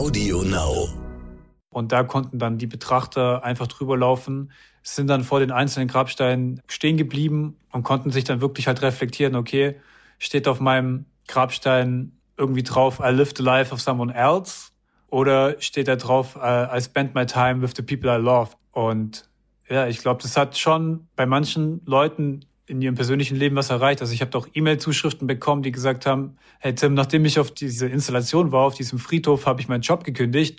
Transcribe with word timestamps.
Audio 0.00 0.42
Now. 0.42 0.88
Und 1.68 1.92
da 1.92 2.04
konnten 2.04 2.38
dann 2.38 2.56
die 2.56 2.66
Betrachter 2.66 3.44
einfach 3.44 3.66
drüber 3.66 3.98
laufen, 3.98 4.50
sind 4.82 5.08
dann 5.08 5.24
vor 5.24 5.40
den 5.40 5.50
einzelnen 5.50 5.88
Grabsteinen 5.88 6.62
stehen 6.68 6.96
geblieben 6.96 7.58
und 7.70 7.82
konnten 7.82 8.10
sich 8.10 8.24
dann 8.24 8.40
wirklich 8.40 8.66
halt 8.66 8.80
reflektieren, 8.80 9.36
okay, 9.36 9.78
steht 10.18 10.48
auf 10.48 10.58
meinem 10.58 11.04
Grabstein 11.28 12.12
irgendwie 12.38 12.62
drauf, 12.62 12.98
I 12.98 13.10
lived 13.10 13.36
the 13.36 13.42
life 13.42 13.74
of 13.74 13.82
someone 13.82 14.14
else? 14.14 14.70
Oder 15.08 15.60
steht 15.60 15.86
da 15.86 15.96
drauf, 15.96 16.34
I 16.34 16.80
spent 16.80 17.14
my 17.14 17.26
time 17.26 17.60
with 17.60 17.72
the 17.76 17.82
people 17.82 18.10
I 18.10 18.18
love? 18.18 18.52
Und 18.70 19.28
ja, 19.68 19.86
ich 19.86 19.98
glaube, 19.98 20.22
das 20.22 20.34
hat 20.34 20.56
schon 20.56 21.08
bei 21.14 21.26
manchen 21.26 21.82
Leuten 21.84 22.46
in 22.70 22.80
ihrem 22.80 22.94
persönlichen 22.94 23.36
Leben 23.36 23.56
was 23.56 23.68
erreicht. 23.70 24.00
Also 24.00 24.14
ich 24.14 24.20
habe 24.20 24.30
doch 24.30 24.48
E-Mail-Zuschriften 24.54 25.26
bekommen, 25.26 25.62
die 25.62 25.72
gesagt 25.72 26.06
haben, 26.06 26.36
hey 26.60 26.74
Tim, 26.74 26.94
nachdem 26.94 27.24
ich 27.24 27.38
auf 27.38 27.50
diese 27.50 27.86
Installation 27.86 28.52
war, 28.52 28.66
auf 28.66 28.74
diesem 28.74 28.98
Friedhof, 28.98 29.46
habe 29.46 29.60
ich 29.60 29.68
meinen 29.68 29.82
Job 29.82 30.04
gekündigt. 30.04 30.58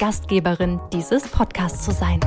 Gastgeberin 0.00 0.80
dieses 0.94 1.28
Podcasts 1.28 1.84
zu 1.84 1.90
sein. 1.90 2.20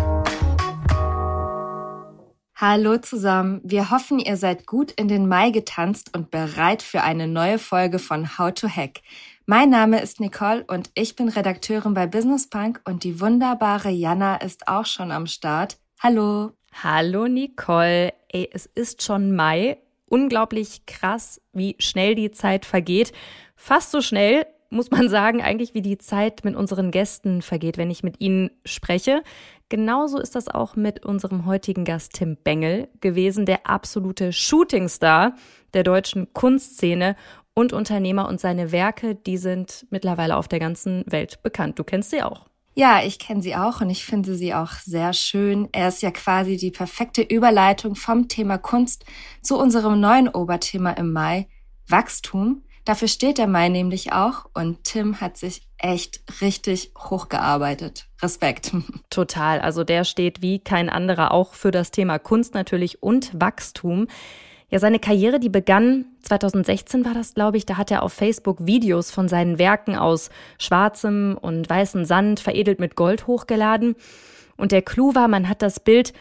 Hallo 2.56 3.00
zusammen, 3.00 3.62
wir 3.64 3.90
hoffen, 3.90 4.20
ihr 4.20 4.38
seid 4.38 4.68
gut 4.68 4.92
in 4.92 5.08
den 5.08 5.28
Mai 5.28 5.50
getanzt 5.50 6.16
und 6.16 6.30
bereit 6.30 6.84
für 6.84 7.02
eine 7.02 7.28
neue 7.28 7.58
Folge 7.58 7.98
von 7.98 8.38
How 8.38 8.54
to 8.54 8.68
Hack. 8.70 9.02
Mein 9.48 9.72
Name 9.72 10.00
ist 10.04 10.20
Nicole 10.20 10.64
und 10.68 10.92
ich 10.94 11.16
bin 11.16 11.30
Redakteurin 11.30 11.96
bei 11.96 12.06
Business 12.06 12.48
Punk 12.48 12.80
und 12.86 13.04
die 13.04 13.20
wunderbare 13.20 13.90
Jana 13.90 14.36
ist 14.36 14.68
auch 14.68 14.86
schon 14.86 15.12
am 15.12 15.26
Start. 15.26 15.78
Hallo. 16.00 16.52
Hallo 16.84 17.28
Nicole. 17.28 18.14
Ey, 18.30 18.52
es 18.54 18.68
ist 18.68 19.02
schon 19.02 19.36
Mai 19.36 19.80
unglaublich 20.06 20.86
krass, 20.86 21.42
wie 21.54 21.76
schnell 21.80 22.14
die 22.14 22.30
Zeit 22.30 22.68
vergeht. 22.68 23.14
Fast 23.56 23.90
so 23.90 24.02
schnell, 24.02 24.46
muss 24.74 24.92
man 24.92 25.08
sagen, 25.08 25.42
eigentlich 25.42 25.74
wie 25.74 25.82
die 25.82 25.98
Zeit 25.98 26.44
mit 26.44 26.56
unseren 26.56 26.92
Gästen 26.92 27.42
vergeht, 27.42 27.78
wenn 27.78 27.92
ich 27.92 28.04
mit 28.04 28.20
ihnen 28.20 28.52
spreche. 28.66 29.24
Genauso 29.70 30.20
ist 30.20 30.36
das 30.36 30.50
auch 30.50 30.76
mit 30.76 31.06
unserem 31.06 31.46
heutigen 31.46 31.86
Gast 31.86 32.14
Tim 32.14 32.38
Bengel 32.44 32.90
gewesen, 33.00 33.46
der 33.46 33.68
absolute 33.68 34.34
Shootingstar 34.34 35.36
der 35.74 35.84
deutschen 35.84 36.34
Kunstszene 36.34 37.16
und 37.54 37.72
Unternehmer 37.72 38.28
und 38.28 38.40
seine 38.40 38.72
Werke, 38.72 39.16
die 39.16 39.38
sind 39.38 39.86
mittlerweile 39.90 40.38
auf 40.38 40.48
der 40.48 40.60
ganzen 40.60 41.04
Welt 41.06 41.42
bekannt. 41.44 41.80
Du 41.80 41.84
kennst 41.84 42.10
sie 42.10 42.24
auch. 42.24 42.46
Ja, 42.76 43.04
ich 43.04 43.20
kenne 43.20 43.44
sie 43.44 43.56
auch 43.56 43.82
und 43.82 43.92
ich 43.92 44.04
finde 44.04 44.34
sie 44.34 44.56
auch 44.56 44.72
sehr 44.72 45.14
schön. 45.14 45.70
Er 45.72 45.90
ist 45.90 46.02
ja 46.02 46.10
quasi 46.10 46.58
die 46.58 46.72
perfekte 46.72 47.22
Überleitung 47.22 47.94
vom 47.96 48.28
Thema 48.28 48.58
Kunst 48.58 49.06
zu 49.44 49.60
unserem 49.60 50.00
neuen 50.00 50.28
Oberthema 50.28 50.92
im 50.92 51.12
Mai, 51.12 51.48
Wachstum. 51.88 52.64
Dafür 52.86 53.08
steht 53.08 53.38
der 53.38 53.48
Mai 53.48 53.70
nämlich 53.70 54.12
auch 54.12 54.46
und 54.54 54.84
Tim 54.84 55.22
hat 55.22 55.38
sich 55.38 55.68
echt 55.78 56.22
richtig 56.42 56.92
hochgearbeitet. 56.98 58.08
Respekt. 58.22 58.72
Total. 59.10 59.60
Also 59.60 59.84
der 59.84 60.04
steht 60.04 60.42
wie 60.42 60.60
kein 60.60 60.90
anderer 60.90 61.32
auch 61.32 61.54
für 61.54 61.72
das 61.72 61.92
Thema 61.92 62.20
Kunst 62.20 62.54
natürlich 62.54 63.02
und 63.02 63.32
Wachstum. 63.40 64.08
Ja, 64.70 64.80
seine 64.80 65.00
Karriere, 65.00 65.40
die 65.40 65.50
begann 65.50 66.06
2016 66.24 67.06
war 67.06 67.14
das, 67.14 67.36
glaube 67.36 67.58
ich, 67.58 67.66
da 67.66 67.78
hat 67.78 67.92
er 67.92 68.02
auf 68.02 68.12
Facebook 68.12 68.66
Videos 68.66 69.12
von 69.12 69.30
seinen 69.30 69.60
Werken 69.60 69.96
aus 69.96 70.30
schwarzem 70.58 71.38
und 71.40 71.70
weißem 71.70 72.06
Sand 72.06 72.40
veredelt 72.40 72.80
mit 72.80 72.96
Gold 72.96 73.28
hochgeladen. 73.28 73.96
Und 74.58 74.72
der 74.72 74.82
Clou 74.82 75.14
war, 75.16 75.28
man 75.28 75.48
hat 75.48 75.62
das 75.62 75.80
Bild, 75.80 76.14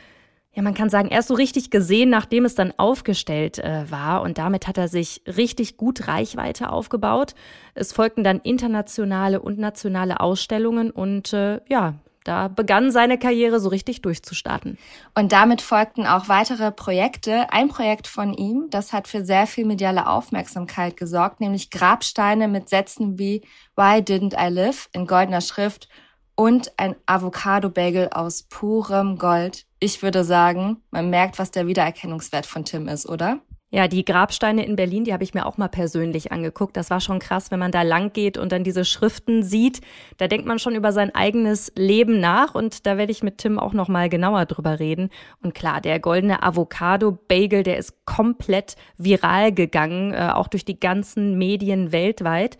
ja, 0.54 0.62
man 0.62 0.74
kann 0.74 0.90
sagen, 0.90 1.08
erst 1.08 1.28
so 1.28 1.34
richtig 1.34 1.70
gesehen, 1.70 2.10
nachdem 2.10 2.44
es 2.44 2.54
dann 2.54 2.74
aufgestellt 2.76 3.58
äh, 3.58 3.90
war. 3.90 4.20
Und 4.20 4.36
damit 4.36 4.66
hat 4.66 4.76
er 4.76 4.88
sich 4.88 5.22
richtig 5.26 5.78
gut 5.78 6.08
Reichweite 6.08 6.70
aufgebaut. 6.70 7.34
Es 7.74 7.92
folgten 7.92 8.22
dann 8.22 8.38
internationale 8.40 9.40
und 9.40 9.58
nationale 9.58 10.20
Ausstellungen 10.20 10.90
und 10.90 11.32
äh, 11.32 11.60
ja, 11.70 11.94
da 12.24 12.48
begann 12.48 12.92
seine 12.92 13.18
Karriere 13.18 13.58
so 13.60 13.68
richtig 13.68 14.02
durchzustarten. 14.02 14.78
Und 15.14 15.32
damit 15.32 15.60
folgten 15.60 16.06
auch 16.06 16.28
weitere 16.28 16.70
Projekte. 16.70 17.52
Ein 17.52 17.68
Projekt 17.68 18.06
von 18.06 18.32
ihm, 18.34 18.68
das 18.70 18.92
hat 18.92 19.08
für 19.08 19.24
sehr 19.24 19.46
viel 19.46 19.64
mediale 19.64 20.06
Aufmerksamkeit 20.06 20.96
gesorgt, 20.96 21.40
nämlich 21.40 21.70
Grabsteine 21.70 22.46
mit 22.46 22.68
Sätzen 22.68 23.18
wie 23.18 23.42
Why 23.74 24.00
didn't 24.00 24.34
I 24.38 24.52
live 24.52 24.88
in 24.92 25.06
goldener 25.06 25.40
Schrift 25.40 25.88
und 26.34 26.72
ein 26.76 26.96
Avocado-Bagel 27.06 28.10
aus 28.10 28.44
purem 28.44 29.18
Gold. 29.18 29.64
Ich 29.80 30.02
würde 30.02 30.24
sagen, 30.24 30.78
man 30.90 31.10
merkt, 31.10 31.38
was 31.38 31.50
der 31.50 31.66
Wiedererkennungswert 31.66 32.46
von 32.46 32.64
Tim 32.64 32.88
ist, 32.88 33.08
oder? 33.08 33.40
Ja, 33.74 33.88
die 33.88 34.04
Grabsteine 34.04 34.66
in 34.66 34.76
Berlin, 34.76 35.04
die 35.04 35.14
habe 35.14 35.24
ich 35.24 35.32
mir 35.32 35.46
auch 35.46 35.56
mal 35.56 35.68
persönlich 35.68 36.30
angeguckt. 36.30 36.76
Das 36.76 36.90
war 36.90 37.00
schon 37.00 37.20
krass, 37.20 37.50
wenn 37.50 37.58
man 37.58 37.72
da 37.72 37.80
lang 37.80 38.12
geht 38.12 38.36
und 38.36 38.52
dann 38.52 38.64
diese 38.64 38.84
Schriften 38.84 39.42
sieht. 39.42 39.80
Da 40.18 40.28
denkt 40.28 40.46
man 40.46 40.58
schon 40.58 40.74
über 40.74 40.92
sein 40.92 41.14
eigenes 41.14 41.72
Leben 41.74 42.20
nach 42.20 42.54
und 42.54 42.86
da 42.86 42.98
werde 42.98 43.12
ich 43.12 43.22
mit 43.22 43.38
Tim 43.38 43.58
auch 43.58 43.72
noch 43.72 43.88
mal 43.88 44.10
genauer 44.10 44.44
drüber 44.44 44.78
reden. 44.78 45.08
Und 45.42 45.54
klar, 45.54 45.80
der 45.80 46.00
goldene 46.00 46.42
Avocado 46.42 47.12
Bagel, 47.12 47.62
der 47.62 47.78
ist 47.78 48.04
komplett 48.04 48.76
viral 48.98 49.52
gegangen, 49.52 50.12
äh, 50.12 50.32
auch 50.34 50.48
durch 50.48 50.66
die 50.66 50.78
ganzen 50.78 51.38
Medien 51.38 51.92
weltweit. 51.92 52.58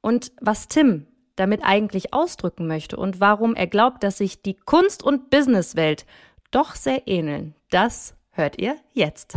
Und 0.00 0.32
was 0.40 0.68
Tim 0.68 1.06
damit 1.36 1.62
eigentlich 1.64 2.14
ausdrücken 2.14 2.66
möchte 2.66 2.96
und 2.96 3.20
warum 3.20 3.54
er 3.54 3.66
glaubt, 3.66 4.02
dass 4.02 4.18
sich 4.18 4.42
die 4.42 4.54
Kunst- 4.54 5.02
und 5.02 5.30
Businesswelt 5.30 6.06
doch 6.50 6.74
sehr 6.74 7.06
ähneln, 7.06 7.54
das 7.70 8.14
hört 8.30 8.58
ihr 8.58 8.76
jetzt. 8.92 9.34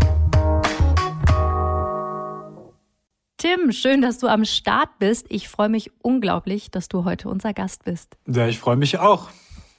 Tim, 3.37 3.71
schön, 3.71 4.01
dass 4.01 4.17
du 4.17 4.27
am 4.27 4.45
Start 4.45 4.97
bist. 4.97 5.27
Ich 5.29 5.47
freue 5.47 5.69
mich 5.69 5.91
unglaublich, 6.01 6.71
dass 6.71 6.87
du 6.87 7.05
heute 7.05 7.29
unser 7.29 7.53
Gast 7.53 7.85
bist. 7.85 8.17
Ja, 8.25 8.47
ich 8.47 8.57
freue 8.57 8.77
mich 8.77 8.97
auch. 8.97 9.29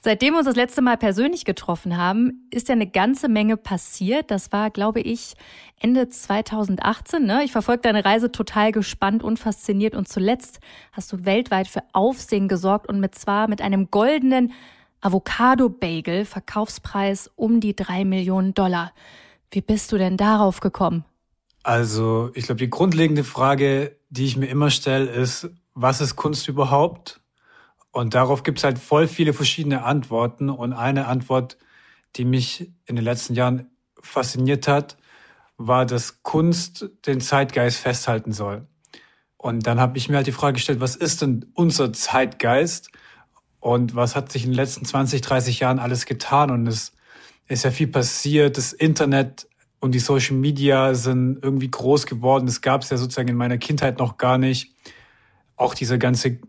Seitdem 0.01 0.33
wir 0.33 0.37
uns 0.37 0.47
das 0.47 0.55
letzte 0.55 0.81
Mal 0.81 0.95
persönlich 0.95 1.43
getroffen 1.43 1.97
haben, 1.97 2.47
ist 2.51 2.69
ja 2.69 2.73
eine 2.73 2.87
ganze 2.87 3.27
Menge 3.27 3.57
passiert. 3.57 4.31
Das 4.31 4.53
war, 4.53 4.69
glaube 4.69 5.01
ich, 5.01 5.33
Ende 5.77 6.07
2018. 6.07 7.25
Ne? 7.25 7.43
Ich 7.43 7.51
verfolge 7.51 7.81
deine 7.81 8.05
Reise 8.05 8.31
total 8.31 8.71
gespannt 8.71 9.23
und 9.23 9.39
fasziniert. 9.39 9.95
Und 9.95 10.07
zuletzt 10.07 10.59
hast 10.93 11.11
du 11.11 11.25
weltweit 11.25 11.67
für 11.67 11.83
Aufsehen 11.91 12.47
gesorgt 12.47 12.87
und 12.87 13.01
mit 13.01 13.15
zwar 13.15 13.49
mit 13.49 13.61
einem 13.61 13.91
goldenen 13.91 14.53
Avocado-Bagel, 15.01 16.23
Verkaufspreis 16.23 17.29
um 17.35 17.59
die 17.59 17.75
drei 17.75 18.05
Millionen 18.05 18.53
Dollar. 18.53 18.93
Wie 19.51 19.61
bist 19.61 19.91
du 19.91 19.97
denn 19.97 20.15
darauf 20.15 20.61
gekommen? 20.61 21.03
Also, 21.63 22.31
ich 22.35 22.45
glaube, 22.45 22.59
die 22.59 22.69
grundlegende 22.69 23.25
Frage, 23.25 23.97
die 24.09 24.25
ich 24.25 24.37
mir 24.37 24.47
immer 24.47 24.69
stelle, 24.69 25.09
ist, 25.09 25.49
was 25.73 25.99
ist 25.99 26.15
Kunst 26.15 26.47
überhaupt? 26.47 27.19
Und 27.91 28.13
darauf 28.13 28.43
gibt 28.43 28.59
es 28.59 28.63
halt 28.63 28.79
voll 28.79 29.07
viele 29.07 29.33
verschiedene 29.33 29.83
Antworten. 29.83 30.49
Und 30.49 30.73
eine 30.73 31.07
Antwort, 31.07 31.57
die 32.15 32.25
mich 32.25 32.71
in 32.85 32.95
den 32.95 33.05
letzten 33.05 33.33
Jahren 33.33 33.69
fasziniert 34.01 34.67
hat, 34.67 34.97
war, 35.57 35.85
dass 35.85 36.23
Kunst 36.23 36.89
den 37.05 37.19
Zeitgeist 37.19 37.79
festhalten 37.79 38.31
soll. 38.31 38.67
Und 39.37 39.67
dann 39.67 39.79
habe 39.79 39.97
ich 39.97 40.09
mir 40.09 40.17
halt 40.17 40.27
die 40.27 40.31
Frage 40.31 40.53
gestellt, 40.53 40.79
was 40.79 40.95
ist 40.95 41.21
denn 41.21 41.45
unser 41.53 41.93
Zeitgeist? 41.93 42.91
Und 43.59 43.95
was 43.95 44.15
hat 44.15 44.31
sich 44.31 44.45
in 44.45 44.51
den 44.51 44.55
letzten 44.55 44.85
20, 44.85 45.21
30 45.21 45.59
Jahren 45.59 45.79
alles 45.79 46.05
getan? 46.05 46.51
Und 46.51 46.67
es 46.67 46.93
ist 47.47 47.63
ja 47.63 47.71
viel 47.71 47.87
passiert. 47.87 48.57
Das 48.57 48.73
Internet 48.73 49.47
und 49.79 49.93
die 49.93 49.99
Social 49.99 50.35
Media 50.35 50.93
sind 50.93 51.39
irgendwie 51.41 51.71
groß 51.71 52.05
geworden. 52.05 52.45
Das 52.45 52.61
gab 52.61 52.83
es 52.83 52.89
ja 52.89 52.97
sozusagen 52.97 53.29
in 53.29 53.35
meiner 53.35 53.57
Kindheit 53.57 53.99
noch 53.99 54.17
gar 54.17 54.37
nicht. 54.37 54.73
Auch 55.55 55.73
dieser 55.73 55.97
ganze 55.97 56.39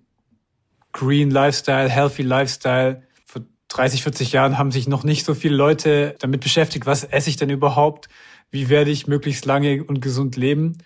Green 0.93 1.31
Lifestyle, 1.31 1.89
Healthy 1.89 2.23
Lifestyle. 2.23 3.03
Vor 3.25 3.43
30, 3.69 4.03
40 4.03 4.33
Jahren 4.33 4.59
haben 4.59 4.71
sich 4.71 4.89
noch 4.89 5.05
nicht 5.05 5.25
so 5.25 5.35
viele 5.35 5.57
Leute 5.57 6.17
damit 6.19 6.41
beschäftigt, 6.41 6.87
was 6.87 7.05
esse 7.05 7.31
ich 7.31 7.37
denn 7.37 7.51
überhaupt? 7.51 8.09
Wie 8.51 8.69
werde 8.69 8.91
ich 8.91 9.07
möglichst 9.07 9.45
lange 9.45 9.85
und 9.85 10.01
gesund 10.01 10.37
leben? 10.37 10.79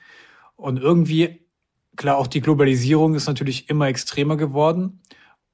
Und 0.57 0.79
irgendwie, 0.79 1.47
klar, 1.97 2.17
auch 2.17 2.27
die 2.27 2.41
Globalisierung 2.41 3.15
ist 3.15 3.27
natürlich 3.27 3.71
immer 3.71 3.89
extremer 3.89 4.37
geworden. 4.37 5.01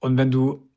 Und 0.01 0.17
wenn 0.17 0.31
du 0.31 0.69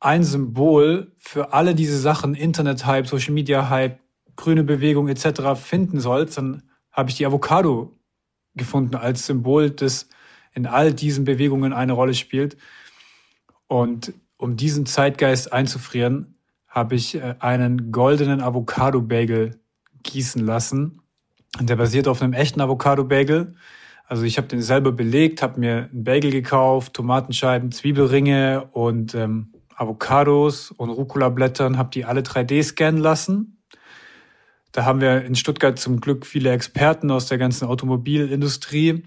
ein 0.00 0.22
Symbol 0.22 1.12
für 1.16 1.52
alle 1.52 1.74
diese 1.74 1.98
Sachen, 1.98 2.34
Internet-Hype, 2.34 3.06
Social-Media-Hype, 3.06 3.98
grüne 4.36 4.64
Bewegung 4.64 5.08
etc. 5.08 5.54
finden 5.60 6.00
sollst, 6.00 6.36
dann 6.36 6.62
habe 6.92 7.10
ich 7.10 7.16
die 7.16 7.26
Avocado 7.26 7.98
gefunden 8.54 8.96
als 8.96 9.26
Symbol, 9.26 9.70
das 9.70 10.08
in 10.54 10.66
all 10.66 10.92
diesen 10.92 11.24
Bewegungen 11.24 11.72
eine 11.72 11.92
Rolle 11.92 12.14
spielt. 12.14 12.56
Und 13.68 14.12
um 14.36 14.56
diesen 14.56 14.86
Zeitgeist 14.86 15.52
einzufrieren, 15.52 16.38
habe 16.68 16.94
ich 16.94 17.14
äh, 17.14 17.34
einen 17.38 17.90
goldenen 17.90 18.40
Avocado-Bagel 18.40 19.58
gießen 20.02 20.44
lassen. 20.44 21.00
Und 21.58 21.70
der 21.70 21.76
basiert 21.76 22.06
auf 22.06 22.22
einem 22.22 22.34
echten 22.34 22.60
Avocado-Bagel. 22.60 23.54
Also 24.06 24.22
ich 24.24 24.36
habe 24.36 24.46
den 24.46 24.62
selber 24.62 24.92
belegt, 24.92 25.42
habe 25.42 25.58
mir 25.58 25.88
einen 25.90 26.04
Bagel 26.04 26.30
gekauft, 26.30 26.94
Tomatenscheiben, 26.94 27.72
Zwiebelringe 27.72 28.68
und 28.72 29.14
ähm, 29.14 29.52
Avocados 29.74 30.70
und 30.70 30.90
Rucola-Blättern, 30.90 31.76
habe 31.76 31.90
die 31.90 32.04
alle 32.04 32.20
3D 32.20 32.62
scannen 32.62 33.00
lassen. 33.00 33.56
Da 34.72 34.84
haben 34.84 35.00
wir 35.00 35.24
in 35.24 35.34
Stuttgart 35.34 35.78
zum 35.78 36.00
Glück 36.00 36.26
viele 36.26 36.50
Experten 36.52 37.10
aus 37.10 37.26
der 37.26 37.38
ganzen 37.38 37.66
Automobilindustrie. 37.66 39.04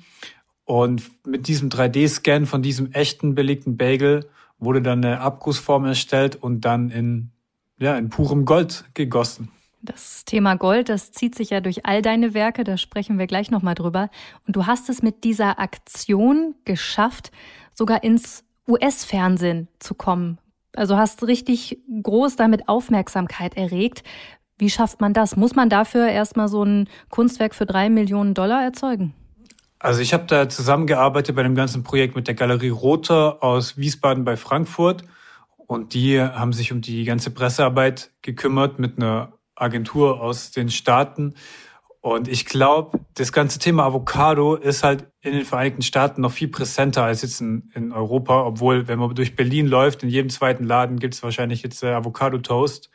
Und 0.66 1.04
mit 1.26 1.48
diesem 1.48 1.70
3D-Scan 1.70 2.46
von 2.46 2.62
diesem 2.62 2.92
echten 2.92 3.36
belegten 3.36 3.78
Bagel 3.78 4.30
wurde 4.60 4.82
dann 4.82 5.04
eine 5.04 5.22
Abgussform 5.22 5.86
erstellt 5.86 6.36
und 6.36 6.62
dann 6.62 6.90
in, 6.90 7.32
ja, 7.78 7.98
in 7.98 8.10
purem 8.10 8.46
Gold 8.46 8.86
gegossen. 8.94 9.52
Das 9.82 10.26
Thema 10.26 10.56
Gold, 10.56 10.90
das 10.90 11.14
zieht 11.14 11.36
sich 11.36 11.52
ja 11.52 11.62
durch 11.62 11.86
all 11.86 12.02
deine 12.02 12.34
Werke, 12.34 12.66
da 12.66 12.76
sprechen 12.76 13.18
wir 13.18 13.28
gleich 13.28 13.50
nochmal 13.50 13.76
drüber. 13.76 14.10
Und 14.46 14.58
du 14.58 14.66
hast 14.66 14.90
es 14.90 15.02
mit 15.02 15.24
dieser 15.24 15.60
Aktion 15.60 16.56
geschafft, 16.66 17.32
sogar 17.74 18.04
ins 18.04 18.44
US-Fernsehen 18.68 19.70
zu 19.80 19.96
kommen. 19.96 20.38
Also 20.76 20.98
hast 20.98 21.26
richtig 21.26 21.80
groß 22.04 22.36
damit 22.36 22.68
Aufmerksamkeit 22.68 23.56
erregt. 23.56 24.04
Wie 24.58 24.70
schafft 24.70 25.00
man 25.00 25.14
das? 25.14 25.38
Muss 25.38 25.56
man 25.56 25.70
dafür 25.70 26.08
erstmal 26.10 26.50
so 26.50 26.64
ein 26.64 26.90
Kunstwerk 27.10 27.56
für 27.56 27.66
drei 27.66 27.90
Millionen 27.90 28.34
Dollar 28.34 28.62
erzeugen? 28.62 29.14
Also 29.80 30.02
ich 30.02 30.14
habe 30.14 30.26
da 30.26 30.50
zusammengearbeitet 30.50 31.36
bei 31.36 31.44
dem 31.44 31.56
ganzen 31.56 31.84
Projekt 31.84 32.16
mit 32.16 32.28
der 32.28 32.36
Galerie 32.36 32.70
Roter 32.70 33.42
aus 33.42 33.78
Wiesbaden 33.78 34.26
bei 34.26 34.36
Frankfurt. 34.36 35.04
Und 35.56 35.94
die 35.94 36.22
haben 36.22 36.52
sich 36.52 36.72
um 36.74 36.82
die 36.82 37.06
ganze 37.06 37.32
Pressearbeit 37.32 38.12
gekümmert 38.22 38.78
mit 38.78 38.98
einer 38.98 39.34
Agentur 39.56 40.20
aus 40.20 40.52
den 40.52 40.70
Staaten. 40.70 41.36
Und 42.02 42.28
ich 42.28 42.46
glaube, 42.46 43.00
das 43.14 43.32
ganze 43.32 43.60
Thema 43.60 43.84
Avocado 43.84 44.56
ist 44.56 44.84
halt 44.84 45.08
in 45.22 45.34
den 45.34 45.46
Vereinigten 45.46 45.82
Staaten 45.82 46.22
noch 46.22 46.32
viel 46.32 46.48
präsenter 46.48 47.04
als 47.04 47.22
jetzt 47.22 47.42
in, 47.42 47.72
in 47.74 47.92
Europa, 47.92 48.46
obwohl, 48.46 48.88
wenn 48.88 49.00
man 49.00 49.14
durch 49.16 49.36
Berlin 49.36 49.68
läuft, 49.68 50.04
in 50.04 50.10
jedem 50.10 50.30
zweiten 50.30 50.64
Laden 50.64 51.00
gibt 51.00 51.14
es 51.14 51.24
wahrscheinlich 51.24 51.62
jetzt 51.62 51.84
äh, 51.84 51.92
Avocado-Toast. 51.92 52.90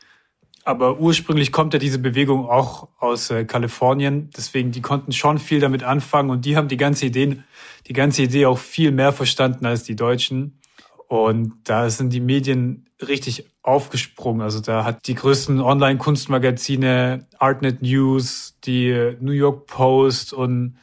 Aber 0.65 0.99
ursprünglich 0.99 1.53
kommt 1.53 1.75
ja 1.75 1.79
diese 1.79 1.99
Bewegung 1.99 2.49
auch 2.49 2.89
aus 2.99 3.31
äh, 3.31 3.45
Kalifornien. 3.45 4.31
Deswegen, 4.35 4.73
die 4.73 4.81
konnten 4.81 5.13
schon 5.13 5.39
viel 5.39 5.61
damit 5.61 5.83
anfangen 5.83 6.31
und 6.31 6.47
die 6.47 6.57
haben 6.57 6.69
die 6.69 6.79
ganze 6.79 7.07
Idee, 7.07 7.43
die 7.87 7.93
ganze 7.93 8.23
Idee 8.23 8.47
auch 8.47 8.59
viel 8.59 8.91
mehr 8.91 9.13
verstanden 9.13 9.67
als 9.67 9.83
die 9.83 9.95
Deutschen. 9.95 10.59
Und 11.07 11.53
da 11.65 11.91
sind 11.91 12.15
die 12.15 12.21
Medien 12.21 12.87
richtig 13.07 13.45
aufgesprungen. 13.63 14.41
Also 14.41 14.61
da 14.61 14.85
hat 14.85 15.07
die 15.07 15.15
größten 15.15 15.61
Online-Kunstmagazine, 15.61 17.27
Artnet 17.39 17.83
News, 17.83 18.59
die 18.65 19.17
New 19.21 19.33
York 19.33 19.67
Post 19.67 20.33
und 20.33 20.79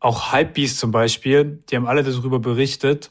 auch 0.00 0.32
Hypebeast 0.32 0.78
zum 0.78 0.90
Beispiel, 0.90 1.62
die 1.70 1.76
haben 1.76 1.86
alle 1.86 2.02
darüber 2.02 2.38
berichtet. 2.38 3.10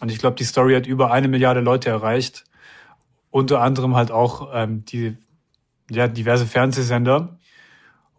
Und 0.00 0.10
ich 0.10 0.18
glaube, 0.18 0.36
die 0.36 0.44
Story 0.44 0.74
hat 0.74 0.86
über 0.86 1.10
eine 1.10 1.28
Milliarde 1.28 1.60
Leute 1.60 1.88
erreicht. 1.88 2.44
Unter 3.30 3.60
anderem 3.60 3.94
halt 3.96 4.10
auch 4.10 4.50
ähm, 4.54 4.84
die 4.84 5.16
ja, 5.90 6.08
diverse 6.08 6.46
Fernsehsender. 6.46 7.38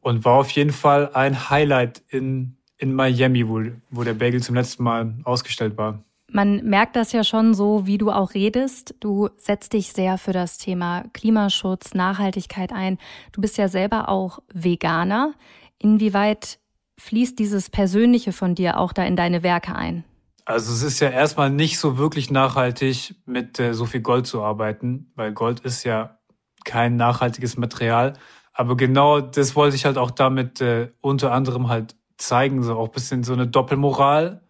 Und 0.01 0.23
war 0.23 0.35
auf 0.35 0.51
jeden 0.51 0.71
Fall 0.71 1.09
ein 1.13 1.49
Highlight 1.49 2.01
in, 2.07 2.55
in 2.77 2.93
Miami, 2.93 3.47
wo, 3.47 3.61
wo 3.89 4.03
der 4.03 4.13
Bagel 4.13 4.41
zum 4.41 4.55
letzten 4.55 4.83
Mal 4.83 5.15
ausgestellt 5.25 5.77
war. 5.77 6.03
Man 6.29 6.65
merkt 6.65 6.95
das 6.95 7.13
ja 7.13 7.23
schon 7.23 7.53
so, 7.53 7.87
wie 7.87 7.97
du 7.97 8.11
auch 8.11 8.33
redest. 8.33 8.95
Du 8.99 9.29
setzt 9.37 9.73
dich 9.73 9.93
sehr 9.93 10.17
für 10.17 10.33
das 10.33 10.57
Thema 10.57 11.05
Klimaschutz, 11.13 11.93
Nachhaltigkeit 11.93 12.73
ein. 12.73 12.97
Du 13.31 13.41
bist 13.41 13.57
ja 13.57 13.69
selber 13.69 14.09
auch 14.09 14.39
Veganer. 14.53 15.33
Inwieweit 15.79 16.59
fließt 16.97 17.39
dieses 17.39 17.69
Persönliche 17.69 18.33
von 18.33 18.55
dir 18.55 18.77
auch 18.77 18.91
da 18.91 19.03
in 19.03 19.15
deine 19.15 19.41
Werke 19.43 19.75
ein? 19.75 20.03
Also 20.47 20.71
es 20.71 20.81
ist 20.81 21.01
ja 21.01 21.09
erstmal 21.09 21.49
nicht 21.49 21.77
so 21.77 21.97
wirklich 21.97 22.31
nachhaltig, 22.31 23.15
mit 23.25 23.59
äh, 23.59 23.73
so 23.73 23.85
viel 23.85 23.99
Gold 23.99 24.27
zu 24.27 24.41
arbeiten, 24.41 25.11
weil 25.15 25.33
Gold 25.33 25.59
ist 25.59 25.83
ja 25.83 26.19
kein 26.63 26.95
nachhaltiges 26.95 27.57
Material. 27.57 28.13
Aber 28.53 28.77
genau 28.77 29.19
das 29.19 29.57
wollte 29.57 29.75
ich 29.75 29.83
halt 29.83 29.97
auch 29.97 30.09
damit 30.09 30.61
äh, 30.61 30.91
unter 31.01 31.33
anderem 31.33 31.67
halt 31.67 31.97
zeigen, 32.17 32.63
so 32.63 32.77
auch 32.77 32.87
bisschen 32.87 33.25
so 33.25 33.33
eine 33.33 33.45
Doppelmoral, 33.45 34.41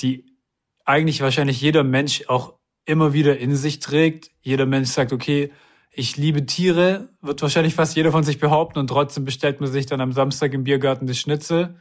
die 0.00 0.36
eigentlich 0.84 1.20
wahrscheinlich 1.20 1.60
jeder 1.60 1.84
Mensch 1.84 2.24
auch 2.26 2.54
immer 2.84 3.12
wieder 3.12 3.38
in 3.38 3.54
sich 3.54 3.78
trägt. 3.78 4.32
Jeder 4.40 4.66
Mensch 4.66 4.88
sagt, 4.88 5.12
okay, 5.12 5.52
ich 5.92 6.16
liebe 6.16 6.44
Tiere, 6.44 7.10
wird 7.20 7.40
wahrscheinlich 7.40 7.76
fast 7.76 7.94
jeder 7.94 8.10
von 8.10 8.24
sich 8.24 8.40
behaupten 8.40 8.80
und 8.80 8.88
trotzdem 8.88 9.24
bestellt 9.24 9.60
man 9.60 9.70
sich 9.70 9.86
dann 9.86 10.00
am 10.00 10.10
Samstag 10.10 10.54
im 10.54 10.64
Biergarten 10.64 11.06
das 11.06 11.18
Schnitzel. 11.18 11.76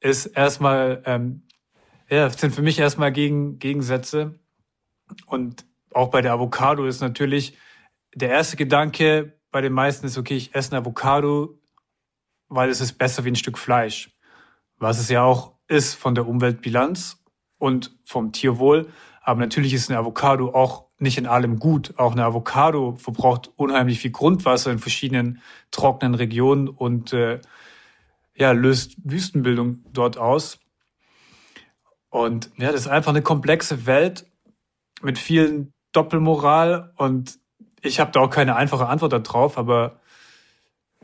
Ist 0.00 0.26
erstmal, 0.26 1.04
ähm, 1.06 1.45
ja, 2.08 2.30
sind 2.30 2.54
für 2.54 2.62
mich 2.62 2.78
erstmal 2.78 3.12
gegen, 3.12 3.58
Gegensätze. 3.58 4.38
Und 5.26 5.64
auch 5.92 6.08
bei 6.08 6.20
der 6.20 6.32
Avocado 6.32 6.84
ist 6.86 7.00
natürlich 7.00 7.56
der 8.14 8.30
erste 8.30 8.56
Gedanke 8.56 9.36
bei 9.50 9.60
den 9.60 9.72
meisten 9.72 10.06
ist, 10.06 10.18
okay, 10.18 10.36
ich 10.36 10.54
esse 10.54 10.72
ein 10.72 10.82
Avocado, 10.82 11.58
weil 12.48 12.68
es 12.68 12.80
ist 12.80 12.94
besser 12.94 13.24
wie 13.24 13.30
ein 13.30 13.36
Stück 13.36 13.56
Fleisch. 13.56 14.10
Was 14.78 14.98
es 14.98 15.08
ja 15.08 15.22
auch 15.22 15.54
ist 15.68 15.94
von 15.94 16.14
der 16.14 16.28
Umweltbilanz 16.28 17.24
und 17.58 17.96
vom 18.04 18.32
Tierwohl. 18.32 18.88
Aber 19.22 19.40
natürlich 19.40 19.72
ist 19.72 19.90
eine 19.90 19.98
Avocado 19.98 20.50
auch 20.50 20.86
nicht 20.98 21.18
in 21.18 21.26
allem 21.26 21.58
gut. 21.58 21.94
Auch 21.96 22.12
eine 22.12 22.24
Avocado 22.24 22.96
verbraucht 22.96 23.50
unheimlich 23.56 23.98
viel 23.98 24.10
Grundwasser 24.10 24.70
in 24.70 24.78
verschiedenen 24.78 25.40
trockenen 25.70 26.14
Regionen 26.14 26.68
und 26.68 27.12
äh, 27.12 27.40
ja, 28.34 28.52
löst 28.52 28.96
Wüstenbildung 29.04 29.84
dort 29.92 30.18
aus. 30.18 30.58
Und 32.16 32.50
ja, 32.56 32.72
das 32.72 32.80
ist 32.80 32.88
einfach 32.88 33.10
eine 33.10 33.20
komplexe 33.20 33.84
Welt 33.84 34.24
mit 35.02 35.18
vielen 35.18 35.74
Doppelmoral 35.92 36.94
und 36.96 37.38
ich 37.82 38.00
habe 38.00 38.10
da 38.10 38.20
auch 38.20 38.30
keine 38.30 38.56
einfache 38.56 38.86
Antwort 38.86 39.12
darauf, 39.12 39.58
aber 39.58 40.00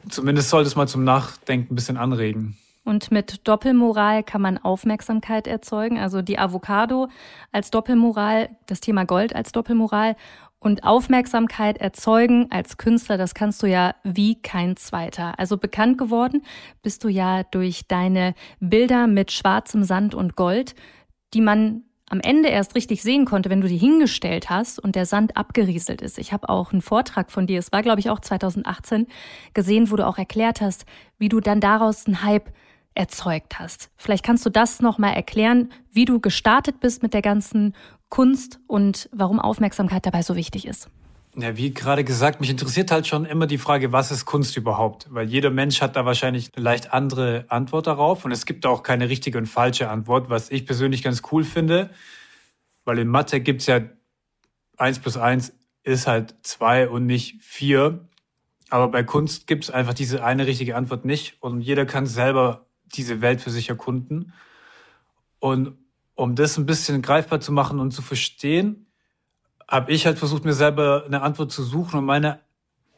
zumindest 0.09 0.49
sollte 0.49 0.69
es 0.69 0.75
mal 0.75 0.89
zum 0.89 1.05
Nachdenken 1.05 1.75
ein 1.75 1.77
bisschen 1.77 1.99
anregen. 1.99 2.57
Und 2.87 3.11
mit 3.11 3.47
Doppelmoral 3.47 4.23
kann 4.23 4.41
man 4.41 4.57
Aufmerksamkeit 4.57 5.47
erzeugen. 5.47 5.99
Also 5.99 6.23
die 6.23 6.39
Avocado 6.39 7.09
als 7.53 7.71
Doppelmoral, 7.71 8.49
das 8.65 8.81
Thema 8.81 9.05
Gold 9.05 9.37
als 9.37 9.53
Doppelmoral 9.53 10.17
und 10.61 10.85
Aufmerksamkeit 10.85 11.77
erzeugen 11.77 12.47
als 12.51 12.79
Künstler, 12.79 13.19
das 13.19 13.35
kannst 13.35 13.63
du 13.63 13.67
ja 13.67 13.95
wie 14.03 14.41
kein 14.41 14.77
zweiter. 14.77 15.39
Also 15.39 15.59
bekannt 15.59 15.99
geworden 15.99 16.43
bist 16.83 17.05
du 17.05 17.09
ja 17.09 17.43
durch 17.43 17.87
deine 17.87 18.35
Bilder 18.61 19.09
mit 19.09 19.31
schwarzem 19.31 19.83
Sand 19.83 20.15
und 20.15 20.37
Gold, 20.37 20.75
die 21.35 21.41
man 21.41 21.83
am 22.09 22.21
Ende 22.21 22.51
erst 22.51 22.75
richtig 22.75 23.03
sehen 23.03 23.25
konnte, 23.25 23.49
wenn 23.49 23.63
du 23.63 23.69
die 23.69 23.79
hingestellt 23.79 24.51
hast 24.51 24.79
und 24.79 24.97
der 24.97 25.07
Sand 25.07 25.37
abgerieselt 25.37 26.03
ist. 26.03 26.19
Ich 26.19 26.33
habe 26.35 26.51
auch 26.51 26.73
einen 26.73 26.83
Vortrag 26.83 27.33
von 27.33 27.47
dir, 27.47 27.59
es 27.59 27.73
war 27.73 27.83
glaube 27.83 28.01
ich 28.01 28.11
auch 28.11 28.21
2018, 28.21 29.07
gesehen, 29.55 29.91
wo 29.91 29.97
du 29.97 30.07
auch 30.07 30.19
erklärt 30.19 30.61
hast, 30.61 30.85
wie 31.19 31.31
du 31.31 31.41
dann 31.41 31.61
daraus 31.61 32.07
einen 32.07 32.23
Hype 32.23 32.53
erzeugt 32.95 33.59
hast. 33.59 33.91
Vielleicht 33.97 34.25
kannst 34.25 34.45
du 34.45 34.51
das 34.51 34.81
nochmal 34.83 35.15
erklären, 35.15 35.71
wie 35.91 36.05
du 36.05 36.21
gestartet 36.21 36.81
bist 36.81 37.03
mit 37.03 37.15
der 37.15 37.23
ganzen 37.23 37.75
Kunst 38.11 38.61
und 38.67 39.09
warum 39.13 39.41
Aufmerksamkeit 39.41 40.05
dabei 40.05 40.21
so 40.21 40.37
wichtig 40.37 40.67
ist. 40.67 40.91
Ja, 41.35 41.57
wie 41.57 41.73
gerade 41.73 42.05
gesagt, 42.05 42.41
mich 42.43 42.51
interessiert 42.51 42.91
halt 42.91 43.07
schon 43.07 43.25
immer 43.25 43.47
die 43.47 43.57
Frage, 43.57 43.91
was 43.91 44.11
ist 44.11 44.27
Kunst 44.27 44.55
überhaupt? 44.59 45.07
Weil 45.11 45.27
jeder 45.27 45.49
Mensch 45.49 45.81
hat 45.81 45.97
da 45.97 46.05
wahrscheinlich 46.05 46.51
eine 46.55 46.63
leicht 46.63 46.93
andere 46.93 47.47
Antwort 47.49 47.87
darauf 47.87 48.27
und 48.27 48.33
es 48.33 48.45
gibt 48.45 48.67
auch 48.67 48.83
keine 48.83 49.09
richtige 49.09 49.39
und 49.39 49.47
falsche 49.47 49.89
Antwort, 49.89 50.29
was 50.29 50.51
ich 50.51 50.67
persönlich 50.67 51.03
ganz 51.03 51.23
cool 51.33 51.45
finde, 51.45 51.89
weil 52.85 52.99
in 52.99 53.09
Mathe 53.09 53.41
gibt's 53.41 53.65
ja 53.65 53.81
eins 54.77 54.99
plus 54.99 55.17
eins 55.17 55.55
ist 55.85 56.07
halt 56.07 56.35
zwei 56.43 56.89
und 56.89 57.07
nicht 57.07 57.43
vier. 57.43 58.09
Aber 58.69 58.89
bei 58.89 59.03
Kunst 59.03 59.47
gibt's 59.47 59.71
einfach 59.71 59.95
diese 59.95 60.23
eine 60.23 60.47
richtige 60.47 60.77
Antwort 60.77 61.07
nicht 61.07 61.37
und 61.41 61.63
jeder 61.63 61.87
kann 61.87 62.07
selber 62.07 62.67
diese 62.95 63.23
Welt 63.23 63.41
für 63.41 63.51
sich 63.51 63.71
erkunden. 63.71 64.35
Und 65.39 65.79
um 66.15 66.35
das 66.35 66.59
ein 66.59 66.67
bisschen 66.67 67.01
greifbar 67.01 67.41
zu 67.41 67.53
machen 67.53 67.81
und 67.81 67.93
zu 67.93 68.03
verstehen, 68.03 68.92
habe 69.73 69.91
ich 69.91 70.05
halt 70.05 70.19
versucht, 70.19 70.45
mir 70.45 70.53
selber 70.53 71.05
eine 71.07 71.23
Antwort 71.23 71.51
zu 71.51 71.63
suchen. 71.63 71.99
Und 71.99 72.05
meine 72.05 72.41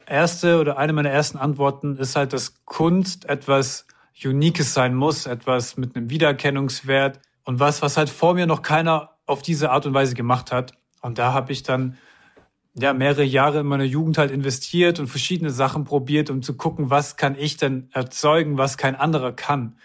erste 0.06 0.58
oder 0.58 0.76
eine 0.76 0.92
meiner 0.92 1.08
ersten 1.08 1.38
Antworten 1.38 1.96
ist 1.96 2.16
halt, 2.16 2.32
dass 2.32 2.64
Kunst 2.64 3.28
etwas 3.28 3.86
Uniques 4.24 4.74
sein 4.74 4.94
muss, 4.96 5.26
etwas 5.26 5.76
mit 5.76 5.94
einem 5.94 6.10
Wiedererkennungswert 6.10 7.20
und 7.44 7.60
was, 7.60 7.80
was 7.80 7.96
halt 7.96 8.10
vor 8.10 8.34
mir 8.34 8.46
noch 8.46 8.62
keiner 8.62 9.10
auf 9.24 9.40
diese 9.40 9.70
Art 9.70 9.86
und 9.86 9.94
Weise 9.94 10.16
gemacht 10.16 10.50
hat. 10.50 10.72
Und 11.00 11.18
da 11.18 11.32
habe 11.32 11.52
ich 11.52 11.62
dann 11.62 11.96
ja 12.76 12.92
mehrere 12.92 13.22
Jahre 13.22 13.60
in 13.60 13.66
meiner 13.66 13.84
Jugend 13.84 14.18
halt 14.18 14.32
investiert 14.32 14.98
und 14.98 15.06
verschiedene 15.06 15.50
Sachen 15.50 15.84
probiert, 15.84 16.28
um 16.28 16.42
zu 16.42 16.56
gucken, 16.56 16.90
was 16.90 17.16
kann 17.16 17.36
ich 17.38 17.56
denn 17.56 17.88
erzeugen, 17.92 18.58
was 18.58 18.76
kein 18.76 18.96
anderer 18.96 19.32
kann. 19.32 19.78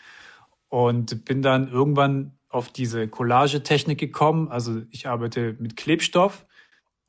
Und 0.70 1.24
bin 1.24 1.44
dann 1.44 1.70
irgendwann 1.70 2.34
auf 2.50 2.70
diese 2.70 3.08
Collagetechnik 3.08 4.00
gekommen. 4.00 4.50
Also 4.50 4.82
ich 4.90 5.08
arbeite 5.08 5.56
mit 5.60 5.78
Klebstoff 5.78 6.48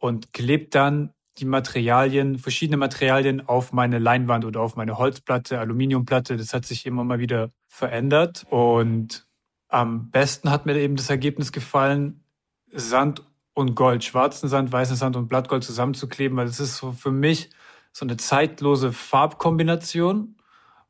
und 0.00 0.32
klebe 0.32 0.66
dann 0.66 1.12
die 1.38 1.44
Materialien, 1.44 2.38
verschiedene 2.38 2.76
Materialien 2.76 3.46
auf 3.46 3.72
meine 3.72 3.98
Leinwand 3.98 4.44
oder 4.44 4.60
auf 4.60 4.74
meine 4.76 4.98
Holzplatte, 4.98 5.60
Aluminiumplatte. 5.60 6.36
Das 6.36 6.52
hat 6.52 6.66
sich 6.66 6.86
immer 6.86 7.04
mal 7.04 7.20
wieder 7.20 7.50
verändert. 7.68 8.44
Und 8.50 9.26
am 9.68 10.10
besten 10.10 10.50
hat 10.50 10.66
mir 10.66 10.76
eben 10.76 10.96
das 10.96 11.08
Ergebnis 11.08 11.52
gefallen, 11.52 12.24
Sand 12.72 13.22
und 13.54 13.74
Gold, 13.74 14.04
schwarzen 14.04 14.48
Sand, 14.48 14.72
weißen 14.72 14.96
Sand 14.96 15.16
und 15.16 15.28
Blattgold 15.28 15.62
zusammenzukleben, 15.62 16.36
weil 16.36 16.46
das 16.46 16.60
ist 16.60 16.76
so 16.76 16.92
für 16.92 17.10
mich 17.12 17.50
so 17.92 18.04
eine 18.04 18.16
zeitlose 18.16 18.92
Farbkombination 18.92 20.36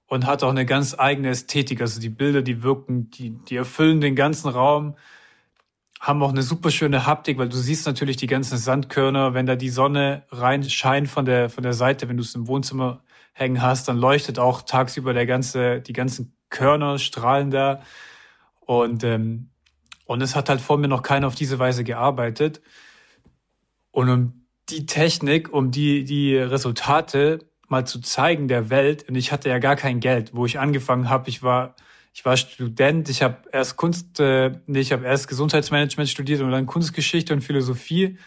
und 0.07 0.27
hat 0.27 0.43
auch 0.43 0.51
eine 0.51 0.67
ganz 0.67 0.99
eigene 0.99 1.31
Ästhetik. 1.31 1.81
Also 1.81 2.01
die 2.01 2.11
Bilder, 2.11 2.43
die 2.43 2.63
wirken, 2.63 3.11
die, 3.11 3.31
die 3.31 3.57
erfüllen 3.57 4.01
den 4.01 4.17
ganzen 4.17 4.49
Raum, 4.49 4.97
haben 6.01 6.23
auch 6.23 6.31
eine 6.31 6.43
super 6.43 6.71
schöne 6.71 7.07
Haptik, 7.07 7.37
weil 7.37 7.51
du 7.51 7.59
siehst 7.59 7.87
natürlich 7.87 8.17
die 8.17 8.27
ganzen 8.27 8.57
Sandkörner, 8.57 9.35
wenn 9.35 9.45
da 9.45 9.55
die 9.55 9.69
Sonne 9.69 10.25
reinscheint 10.31 11.09
von 11.09 11.27
der, 11.27 11.51
von 11.51 11.63
der 11.63 11.75
Seite, 11.75 12.09
wenn 12.09 12.17
du 12.17 12.23
es 12.23 12.35
im 12.35 12.49
Wohnzimmer 12.49 13.03
hängen 13.35 13.61
hast, 13.61 13.87
dann 13.87 13.99
leuchtet 13.99 14.39
auch 14.39 14.63
tagsüber 14.63 15.13
der 15.13 15.27
ganze, 15.27 15.81
die 15.81 15.93
ganzen 15.93 16.35
Körner 16.49 16.99
strahlen 16.99 17.51
da. 17.51 17.83
Und, 18.61 19.05
ähm, 19.05 19.51
und 20.07 20.23
es 20.23 20.35
hat 20.35 20.49
halt 20.49 20.63
vor 20.63 20.79
mir 20.79 20.89
noch 20.89 21.03
keiner 21.03 21.27
auf 21.27 21.35
diese 21.35 21.59
Weise 21.59 21.85
gearbeitet. 21.85 22.63
Und 23.91 24.09
um 24.09 24.47
die 24.71 24.87
Technik, 24.87 25.53
um 25.53 25.71
die, 25.71 26.05
die 26.05 26.37
Resultate 26.37 27.41
mal 27.69 27.87
zu 27.87 28.01
zeigen 28.01 28.49
der 28.49 28.71
Welt. 28.71 29.09
Und 29.09 29.17
ich 29.17 29.33
hatte 29.33 29.49
ja 29.49 29.59
gar 29.59 29.77
kein 29.77 30.01
Geld, 30.01 30.35
wo 30.35 30.47
ich 30.47 30.59
angefangen 30.59 31.11
habe. 31.11 31.29
Ich 31.29 31.43
war, 31.43 31.77
ich 32.13 32.25
war 32.25 32.37
Student, 32.37 33.09
ich 33.09 33.23
habe 33.23 33.37
erst 33.53 33.77
Kunst, 33.77 34.19
äh, 34.21 34.53
nee, 34.67 34.81
ich 34.81 34.93
habe 34.93 35.05
erst 35.05 35.29
Gesundheitsmanagement 35.29 36.09
studiert 36.09 36.41
und 36.41 36.51
dann 36.51 36.67
Kunstgeschichte 36.67 37.33
und 37.33 37.41
Philosophie 37.41 38.19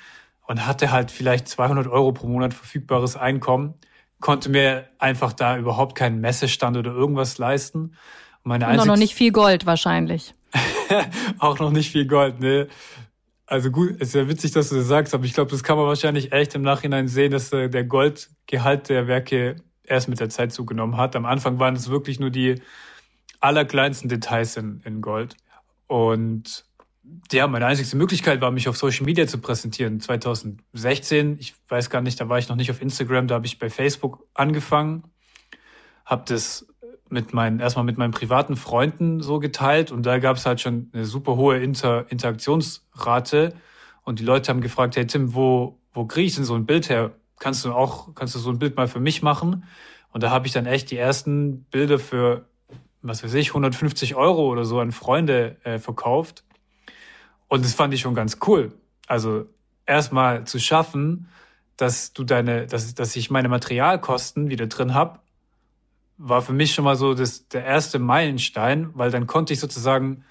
und 0.48 0.66
hatte 0.66 0.92
halt 0.92 1.12
vielleicht 1.12 1.48
200 1.48 1.88
Euro 1.88 2.12
pro 2.14 2.28
Monat 2.28 2.54
verfügbares 2.54 3.16
Einkommen, 3.16 3.74
konnte 4.20 4.50
mir 4.50 4.88
einfach 5.00 5.34
da 5.34 5.58
überhaupt 5.58 5.96
keinen 5.96 6.22
Messestand 6.22 6.78
oder 6.78 6.92
irgendwas 6.92 7.38
leisten. 7.38 7.96
Und 8.44 8.50
meine 8.50 8.68
und 8.70 8.88
noch 8.88 8.98
nicht 8.98 9.16
viel 9.16 9.32
Gold 9.32 9.66
wahrscheinlich. 9.66 10.34
auch 11.40 11.60
noch 11.60 11.72
nicht 11.72 11.92
viel 11.92 12.08
Gold, 12.08 12.40
ne. 12.40 12.68
Also 13.46 13.70
gut, 13.70 14.02
ist 14.02 14.16
ja 14.16 14.28
witzig, 14.28 14.52
dass 14.52 14.70
du 14.70 14.76
das 14.76 14.88
sagst, 14.88 15.14
aber 15.14 15.26
ich 15.26 15.34
glaube, 15.34 15.52
das 15.52 15.64
kann 15.64 15.78
man 15.78 15.86
wahrscheinlich 15.86 16.32
echt 16.32 16.56
im 16.56 16.62
Nachhinein 16.62 17.08
sehen, 17.08 17.32
dass 17.32 17.52
äh, 17.52 17.70
der 17.70 17.84
Goldgehalt 17.84 18.90
der 18.90 19.08
Werke 19.08 19.58
erst 19.84 20.08
mit 20.08 20.20
der 20.20 20.30
Zeit 20.30 20.54
zugenommen 20.54 20.98
hat. 20.98 21.16
Am 21.16 21.26
Anfang 21.26 21.60
waren 21.60 21.76
es 21.76 21.90
wirklich 21.90 22.20
nur 22.20 22.30
die 22.30 22.62
allerkleinsten 23.44 24.08
Details 24.10 24.56
in, 24.56 24.82
in 24.86 25.02
Gold. 25.02 25.36
Und 25.88 26.66
ja, 27.32 27.46
meine 27.48 27.66
einzige 27.66 27.96
Möglichkeit 27.98 28.40
war, 28.40 28.52
mich 28.52 28.70
auf 28.70 28.78
Social 28.78 29.06
Media 29.06 29.28
zu 29.28 29.40
präsentieren. 29.40 30.00
2016, 30.00 31.38
ich 31.40 31.54
weiß 31.68 31.90
gar 31.90 32.02
nicht, 32.02 32.20
da 32.22 32.30
war 32.30 32.38
ich 32.38 32.48
noch 32.48 32.56
nicht 32.56 32.72
auf 32.72 32.82
Instagram, 32.82 33.28
da 33.28 33.36
habe 33.36 33.46
ich 33.46 33.60
bei 33.60 33.70
Facebook 33.70 34.26
angefangen, 34.34 35.04
habe 36.06 36.24
das 36.26 36.66
mit 37.10 37.34
meinen, 37.34 37.60
erstmal 37.60 37.84
mit 37.84 37.98
meinen 37.98 38.12
privaten 38.12 38.56
Freunden 38.56 39.22
so 39.22 39.40
geteilt 39.40 39.92
und 39.92 40.06
da 40.06 40.20
gab 40.20 40.38
es 40.38 40.46
halt 40.46 40.62
schon 40.62 40.90
eine 40.94 41.06
super 41.06 41.36
hohe 41.36 41.60
Inter 41.60 42.10
Interaktionsrate 42.10 43.54
und 44.04 44.20
die 44.20 44.24
Leute 44.24 44.50
haben 44.50 44.62
gefragt, 44.62 44.96
hey 44.96 45.06
Tim, 45.06 45.36
wo, 45.36 45.80
wo 45.92 46.06
kriege 46.06 46.28
ich 46.28 46.36
denn 46.36 46.46
so 46.46 46.56
ein 46.56 46.66
Bild 46.66 46.88
her? 46.88 47.12
Kannst 47.40 47.66
du 47.66 47.74
auch, 47.74 48.16
kannst 48.16 48.36
du 48.36 48.40
so 48.40 48.50
ein 48.52 48.60
Bild 48.60 48.78
mal 48.78 48.88
für 48.88 49.02
mich 49.02 49.22
machen? 49.22 49.66
Und 50.12 50.24
da 50.24 50.30
habe 50.30 50.48
ich 50.48 50.54
dann 50.54 50.66
echt 50.66 50.92
die 50.92 50.98
ersten 50.98 51.64
Bilder 51.66 52.00
für, 52.00 52.46
was 53.04 53.24
weiß 53.24 53.34
ich, 53.36 53.50
150 53.50 54.16
Euro 54.16 54.48
oder 54.48 54.66
so 54.66 54.80
an 54.80 54.92
Freunde 54.92 55.58
äh, 55.64 55.78
verkauft. 55.78 56.44
Und 57.48 57.64
das 57.64 57.74
fand 57.74 57.94
ich 57.94 58.02
schon 58.02 58.16
ganz 58.16 58.40
cool. 58.48 58.74
Also 59.08 59.46
erstmal 59.86 60.46
zu 60.46 60.60
schaffen, 60.60 61.30
dass 61.78 62.14
du 62.14 62.24
deine, 62.24 62.66
dass, 62.66 62.96
dass 62.96 63.16
ich 63.16 63.30
meine 63.30 63.50
Materialkosten 63.50 64.50
wieder 64.50 64.68
drin 64.68 64.94
hab 64.94 65.24
war 66.18 66.42
für 66.42 66.54
mich 66.54 66.74
schon 66.74 66.86
mal 66.86 66.96
so 66.96 67.14
das, 67.14 67.48
der 67.48 67.66
erste 67.66 68.00
Meilenstein, 68.00 68.92
weil 68.94 69.12
dann 69.12 69.28
konnte 69.28 69.54
ich 69.54 69.60
sozusagen 69.60 70.24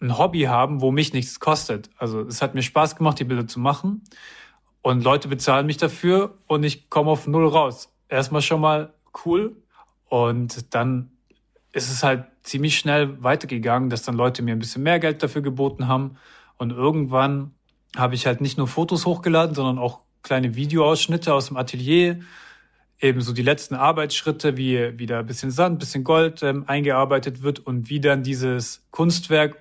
ein 0.00 0.18
Hobby 0.18 0.42
haben, 0.42 0.80
wo 0.80 0.90
mich 0.92 1.12
nichts 1.12 1.40
kostet. 1.40 1.90
Also 1.96 2.20
es 2.20 2.42
hat 2.42 2.54
mir 2.54 2.62
Spaß 2.62 2.96
gemacht, 2.96 3.18
die 3.18 3.24
Bilder 3.24 3.46
zu 3.46 3.58
machen. 3.58 4.02
Und 4.82 5.02
Leute 5.02 5.28
bezahlen 5.28 5.66
mich 5.66 5.78
dafür 5.78 6.34
und 6.46 6.62
ich 6.62 6.90
komme 6.90 7.10
auf 7.10 7.26
Null 7.26 7.48
raus. 7.48 7.88
Erstmal 8.08 8.42
schon 8.42 8.60
mal 8.60 8.92
cool. 9.24 9.56
Und 10.08 10.74
dann 10.74 11.10
ist 11.74 11.90
es 11.90 12.02
halt 12.04 12.24
ziemlich 12.44 12.78
schnell 12.78 13.22
weitergegangen, 13.22 13.90
dass 13.90 14.02
dann 14.02 14.14
Leute 14.14 14.42
mir 14.42 14.52
ein 14.52 14.60
bisschen 14.60 14.84
mehr 14.84 15.00
Geld 15.00 15.22
dafür 15.22 15.42
geboten 15.42 15.88
haben. 15.88 16.16
Und 16.56 16.70
irgendwann 16.70 17.52
habe 17.96 18.14
ich 18.14 18.26
halt 18.26 18.40
nicht 18.40 18.56
nur 18.56 18.68
Fotos 18.68 19.06
hochgeladen, 19.06 19.54
sondern 19.54 19.78
auch 19.78 20.00
kleine 20.22 20.54
Videoausschnitte 20.54 21.34
aus 21.34 21.48
dem 21.48 21.56
Atelier, 21.56 22.20
eben 23.00 23.20
so 23.20 23.32
die 23.32 23.42
letzten 23.42 23.74
Arbeitsschritte, 23.74 24.56
wie 24.56 24.98
wieder 24.98 25.18
ein 25.18 25.26
bisschen 25.26 25.50
Sand, 25.50 25.76
ein 25.76 25.78
bisschen 25.78 26.04
Gold 26.04 26.42
ähm, 26.44 26.64
eingearbeitet 26.68 27.42
wird 27.42 27.58
und 27.58 27.90
wie 27.90 28.00
dann 28.00 28.22
dieses 28.22 28.86
Kunstwerk 28.92 29.56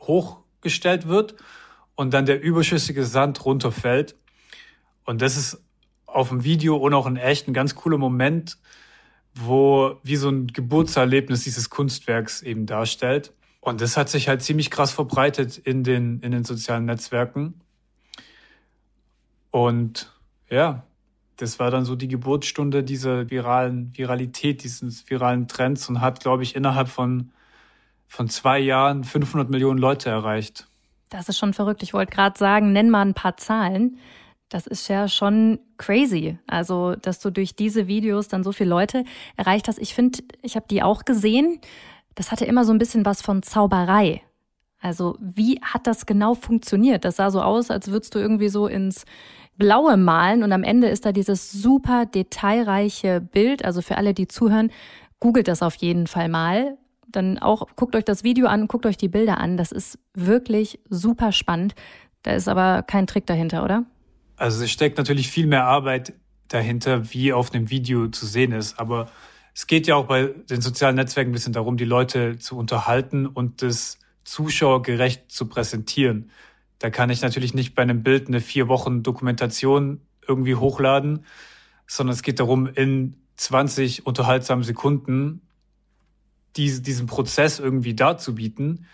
hochgestellt 0.00 1.08
wird 1.08 1.34
und 1.96 2.14
dann 2.14 2.26
der 2.26 2.40
überschüssige 2.40 3.04
Sand 3.04 3.44
runterfällt. 3.44 4.14
Und 5.04 5.20
das 5.20 5.36
ist 5.36 5.60
auf 6.06 6.28
dem 6.28 6.44
Video 6.44 6.76
und 6.76 6.94
auch 6.94 7.06
in 7.06 7.16
echt 7.16 7.48
ein 7.48 7.54
ganz 7.54 7.74
cooler 7.74 7.98
Moment, 7.98 8.56
wo 9.38 9.98
wie 10.02 10.16
so 10.16 10.28
ein 10.28 10.48
Geburtserlebnis 10.48 11.44
dieses 11.44 11.70
Kunstwerks 11.70 12.42
eben 12.42 12.66
darstellt. 12.66 13.32
Und 13.60 13.80
das 13.80 13.96
hat 13.96 14.08
sich 14.08 14.28
halt 14.28 14.42
ziemlich 14.42 14.70
krass 14.70 14.92
verbreitet 14.92 15.58
in 15.58 15.82
den, 15.82 16.20
in 16.20 16.30
den 16.32 16.44
sozialen 16.44 16.84
Netzwerken. 16.84 17.60
Und 19.50 20.12
ja, 20.48 20.84
das 21.36 21.58
war 21.58 21.70
dann 21.70 21.84
so 21.84 21.96
die 21.96 22.08
Geburtsstunde 22.08 22.82
dieser 22.82 23.30
viralen 23.30 23.96
Viralität, 23.96 24.62
dieses 24.62 25.08
viralen 25.10 25.48
Trends 25.48 25.88
und 25.88 26.00
hat, 26.00 26.20
glaube 26.20 26.42
ich, 26.42 26.56
innerhalb 26.56 26.88
von, 26.88 27.32
von 28.06 28.28
zwei 28.28 28.58
Jahren 28.58 29.04
500 29.04 29.50
Millionen 29.50 29.78
Leute 29.78 30.10
erreicht. 30.10 30.68
Das 31.08 31.28
ist 31.28 31.38
schon 31.38 31.52
verrückt. 31.52 31.82
Ich 31.82 31.92
wollte 31.92 32.14
gerade 32.14 32.38
sagen, 32.38 32.72
nenn 32.72 32.90
mal 32.90 33.02
ein 33.02 33.14
paar 33.14 33.36
Zahlen. 33.36 33.98
Das 34.48 34.66
ist 34.66 34.88
ja 34.88 35.08
schon 35.08 35.58
crazy. 35.76 36.38
Also, 36.46 36.94
dass 36.94 37.18
du 37.18 37.30
durch 37.30 37.56
diese 37.56 37.88
Videos 37.88 38.28
dann 38.28 38.44
so 38.44 38.52
viele 38.52 38.70
Leute 38.70 39.04
erreicht 39.36 39.68
hast. 39.68 39.78
Ich 39.78 39.94
finde, 39.94 40.20
ich 40.42 40.54
habe 40.56 40.66
die 40.70 40.82
auch 40.82 41.04
gesehen. 41.04 41.60
Das 42.14 42.30
hatte 42.30 42.44
immer 42.44 42.64
so 42.64 42.72
ein 42.72 42.78
bisschen 42.78 43.04
was 43.04 43.22
von 43.22 43.42
Zauberei. 43.42 44.22
Also, 44.80 45.16
wie 45.20 45.60
hat 45.62 45.86
das 45.86 46.06
genau 46.06 46.34
funktioniert? 46.34 47.04
Das 47.04 47.16
sah 47.16 47.30
so 47.30 47.42
aus, 47.42 47.70
als 47.70 47.90
würdest 47.90 48.14
du 48.14 48.18
irgendwie 48.18 48.48
so 48.48 48.66
ins 48.66 49.04
Blaue 49.58 49.96
malen 49.96 50.42
und 50.42 50.52
am 50.52 50.62
Ende 50.62 50.88
ist 50.88 51.06
da 51.06 51.12
dieses 51.12 51.50
super 51.50 52.06
detailreiche 52.06 53.20
Bild. 53.20 53.64
Also 53.64 53.80
für 53.82 53.96
alle, 53.96 54.14
die 54.14 54.28
zuhören, 54.28 54.70
googelt 55.18 55.48
das 55.48 55.62
auf 55.62 55.74
jeden 55.76 56.06
Fall 56.06 56.28
mal. 56.28 56.76
Dann 57.08 57.38
auch 57.38 57.66
guckt 57.74 57.96
euch 57.96 58.04
das 58.04 58.22
Video 58.22 58.46
an, 58.48 58.68
guckt 58.68 58.84
euch 58.84 58.98
die 58.98 59.08
Bilder 59.08 59.38
an. 59.38 59.56
Das 59.56 59.72
ist 59.72 59.98
wirklich 60.14 60.78
super 60.90 61.32
spannend. 61.32 61.74
Da 62.22 62.32
ist 62.32 62.48
aber 62.48 62.82
kein 62.82 63.06
Trick 63.06 63.26
dahinter, 63.26 63.64
oder? 63.64 63.84
Also 64.36 64.64
es 64.64 64.70
steckt 64.70 64.98
natürlich 64.98 65.28
viel 65.28 65.46
mehr 65.46 65.64
Arbeit 65.64 66.12
dahinter, 66.48 67.12
wie 67.12 67.32
auf 67.32 67.52
einem 67.52 67.70
Video 67.70 68.08
zu 68.08 68.26
sehen 68.26 68.52
ist. 68.52 68.78
Aber 68.78 69.10
es 69.54 69.66
geht 69.66 69.86
ja 69.86 69.96
auch 69.96 70.06
bei 70.06 70.26
den 70.50 70.60
sozialen 70.60 70.96
Netzwerken 70.96 71.30
ein 71.30 71.32
bisschen 71.32 71.52
darum, 71.52 71.76
die 71.76 71.84
Leute 71.84 72.38
zu 72.38 72.56
unterhalten 72.56 73.26
und 73.26 73.62
das 73.62 73.98
zuschauergerecht 74.24 75.30
zu 75.30 75.46
präsentieren. 75.48 76.30
Da 76.78 76.90
kann 76.90 77.10
ich 77.10 77.22
natürlich 77.22 77.54
nicht 77.54 77.74
bei 77.74 77.82
einem 77.82 78.02
Bild 78.02 78.28
eine 78.28 78.40
vier 78.40 78.68
Wochen 78.68 79.02
Dokumentation 79.02 80.02
irgendwie 80.28 80.56
hochladen, 80.56 81.24
sondern 81.86 82.14
es 82.14 82.22
geht 82.22 82.40
darum, 82.40 82.66
in 82.66 83.16
20 83.36 84.06
unterhaltsamen 84.06 84.64
Sekunden 84.64 85.40
diese, 86.56 86.82
diesen 86.82 87.06
Prozess 87.06 87.58
irgendwie 87.58 87.94
darzubieten. 87.94 88.86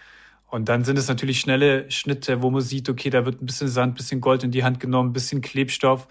Und 0.52 0.68
dann 0.68 0.84
sind 0.84 0.98
es 0.98 1.08
natürlich 1.08 1.40
schnelle 1.40 1.90
Schnitte, 1.90 2.42
wo 2.42 2.50
man 2.50 2.60
sieht, 2.60 2.90
okay, 2.90 3.08
da 3.08 3.24
wird 3.24 3.40
ein 3.40 3.46
bisschen 3.46 3.68
Sand, 3.68 3.92
ein 3.92 3.96
bisschen 3.96 4.20
Gold 4.20 4.44
in 4.44 4.50
die 4.50 4.64
Hand 4.64 4.80
genommen, 4.80 5.08
ein 5.08 5.14
bisschen 5.14 5.40
Klebstoff. 5.40 6.08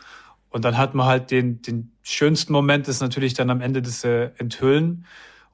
Und 0.50 0.66
dann 0.66 0.80
hat 0.80 0.96
man 0.96 1.06
halt 1.06 1.30
den, 1.30 1.62
den 1.62 1.92
schönsten 2.02 2.52
Moment, 2.52 2.88
ist 2.88 3.02
natürlich 3.02 3.36
dann 3.36 3.52
am 3.52 3.62
Ende 3.62 3.84
das 3.84 4.04
äh, 4.04 4.32
Enthüllen. 4.38 5.06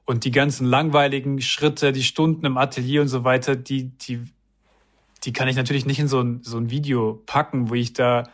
Und 0.06 0.24
die 0.24 0.30
ganzen 0.30 0.66
langweiligen 0.66 1.42
Schritte, 1.42 1.92
die 1.92 2.02
Stunden 2.02 2.46
im 2.46 2.56
Atelier 2.56 3.02
und 3.02 3.08
so 3.08 3.24
weiter, 3.24 3.56
die, 3.56 3.90
die 3.90 4.24
die 5.24 5.32
kann 5.32 5.48
ich 5.48 5.56
natürlich 5.56 5.84
nicht 5.84 5.98
in 5.98 6.08
so 6.08 6.20
ein, 6.20 6.40
so 6.42 6.56
ein 6.56 6.70
Video 6.70 7.22
packen, 7.26 7.70
wo 7.70 7.74
ich 7.74 7.92
da 7.92 8.24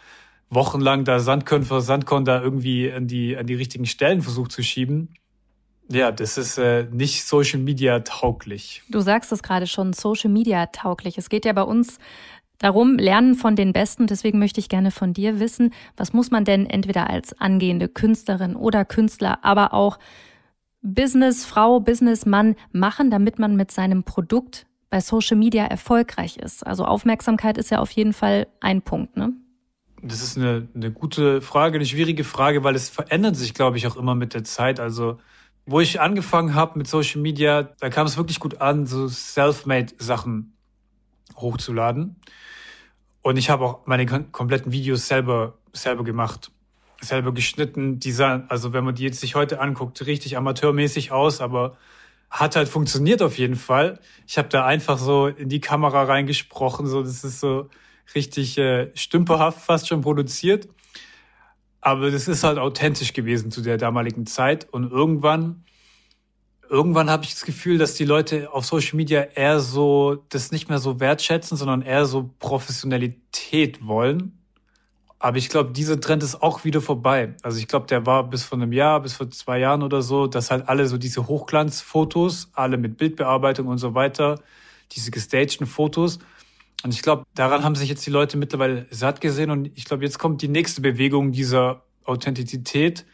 wochenlang 0.50 1.04
da 1.04 1.18
Sandkorn 1.18 1.64
für 1.64 1.80
Sandkorn 1.80 2.24
da 2.24 2.40
irgendwie 2.40 2.92
an 2.92 3.08
die, 3.08 3.36
an 3.36 3.46
die 3.46 3.54
richtigen 3.54 3.86
Stellen 3.86 4.22
versuche 4.22 4.48
zu 4.48 4.62
schieben. 4.62 5.14
Ja, 5.88 6.12
das 6.12 6.38
ist 6.38 6.58
äh, 6.58 6.86
nicht 6.90 7.24
Social 7.24 7.60
Media 7.60 8.00
tauglich. 8.00 8.82
Du 8.88 9.00
sagst 9.00 9.32
es 9.32 9.42
gerade 9.42 9.66
schon, 9.66 9.92
Social 9.92 10.30
Media 10.30 10.66
tauglich. 10.66 11.18
Es 11.18 11.28
geht 11.28 11.44
ja 11.44 11.52
bei 11.52 11.62
uns 11.62 11.98
darum, 12.58 12.96
lernen 12.96 13.34
von 13.34 13.56
den 13.56 13.72
Besten. 13.72 14.06
Deswegen 14.06 14.38
möchte 14.38 14.60
ich 14.60 14.68
gerne 14.68 14.90
von 14.90 15.12
dir 15.12 15.40
wissen, 15.40 15.74
was 15.96 16.12
muss 16.12 16.30
man 16.30 16.44
denn 16.44 16.66
entweder 16.66 17.10
als 17.10 17.38
angehende 17.38 17.88
Künstlerin 17.88 18.56
oder 18.56 18.84
Künstler, 18.84 19.44
aber 19.44 19.74
auch 19.74 19.98
Businessfrau, 20.80 21.80
Businessmann 21.80 22.56
machen, 22.72 23.10
damit 23.10 23.38
man 23.38 23.56
mit 23.56 23.70
seinem 23.70 24.04
Produkt 24.04 24.66
bei 24.90 25.00
Social 25.00 25.36
Media 25.36 25.64
erfolgreich 25.64 26.36
ist? 26.38 26.66
Also 26.66 26.84
Aufmerksamkeit 26.84 27.58
ist 27.58 27.70
ja 27.70 27.80
auf 27.80 27.90
jeden 27.90 28.12
Fall 28.12 28.46
ein 28.60 28.82
Punkt, 28.82 29.16
ne? 29.16 29.32
Das 30.02 30.22
ist 30.22 30.36
eine, 30.36 30.68
eine 30.74 30.92
gute 30.92 31.40
Frage, 31.40 31.76
eine 31.76 31.86
schwierige 31.86 32.24
Frage, 32.24 32.62
weil 32.62 32.74
es 32.74 32.90
verändert 32.90 33.36
sich, 33.36 33.54
glaube 33.54 33.78
ich, 33.78 33.86
auch 33.86 33.96
immer 33.96 34.14
mit 34.14 34.34
der 34.34 34.44
Zeit. 34.44 34.78
Also, 34.78 35.16
wo 35.66 35.80
ich 35.80 36.00
angefangen 36.00 36.54
habe 36.54 36.78
mit 36.78 36.86
Social 36.86 37.20
Media, 37.20 37.62
da 37.62 37.88
kam 37.88 38.06
es 38.06 38.16
wirklich 38.16 38.40
gut 38.40 38.60
an, 38.60 38.86
so 38.86 39.08
self-made 39.08 39.94
Sachen 39.98 40.56
hochzuladen. 41.36 42.16
Und 43.22 43.38
ich 43.38 43.48
habe 43.48 43.64
auch 43.64 43.86
meine 43.86 44.04
kompletten 44.06 44.72
Videos 44.72 45.08
selber, 45.08 45.54
selber 45.72 46.04
gemacht, 46.04 46.50
selber 47.00 47.32
geschnitten. 47.32 47.98
Die 47.98 48.12
sahen, 48.12 48.44
also 48.48 48.72
wenn 48.74 48.84
man 48.84 48.94
die 48.94 49.04
jetzt 49.04 49.20
sich 49.20 49.34
heute 49.34 49.60
anguckt, 49.60 50.04
richtig 50.06 50.36
amateurmäßig 50.36 51.12
aus, 51.12 51.40
aber 51.40 51.76
hat 52.30 52.56
halt 52.56 52.68
funktioniert 52.68 53.22
auf 53.22 53.38
jeden 53.38 53.56
Fall. 53.56 54.00
Ich 54.26 54.36
habe 54.36 54.48
da 54.48 54.66
einfach 54.66 54.98
so 54.98 55.28
in 55.28 55.48
die 55.48 55.60
Kamera 55.60 56.02
reingesprochen, 56.02 56.86
so 56.86 57.02
das 57.02 57.24
ist 57.24 57.40
so 57.40 57.70
richtig 58.14 58.58
äh, 58.58 58.90
stümperhaft 58.94 59.60
fast 59.60 59.88
schon 59.88 60.02
produziert. 60.02 60.68
Aber 61.84 62.10
das 62.10 62.28
ist 62.28 62.44
halt 62.44 62.58
authentisch 62.58 63.12
gewesen 63.12 63.50
zu 63.50 63.60
der 63.60 63.76
damaligen 63.76 64.24
Zeit. 64.24 64.66
Und 64.72 64.90
irgendwann, 64.90 65.64
irgendwann 66.70 67.10
habe 67.10 67.24
ich 67.24 67.32
das 67.32 67.44
Gefühl, 67.44 67.76
dass 67.76 67.92
die 67.92 68.06
Leute 68.06 68.50
auf 68.54 68.64
Social 68.64 68.96
Media 68.96 69.20
eher 69.20 69.60
so 69.60 70.24
das 70.30 70.50
nicht 70.50 70.70
mehr 70.70 70.78
so 70.78 70.98
wertschätzen, 70.98 71.58
sondern 71.58 71.82
eher 71.82 72.06
so 72.06 72.30
Professionalität 72.38 73.86
wollen. 73.86 74.38
Aber 75.18 75.36
ich 75.36 75.50
glaube, 75.50 75.72
dieser 75.72 76.00
Trend 76.00 76.22
ist 76.22 76.42
auch 76.42 76.64
wieder 76.64 76.80
vorbei. 76.80 77.34
Also 77.42 77.58
ich 77.58 77.68
glaube, 77.68 77.86
der 77.86 78.06
war 78.06 78.30
bis 78.30 78.44
vor 78.44 78.56
einem 78.56 78.72
Jahr, 78.72 79.00
bis 79.00 79.12
vor 79.12 79.30
zwei 79.30 79.58
Jahren 79.58 79.82
oder 79.82 80.00
so, 80.00 80.26
dass 80.26 80.50
halt 80.50 80.66
alle 80.70 80.88
so 80.88 80.96
diese 80.96 81.26
Hochglanzfotos, 81.26 82.48
alle 82.54 82.78
mit 82.78 82.96
Bildbearbeitung 82.96 83.66
und 83.66 83.76
so 83.76 83.94
weiter, 83.94 84.40
diese 84.92 85.10
gestagten 85.10 85.66
Fotos, 85.66 86.18
und 86.84 86.92
ich 86.92 87.00
glaube, 87.00 87.24
daran 87.34 87.64
haben 87.64 87.76
sich 87.76 87.88
jetzt 87.88 88.04
die 88.04 88.10
Leute 88.10 88.36
mittlerweile 88.36 88.86
satt 88.90 89.22
gesehen. 89.22 89.50
Und 89.50 89.70
ich 89.74 89.86
glaube, 89.86 90.04
jetzt 90.04 90.18
kommt 90.18 90.42
die 90.42 90.48
nächste 90.48 90.82
Bewegung 90.82 91.32
dieser 91.32 91.82
Authentizität, 92.04 93.06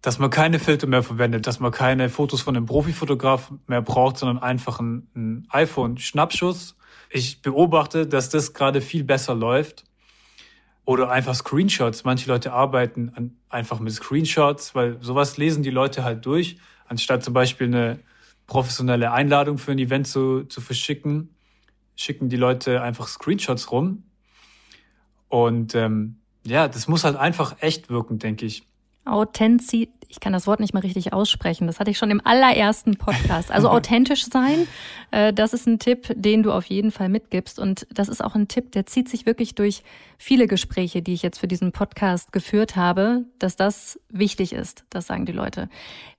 dass 0.00 0.20
man 0.20 0.30
keine 0.30 0.60
Filter 0.60 0.86
mehr 0.86 1.02
verwendet, 1.02 1.48
dass 1.48 1.58
man 1.58 1.72
keine 1.72 2.08
Fotos 2.08 2.42
von 2.42 2.56
einem 2.56 2.66
Profifotograf 2.66 3.52
mehr 3.66 3.82
braucht, 3.82 4.18
sondern 4.18 4.38
einfach 4.38 4.78
ein, 4.78 5.08
ein 5.16 5.48
iPhone-Schnappschuss. 5.50 6.76
Ich 7.10 7.42
beobachte, 7.42 8.06
dass 8.06 8.28
das 8.28 8.54
gerade 8.54 8.80
viel 8.80 9.02
besser 9.02 9.34
läuft. 9.34 9.82
Oder 10.84 11.10
einfach 11.10 11.34
Screenshots. 11.34 12.04
Manche 12.04 12.28
Leute 12.28 12.52
arbeiten 12.52 13.10
an, 13.16 13.36
einfach 13.48 13.80
mit 13.80 13.92
Screenshots, 13.92 14.76
weil 14.76 14.98
sowas 15.02 15.36
lesen 15.36 15.64
die 15.64 15.70
Leute 15.70 16.04
halt 16.04 16.24
durch, 16.26 16.58
anstatt 16.86 17.24
zum 17.24 17.34
Beispiel 17.34 17.66
eine 17.66 17.98
professionelle 18.46 19.10
Einladung 19.10 19.58
für 19.58 19.72
ein 19.72 19.80
Event 19.80 20.06
zu, 20.06 20.44
zu 20.44 20.60
verschicken 20.60 21.35
schicken 21.96 22.28
die 22.28 22.36
Leute 22.36 22.82
einfach 22.82 23.08
Screenshots 23.08 23.72
rum. 23.72 24.04
Und 25.28 25.74
ähm, 25.74 26.20
ja, 26.44 26.68
das 26.68 26.86
muss 26.86 27.04
halt 27.04 27.16
einfach 27.16 27.56
echt 27.60 27.90
wirken, 27.90 28.18
denke 28.18 28.46
ich. 28.46 28.62
Authentizität, 29.04 29.90
ich 30.08 30.20
kann 30.20 30.32
das 30.32 30.46
Wort 30.46 30.60
nicht 30.60 30.74
mal 30.74 30.80
richtig 30.80 31.12
aussprechen, 31.12 31.66
das 31.66 31.80
hatte 31.80 31.90
ich 31.90 31.98
schon 31.98 32.10
im 32.10 32.24
allerersten 32.24 32.96
Podcast. 32.96 33.50
Also 33.50 33.68
authentisch 33.70 34.24
sein, 34.26 34.68
äh, 35.10 35.32
das 35.32 35.52
ist 35.52 35.66
ein 35.66 35.78
Tipp, 35.78 36.12
den 36.14 36.42
du 36.42 36.52
auf 36.52 36.66
jeden 36.66 36.90
Fall 36.90 37.08
mitgibst. 37.08 37.58
Und 37.58 37.86
das 37.92 38.08
ist 38.08 38.22
auch 38.22 38.34
ein 38.34 38.48
Tipp, 38.48 38.72
der 38.72 38.86
zieht 38.86 39.08
sich 39.08 39.26
wirklich 39.26 39.54
durch 39.54 39.82
viele 40.18 40.46
Gespräche, 40.46 41.02
die 41.02 41.14
ich 41.14 41.22
jetzt 41.22 41.38
für 41.38 41.48
diesen 41.48 41.72
Podcast 41.72 42.32
geführt 42.32 42.76
habe, 42.76 43.24
dass 43.38 43.56
das 43.56 44.00
wichtig 44.10 44.52
ist, 44.52 44.84
das 44.90 45.06
sagen 45.06 45.26
die 45.26 45.32
Leute. 45.32 45.68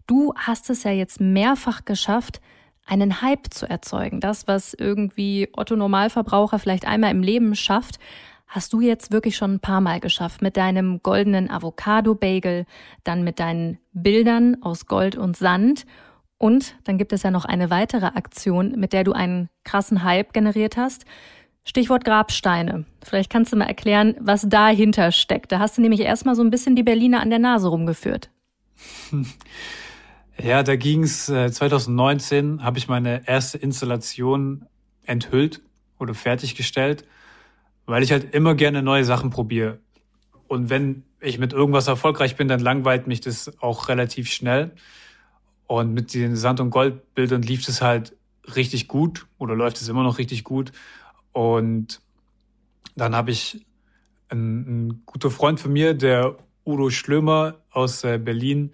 Du 0.06 0.34
hast 0.36 0.70
es 0.70 0.84
ja 0.84 0.92
jetzt 0.92 1.20
mehrfach 1.20 1.86
geschafft, 1.86 2.42
einen 2.88 3.22
Hype 3.22 3.54
zu 3.54 3.70
erzeugen. 3.70 4.20
Das, 4.20 4.48
was 4.48 4.74
irgendwie 4.74 5.50
Otto 5.54 5.76
Normalverbraucher 5.76 6.58
vielleicht 6.58 6.88
einmal 6.88 7.12
im 7.12 7.22
Leben 7.22 7.56
schafft, 7.56 8.00
hast 8.48 8.74
du 8.74 8.82
jetzt 8.82 9.12
wirklich 9.12 9.36
schon 9.36 9.56
ein 9.56 9.60
paar 9.60 9.82
Mal 9.82 10.00
geschafft. 10.00 10.42
Mit 10.42 10.58
deinem 10.58 11.04
goldenen 11.04 11.52
Avocado-Bagel, 11.52 12.66
dann 13.04 13.24
mit 13.24 13.40
deinen 13.40 13.78
Bildern 13.94 14.58
aus 14.62 14.88
Gold 14.88 15.16
und 15.16 15.38
Sand. 15.38 15.86
Und 16.38 16.76
dann 16.86 16.98
gibt 16.98 17.14
es 17.14 17.24
ja 17.24 17.32
noch 17.32 17.46
eine 17.46 17.70
weitere 17.70 18.06
Aktion, 18.06 18.72
mit 18.78 18.94
der 18.94 19.04
du 19.04 19.12
einen 19.12 19.50
krassen 19.64 20.04
Hype 20.04 20.34
generiert 20.34 20.78
hast. 20.78 21.06
Stichwort 21.66 22.06
Grabsteine. 22.06 22.86
Vielleicht 23.04 23.30
kannst 23.30 23.52
du 23.52 23.58
mal 23.58 23.66
erklären, 23.66 24.16
was 24.22 24.48
dahinter 24.48 25.12
steckt. 25.12 25.52
Da 25.52 25.60
hast 25.60 25.78
du 25.78 25.82
nämlich 25.82 26.00
erstmal 26.00 26.36
so 26.36 26.42
ein 26.42 26.50
bisschen 26.50 26.78
die 26.78 26.84
Berliner 26.84 27.20
an 27.20 27.30
der 27.30 27.40
Nase 27.40 27.68
rumgeführt. 27.68 28.30
Ja, 30.42 30.62
da 30.62 30.76
ging's 30.76 31.30
äh, 31.30 31.52
2019 31.52 32.64
habe 32.64 32.78
ich 32.78 32.88
meine 32.88 33.28
erste 33.28 33.58
Installation 33.58 34.66
enthüllt 35.06 35.62
oder 35.98 36.14
fertiggestellt, 36.14 37.06
weil 37.88 38.04
ich 38.04 38.12
halt 38.12 38.36
immer 38.36 38.54
gerne 38.54 38.84
neue 38.84 39.04
Sachen 39.04 39.32
probiere. 39.32 39.80
Und 40.48 40.70
wenn 40.70 41.04
ich 41.22 41.40
mit 41.40 41.54
irgendwas 41.54 41.88
erfolgreich 41.88 42.36
bin, 42.36 42.48
dann 42.48 42.60
langweilt 42.60 43.08
mich 43.08 43.20
das 43.22 43.52
auch 43.62 43.90
relativ 43.90 44.30
schnell. 44.30 44.72
Und 45.66 45.94
mit 45.94 46.14
den 46.14 46.36
Sand- 46.36 46.60
und 46.60 46.70
Goldbildern 46.70 47.42
lief 47.42 47.68
es 47.68 47.82
halt 47.82 48.16
richtig 48.56 48.88
gut 48.88 49.26
oder 49.40 49.56
läuft 49.56 49.82
es 49.82 49.88
immer 49.90 50.04
noch 50.04 50.20
richtig 50.20 50.44
gut. 50.44 50.72
Und 51.34 52.00
dann 52.96 53.16
habe 53.16 53.32
ich 53.32 53.66
ein, 54.30 54.88
ein 54.88 55.02
guter 55.06 55.32
Freund 55.32 55.60
von 55.60 55.74
mir, 55.74 55.96
der 55.96 56.38
Udo 56.66 56.90
Schlömer 56.90 57.56
aus 57.72 58.04
äh, 58.04 58.18
Berlin, 58.18 58.72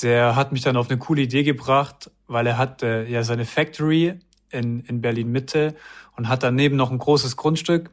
der 0.00 0.36
hat 0.36 0.52
mich 0.52 0.62
dann 0.62 0.76
auf 0.76 0.88
eine 0.88 0.98
coole 0.98 1.22
Idee 1.22 1.42
gebracht, 1.42 2.10
weil 2.26 2.46
er 2.46 2.56
hat 2.56 2.82
äh, 2.82 3.04
ja 3.06 3.22
seine 3.22 3.44
Factory 3.44 4.18
in, 4.50 4.80
in 4.80 5.00
Berlin 5.00 5.30
Mitte 5.30 5.74
und 6.16 6.28
hat 6.28 6.42
daneben 6.42 6.76
noch 6.76 6.90
ein 6.90 6.98
großes 6.98 7.36
Grundstück, 7.36 7.90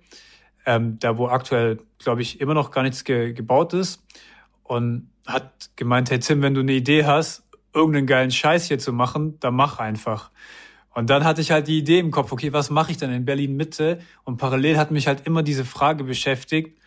ähm, 0.65 0.97
da 0.99 1.17
wo 1.17 1.27
aktuell, 1.27 1.79
glaube 1.97 2.21
ich, 2.21 2.39
immer 2.39 2.53
noch 2.53 2.71
gar 2.71 2.83
nichts 2.83 3.03
ge 3.03 3.33
gebaut 3.33 3.73
ist. 3.73 4.03
Und 4.63 5.09
hat 5.25 5.71
gemeint, 5.75 6.09
hey 6.11 6.19
Tim, 6.19 6.41
wenn 6.41 6.53
du 6.53 6.61
eine 6.61 6.73
Idee 6.73 7.05
hast, 7.05 7.43
irgendeinen 7.73 8.07
geilen 8.07 8.31
Scheiß 8.31 8.65
hier 8.65 8.79
zu 8.79 8.93
machen, 8.93 9.39
dann 9.39 9.55
mach 9.55 9.79
einfach. 9.79 10.31
Und 10.93 11.09
dann 11.09 11.23
hatte 11.23 11.41
ich 11.41 11.51
halt 11.51 11.67
die 11.67 11.77
Idee 11.77 11.99
im 11.99 12.11
Kopf, 12.11 12.31
okay, 12.31 12.51
was 12.51 12.69
mache 12.69 12.91
ich 12.91 12.97
denn 12.97 13.11
in 13.11 13.25
Berlin 13.25 13.55
Mitte? 13.55 13.99
Und 14.23 14.37
parallel 14.37 14.77
hat 14.77 14.91
mich 14.91 15.07
halt 15.07 15.25
immer 15.25 15.43
diese 15.43 15.65
Frage 15.65 16.03
beschäftigt, 16.03 16.77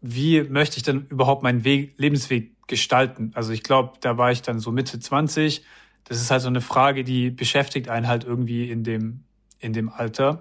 wie 0.00 0.42
möchte 0.42 0.76
ich 0.76 0.82
denn 0.82 1.06
überhaupt 1.08 1.42
meinen 1.42 1.64
Weg, 1.64 1.94
Lebensweg 1.96 2.53
gestalten. 2.66 3.32
Also 3.34 3.52
ich 3.52 3.62
glaube, 3.62 3.94
da 4.00 4.16
war 4.18 4.32
ich 4.32 4.42
dann 4.42 4.58
so 4.58 4.72
Mitte 4.72 4.98
20. 4.98 5.64
Das 6.04 6.20
ist 6.20 6.30
halt 6.30 6.42
so 6.42 6.48
eine 6.48 6.60
Frage, 6.60 7.04
die 7.04 7.30
beschäftigt 7.30 7.88
einen 7.88 8.08
halt 8.08 8.24
irgendwie 8.24 8.70
in 8.70 8.84
dem, 8.84 9.24
in 9.58 9.72
dem 9.72 9.88
Alter. 9.88 10.40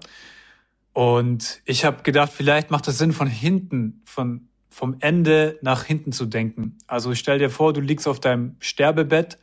Und 0.94 1.62
ich 1.66 1.86
habe 1.86 2.04
gedacht, 2.04 2.32
vielleicht 2.32 2.70
macht 2.70 2.88
es 2.88 2.98
Sinn, 2.98 3.14
von 3.14 3.28
hinten, 3.28 4.02
von, 4.06 4.48
vom 4.70 4.96
Ende 5.00 5.58
nach 5.62 5.84
hinten 5.84 6.12
zu 6.12 6.26
denken. 6.26 6.78
Also 6.88 7.16
stell 7.16 7.40
dir 7.40 7.50
vor, 7.50 7.74
du 7.74 7.82
liegst 7.82 8.08
auf 8.08 8.20
deinem 8.20 8.56
Sterbebett 8.60 9.40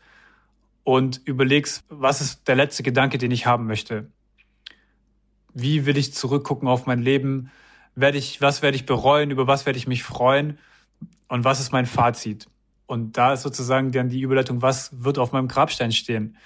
und 0.84 1.20
überlegst, 1.24 1.84
was 1.88 2.20
ist 2.20 2.46
der 2.48 2.56
letzte 2.56 2.82
Gedanke, 2.82 3.18
den 3.18 3.30
ich 3.30 3.46
haben 3.46 3.66
möchte? 3.66 4.10
Wie 5.52 5.86
will 5.86 5.96
ich 5.96 6.14
zurückgucken 6.14 6.68
auf 6.68 6.86
mein 6.86 7.00
Leben? 7.00 7.50
Werde 7.96 8.18
ich, 8.18 8.40
was 8.40 8.62
werde 8.62 8.76
ich 8.76 8.86
bereuen? 8.86 9.30
Über 9.30 9.46
was 9.46 9.66
werde 9.66 9.78
ich 9.78 9.88
mich 9.88 10.04
freuen? 10.04 10.58
Und 11.28 11.44
was 11.44 11.60
ist 11.60 11.72
mein 11.72 11.86
Fazit? 11.86 12.49
Und 12.90 13.16
da 13.16 13.34
ist 13.34 13.42
sozusagen 13.42 13.92
dann 13.92 14.08
die 14.08 14.20
Überleitung, 14.20 14.62
was 14.62 15.04
wird 15.04 15.16
auf 15.16 15.30
meinem 15.30 15.46
Grabstein 15.46 15.92
stehen? 15.92 16.36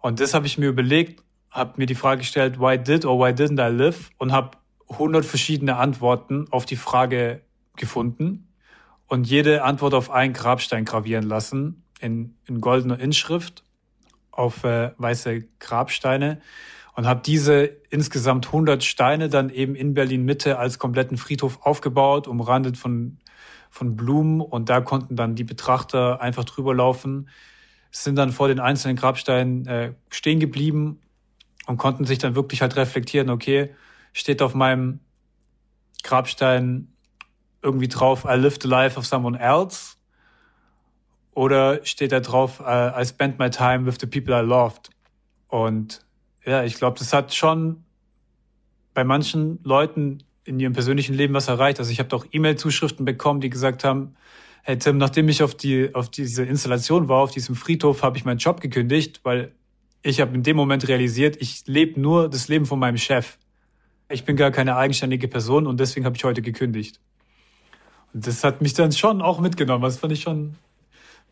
Und 0.00 0.20
das 0.20 0.34
habe 0.34 0.46
ich 0.46 0.56
mir 0.56 0.68
überlegt, 0.68 1.20
habe 1.50 1.72
mir 1.78 1.86
die 1.86 1.96
Frage 1.96 2.18
gestellt, 2.18 2.60
why 2.60 2.78
did 2.78 3.04
or 3.04 3.18
why 3.18 3.32
didn't 3.32 3.60
I 3.60 3.74
live? 3.74 4.10
Und 4.18 4.30
habe 4.30 4.56
100 4.88 5.24
verschiedene 5.24 5.78
Antworten 5.78 6.46
auf 6.52 6.64
die 6.64 6.76
Frage 6.76 7.42
gefunden 7.74 8.52
und 9.08 9.26
jede 9.26 9.64
Antwort 9.64 9.94
auf 9.94 10.10
einen 10.10 10.32
Grabstein 10.32 10.84
gravieren 10.84 11.24
lassen 11.24 11.82
in, 11.98 12.36
in 12.46 12.60
goldener 12.60 13.00
Inschrift 13.00 13.64
auf 14.30 14.62
äh, 14.62 14.92
weiße 14.96 15.42
Grabsteine 15.58 16.40
und 16.94 17.08
habe 17.08 17.20
diese 17.20 17.64
insgesamt 17.90 18.46
100 18.46 18.84
Steine 18.84 19.28
dann 19.28 19.50
eben 19.50 19.74
in 19.74 19.94
Berlin 19.94 20.24
Mitte 20.24 20.56
als 20.56 20.78
kompletten 20.78 21.16
Friedhof 21.16 21.58
aufgebaut, 21.62 22.28
umrandet 22.28 22.76
von 22.76 23.18
von 23.72 23.96
Blumen 23.96 24.42
und 24.42 24.68
da 24.68 24.82
konnten 24.82 25.16
dann 25.16 25.34
die 25.34 25.44
Betrachter 25.44 26.20
einfach 26.20 26.44
drüber 26.44 26.74
laufen, 26.74 27.30
sind 27.90 28.16
dann 28.16 28.30
vor 28.30 28.48
den 28.48 28.60
einzelnen 28.60 28.96
Grabsteinen 28.96 29.66
äh, 29.66 29.94
stehen 30.10 30.40
geblieben 30.40 31.00
und 31.66 31.78
konnten 31.78 32.04
sich 32.04 32.18
dann 32.18 32.34
wirklich 32.34 32.60
halt 32.60 32.76
reflektieren, 32.76 33.30
okay, 33.30 33.74
steht 34.12 34.42
auf 34.42 34.54
meinem 34.54 35.00
Grabstein 36.02 36.92
irgendwie 37.62 37.88
drauf, 37.88 38.26
I 38.26 38.36
lived 38.36 38.62
the 38.62 38.68
life 38.68 38.98
of 38.98 39.06
someone 39.06 39.38
else? 39.38 39.96
Oder 41.32 41.82
steht 41.86 42.12
da 42.12 42.20
drauf, 42.20 42.60
uh, 42.60 43.00
I 43.00 43.06
spent 43.06 43.38
my 43.38 43.48
time 43.48 43.86
with 43.86 43.96
the 43.98 44.06
people 44.06 44.34
I 44.38 44.44
loved? 44.44 44.90
Und 45.48 46.04
ja, 46.44 46.62
ich 46.62 46.74
glaube, 46.74 46.98
das 46.98 47.14
hat 47.14 47.32
schon 47.32 47.84
bei 48.92 49.02
manchen 49.02 49.60
Leuten 49.64 50.18
in 50.44 50.58
ihrem 50.58 50.72
persönlichen 50.72 51.14
Leben 51.14 51.34
was 51.34 51.48
erreicht. 51.48 51.78
Also 51.78 51.90
ich 51.90 51.98
habe 51.98 52.08
doch 52.08 52.26
E-Mail-Zuschriften 52.30 53.04
bekommen, 53.04 53.40
die 53.40 53.50
gesagt 53.50 53.84
haben, 53.84 54.14
hey 54.62 54.78
Tim, 54.78 54.98
nachdem 54.98 55.28
ich 55.28 55.42
auf 55.42 55.54
die 55.54 55.94
auf 55.94 56.08
diese 56.08 56.44
Installation 56.44 57.08
war, 57.08 57.18
auf 57.18 57.30
diesem 57.30 57.54
Friedhof, 57.54 58.02
habe 58.02 58.16
ich 58.16 58.24
meinen 58.24 58.38
Job 58.38 58.60
gekündigt, 58.60 59.20
weil 59.22 59.52
ich 60.02 60.20
habe 60.20 60.34
in 60.34 60.42
dem 60.42 60.56
Moment 60.56 60.88
realisiert, 60.88 61.36
ich 61.40 61.64
lebe 61.66 62.00
nur 62.00 62.28
das 62.28 62.48
Leben 62.48 62.66
von 62.66 62.78
meinem 62.78 62.96
Chef. 62.96 63.38
Ich 64.08 64.24
bin 64.24 64.36
gar 64.36 64.50
keine 64.50 64.76
eigenständige 64.76 65.28
Person 65.28 65.66
und 65.66 65.78
deswegen 65.78 66.04
habe 66.04 66.16
ich 66.16 66.24
heute 66.24 66.42
gekündigt. 66.42 67.00
Und 68.12 68.26
das 68.26 68.44
hat 68.44 68.60
mich 68.60 68.74
dann 68.74 68.92
schon 68.92 69.22
auch 69.22 69.40
mitgenommen. 69.40 69.82
Das 69.84 69.98
fand 69.98 70.12
ich 70.12 70.22
schon 70.22 70.56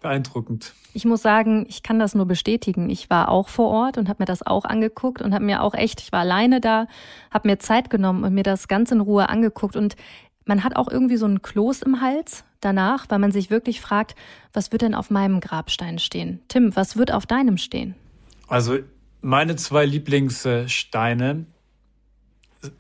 beeindruckend. 0.00 0.74
Ich 0.92 1.04
muss 1.04 1.22
sagen, 1.22 1.66
ich 1.68 1.82
kann 1.82 1.98
das 1.98 2.14
nur 2.14 2.26
bestätigen. 2.26 2.90
Ich 2.90 3.10
war 3.10 3.28
auch 3.28 3.48
vor 3.48 3.68
Ort 3.68 3.98
und 3.98 4.08
habe 4.08 4.22
mir 4.22 4.26
das 4.26 4.44
auch 4.44 4.64
angeguckt 4.64 5.22
und 5.22 5.34
habe 5.34 5.44
mir 5.44 5.62
auch 5.62 5.74
echt, 5.74 6.00
ich 6.00 6.12
war 6.12 6.20
alleine 6.20 6.60
da, 6.60 6.86
habe 7.30 7.48
mir 7.48 7.58
Zeit 7.58 7.90
genommen 7.90 8.24
und 8.24 8.34
mir 8.34 8.42
das 8.42 8.68
ganz 8.68 8.90
in 8.90 9.00
Ruhe 9.00 9.28
angeguckt. 9.28 9.76
Und 9.76 9.96
man 10.44 10.64
hat 10.64 10.76
auch 10.76 10.88
irgendwie 10.88 11.16
so 11.16 11.26
einen 11.26 11.42
Kloß 11.42 11.82
im 11.82 12.00
Hals 12.00 12.44
danach, 12.60 13.06
weil 13.08 13.18
man 13.18 13.32
sich 13.32 13.50
wirklich 13.50 13.80
fragt, 13.80 14.14
was 14.52 14.72
wird 14.72 14.82
denn 14.82 14.94
auf 14.94 15.10
meinem 15.10 15.40
Grabstein 15.40 15.98
stehen? 15.98 16.40
Tim, 16.48 16.74
was 16.74 16.96
wird 16.96 17.12
auf 17.12 17.26
deinem 17.26 17.56
stehen? 17.56 17.94
Also 18.48 18.78
meine 19.20 19.56
zwei 19.56 19.86
Lieblingssteine. 19.86 21.46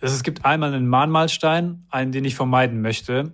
Es 0.00 0.22
gibt 0.22 0.44
einmal 0.44 0.74
einen 0.74 0.88
Mahnmalstein, 0.88 1.86
einen, 1.90 2.12
den 2.12 2.24
ich 2.24 2.34
vermeiden 2.34 2.82
möchte. 2.82 3.32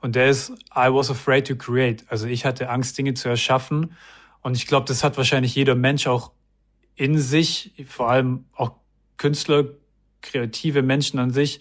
Und 0.00 0.14
der 0.14 0.28
ist 0.28 0.50
I 0.74 0.88
was 0.92 1.10
afraid 1.10 1.46
to 1.46 1.56
create. 1.56 2.04
Also 2.08 2.26
ich 2.26 2.44
hatte 2.44 2.70
Angst, 2.70 2.96
Dinge 2.98 3.14
zu 3.14 3.28
erschaffen. 3.28 3.92
Und 4.42 4.56
ich 4.56 4.66
glaube, 4.66 4.86
das 4.86 5.02
hat 5.02 5.16
wahrscheinlich 5.16 5.54
jeder 5.54 5.74
Mensch 5.74 6.06
auch 6.06 6.32
in 6.94 7.18
sich, 7.18 7.72
vor 7.86 8.10
allem 8.10 8.44
auch 8.54 8.72
Künstler, 9.16 9.64
kreative 10.20 10.82
Menschen 10.82 11.18
an 11.18 11.30
sich, 11.30 11.60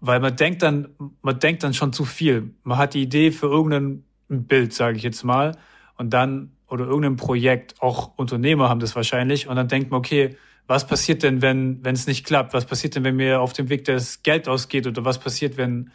weil 0.00 0.20
man 0.20 0.36
denkt 0.36 0.62
dann, 0.62 0.88
man 1.22 1.38
denkt 1.38 1.62
dann 1.62 1.72
schon 1.72 1.92
zu 1.92 2.04
viel. 2.04 2.54
Man 2.62 2.76
hat 2.78 2.94
die 2.94 3.02
Idee 3.02 3.30
für 3.30 3.46
irgendein 3.46 4.04
Bild, 4.28 4.74
sage 4.74 4.96
ich 4.96 5.02
jetzt 5.02 5.24
mal, 5.24 5.56
und 5.96 6.10
dann 6.10 6.52
oder 6.68 6.84
irgendein 6.84 7.16
Projekt. 7.16 7.80
Auch 7.80 8.12
Unternehmer 8.16 8.68
haben 8.68 8.80
das 8.80 8.96
wahrscheinlich. 8.96 9.48
Und 9.48 9.56
dann 9.56 9.68
denkt 9.68 9.90
man, 9.90 9.98
okay, 9.98 10.36
was 10.66 10.86
passiert 10.86 11.22
denn, 11.22 11.40
wenn 11.42 11.84
wenn 11.84 11.94
es 11.94 12.06
nicht 12.06 12.26
klappt? 12.26 12.52
Was 12.52 12.66
passiert 12.66 12.96
denn, 12.96 13.04
wenn 13.04 13.16
mir 13.16 13.40
auf 13.40 13.52
dem 13.52 13.68
Weg 13.68 13.84
das 13.84 14.22
Geld 14.22 14.48
ausgeht? 14.48 14.86
Oder 14.86 15.04
was 15.04 15.18
passiert, 15.18 15.56
wenn 15.56 15.90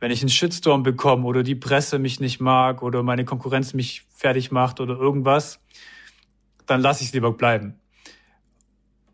wenn 0.00 0.10
ich 0.10 0.20
einen 0.20 0.28
Shitstorm 0.28 0.82
bekomme 0.82 1.26
oder 1.26 1.42
die 1.42 1.54
Presse 1.54 1.98
mich 1.98 2.20
nicht 2.20 2.40
mag 2.40 2.82
oder 2.82 3.02
meine 3.02 3.24
Konkurrenz 3.24 3.74
mich 3.74 4.06
fertig 4.14 4.50
macht 4.50 4.80
oder 4.80 4.96
irgendwas? 4.96 5.60
Dann 6.66 6.80
lasse 6.80 7.02
ich 7.02 7.08
es 7.08 7.14
lieber 7.14 7.32
bleiben. 7.32 7.74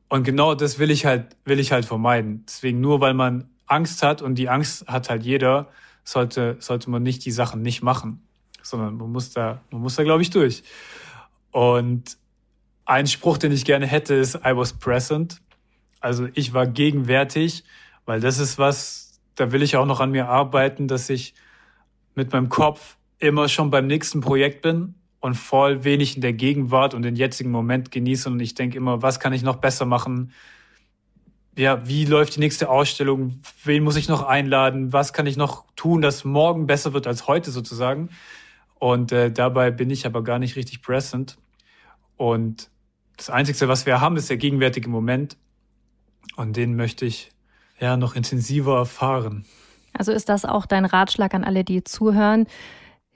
Und 0.09 0.25
genau 0.25 0.55
das 0.55 0.79
will 0.79 0.91
ich 0.91 1.07
halt 1.07 1.37
will 1.45 1.59
ich 1.61 1.73
halt 1.73 1.85
vermeiden. 1.85 2.45
Deswegen 2.47 2.81
nur 2.81 3.01
weil 3.01 3.15
man 3.15 3.49
Angst 3.67 4.03
hat 4.03 4.23
und 4.23 4.35
die 4.37 4.49
Angst 4.49 4.87
hat 4.87 5.09
halt 5.09 5.23
jeder, 5.23 5.69
sollte, 6.05 6.57
sollte 6.61 6.91
man 6.91 7.03
nicht 7.03 7.25
die 7.25 7.31
Sachen 7.31 7.63
nicht 7.63 7.83
machen, 7.83 8.23
sondern 8.63 8.97
man 8.97 9.11
muss 9.11 9.31
da, 9.31 9.63
man 9.71 9.81
muss 9.81 9.97
da, 9.97 10.03
glaube 10.03 10.23
ich, 10.23 10.31
durch. 10.31 10.63
Und 11.51 12.17
ein 12.85 13.07
Spruch, 13.07 13.39
den 13.39 13.53
ich 13.53 13.65
gerne 13.65 13.87
hätte, 13.87 14.15
ist 14.15 14.35
I 14.37 14.57
was 14.57 14.73
present. 14.73 15.41
Also 16.01 16.29
ich 16.35 16.53
war 16.53 16.67
gegenwärtig, 16.67 17.65
weil 18.05 18.21
das 18.21 18.39
ist 18.39 18.59
was, 18.59 19.12
da 19.35 19.53
will 19.53 19.63
ich 19.63 19.77
auch 19.77 19.87
noch 19.87 20.01
an 20.01 20.11
mir 20.11 20.29
arbeiten, 20.29 20.89
dass 20.89 21.11
ich 21.11 21.35
mit 22.15 22.33
meinem 22.33 22.49
Kopf 22.49 22.97
immer 23.19 23.49
schon 23.49 23.71
beim 23.71 23.87
nächsten 23.87 24.21
Projekt 24.21 24.63
bin 24.63 24.95
und 25.21 25.35
voll 25.35 25.85
wenig 25.85 26.17
in 26.17 26.23
der 26.23 26.33
Gegenwart 26.33 26.95
und 26.95 27.03
den 27.03 27.17
jetzigen 27.17 27.51
Moment 27.51 27.91
genieße 27.91 28.29
und 28.29 28.41
ich 28.41 28.55
denke 28.55 28.77
immer, 28.77 29.03
was 29.03 29.21
kann 29.21 29.33
ich 29.33 29.43
noch 29.43 29.57
besser 29.57 29.87
machen? 29.87 30.33
ja, 31.57 31.87
wie 31.87 32.05
läuft 32.05 32.37
die 32.37 32.41
nächste 32.41 32.69
Ausstellung? 32.69 33.41
Wen 33.65 33.83
muss 33.83 33.97
ich 33.97 34.09
noch 34.09 34.23
einladen? 34.23 34.93
Was 34.93 35.13
kann 35.13 35.27
ich 35.27 35.37
noch 35.37 35.65
tun, 35.77 36.01
dass 36.01 36.25
morgen 36.25 36.67
besser 36.67 36.95
wird 36.95 37.07
als 37.07 37.29
heute 37.29 37.51
sozusagen? 37.51 38.09
Und 38.79 39.13
äh, 39.13 39.31
dabei 39.31 39.71
bin 39.71 39.91
ich 39.91 40.07
aber 40.07 40.25
gar 40.25 40.39
nicht 40.39 40.57
richtig 40.57 40.83
present. 40.83 41.39
Und 42.17 42.71
das 43.17 43.31
Einzige, 43.31 43.69
was 43.69 43.87
wir 43.87 44.01
haben, 44.01 44.17
ist 44.17 44.31
der 44.31 44.39
gegenwärtige 44.39 44.89
Moment. 44.89 45.37
Und 46.37 46.57
den 46.57 46.75
möchte 46.75 47.05
ich 47.05 47.31
ja 47.83 47.97
noch 47.97 48.15
intensiver 48.15 48.79
erfahren. 48.79 49.45
Also 49.93 50.13
ist 50.13 50.29
das 50.29 50.45
auch 50.45 50.67
dein 50.67 50.85
Ratschlag 50.85 51.35
an 51.35 51.45
alle, 51.45 51.65
die 51.65 51.85
zuhören? 51.85 52.47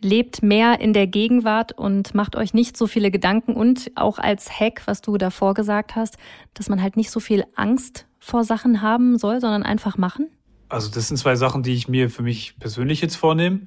Lebt 0.00 0.42
mehr 0.42 0.80
in 0.80 0.92
der 0.92 1.06
Gegenwart 1.06 1.72
und 1.72 2.14
macht 2.14 2.36
euch 2.36 2.52
nicht 2.52 2.76
so 2.76 2.86
viele 2.86 3.10
Gedanken 3.10 3.54
und 3.54 3.90
auch 3.94 4.18
als 4.18 4.50
Hack, 4.60 4.82
was 4.84 5.00
du 5.00 5.16
davor 5.16 5.54
gesagt 5.54 5.96
hast, 5.96 6.18
dass 6.52 6.68
man 6.68 6.82
halt 6.82 6.96
nicht 6.96 7.10
so 7.10 7.18
viel 7.18 7.44
Angst 7.54 8.06
vor 8.18 8.44
Sachen 8.44 8.82
haben 8.82 9.16
soll, 9.18 9.40
sondern 9.40 9.62
einfach 9.62 9.96
machen? 9.96 10.28
Also 10.68 10.90
das 10.90 11.08
sind 11.08 11.16
zwei 11.16 11.36
Sachen, 11.36 11.62
die 11.62 11.72
ich 11.72 11.88
mir 11.88 12.10
für 12.10 12.22
mich 12.22 12.58
persönlich 12.58 13.00
jetzt 13.00 13.16
vornehme. 13.16 13.60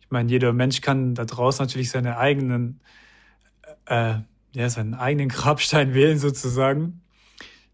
Ich 0.00 0.10
meine, 0.10 0.28
jeder 0.28 0.52
Mensch 0.52 0.80
kann 0.82 1.14
da 1.14 1.24
draußen 1.24 1.64
natürlich 1.64 1.90
seine 1.90 2.18
eigenen, 2.18 2.80
äh, 3.86 4.16
ja, 4.52 4.68
seinen 4.68 4.94
eigenen 4.94 5.28
Grabstein 5.28 5.94
wählen 5.94 6.18
sozusagen. 6.18 7.01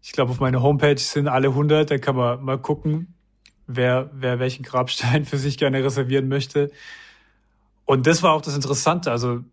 Ich 0.01 0.11
glaube, 0.11 0.31
auf 0.31 0.39
meiner 0.39 0.61
Homepage 0.61 0.97
sind 0.97 1.27
alle 1.27 1.49
100, 1.49 1.91
da 1.91 1.97
kann 1.97 2.15
man 2.15 2.43
mal 2.43 2.57
gucken, 2.57 3.13
wer, 3.67 4.09
wer 4.13 4.39
welchen 4.39 4.63
Grabstein 4.63 5.25
für 5.25 5.37
sich 5.37 5.57
gerne 5.57 5.83
reservieren 5.83 6.27
möchte. 6.27 6.71
Und 7.85 8.07
das 8.07 8.23
war 8.23 8.33
auch 8.33 8.41
das 8.41 8.55
Interessante. 8.55 9.11
Also 9.11 9.43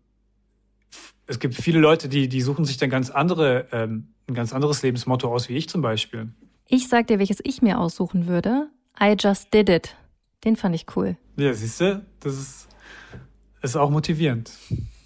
es 1.25 1.39
gibt 1.39 1.55
viele 1.55 1.79
Leute, 1.79 2.07
die, 2.07 2.29
die 2.29 2.41
suchen 2.41 2.65
sich 2.65 2.77
dann 2.77 2.89
ganz 2.89 3.09
andere, 3.09 3.67
ähm, 3.71 4.13
ein 4.27 4.33
ganz 4.33 4.53
anderes 4.53 4.81
Lebensmotto 4.81 5.31
aus, 5.31 5.49
wie 5.49 5.55
ich 5.57 5.69
zum 5.69 5.81
Beispiel. 5.81 6.29
Ich 6.67 6.87
sag 6.87 7.07
dir, 7.07 7.19
welches 7.19 7.39
ich 7.43 7.61
mir 7.61 7.79
aussuchen 7.79 8.27
würde. 8.27 8.69
I 8.99 9.15
just 9.17 9.53
did 9.53 9.69
it. 9.69 9.95
Den 10.43 10.55
fand 10.55 10.75
ich 10.75 10.85
cool. 10.95 11.17
Ja, 11.37 11.53
siehst 11.53 11.81
du, 11.81 12.05
das 12.19 12.37
ist, 12.37 12.67
ist 13.61 13.75
auch 13.75 13.89
motivierend. 13.89 14.51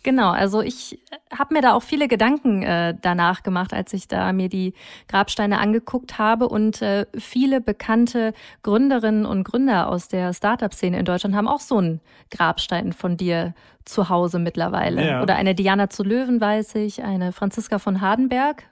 Genau, 0.03 0.31
also 0.31 0.61
ich 0.61 0.99
habe 1.31 1.53
mir 1.53 1.61
da 1.61 1.73
auch 1.73 1.83
viele 1.83 2.07
Gedanken 2.07 2.63
äh, 2.63 2.95
danach 2.99 3.43
gemacht, 3.43 3.71
als 3.73 3.93
ich 3.93 4.07
da 4.07 4.33
mir 4.33 4.49
die 4.49 4.73
Grabsteine 5.07 5.59
angeguckt 5.59 6.17
habe. 6.17 6.49
Und 6.49 6.81
äh, 6.81 7.05
viele 7.15 7.61
bekannte 7.61 8.33
Gründerinnen 8.63 9.25
und 9.25 9.43
Gründer 9.43 9.89
aus 9.89 10.07
der 10.07 10.33
Startup-Szene 10.33 10.97
in 10.97 11.05
Deutschland 11.05 11.35
haben 11.35 11.47
auch 11.47 11.59
so 11.59 11.77
einen 11.77 12.01
Grabstein 12.31 12.93
von 12.93 13.15
dir 13.15 13.53
zu 13.85 14.09
Hause 14.09 14.39
mittlerweile. 14.39 15.05
Ja. 15.05 15.21
Oder 15.21 15.35
eine 15.35 15.53
Diana 15.53 15.89
zu 15.89 16.03
Löwen, 16.03 16.41
weiß 16.41 16.75
ich, 16.75 17.03
eine 17.03 17.31
Franziska 17.31 17.77
von 17.77 18.01
Hardenberg. 18.01 18.63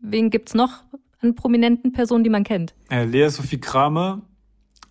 Wen 0.00 0.28
gibt's 0.28 0.54
noch 0.54 0.82
an 1.22 1.34
prominenten 1.34 1.92
Personen, 1.92 2.22
die 2.22 2.30
man 2.30 2.44
kennt? 2.44 2.74
Äh, 2.90 3.04
Lea 3.04 3.28
Sophie 3.28 3.60
Kramer 3.60 4.20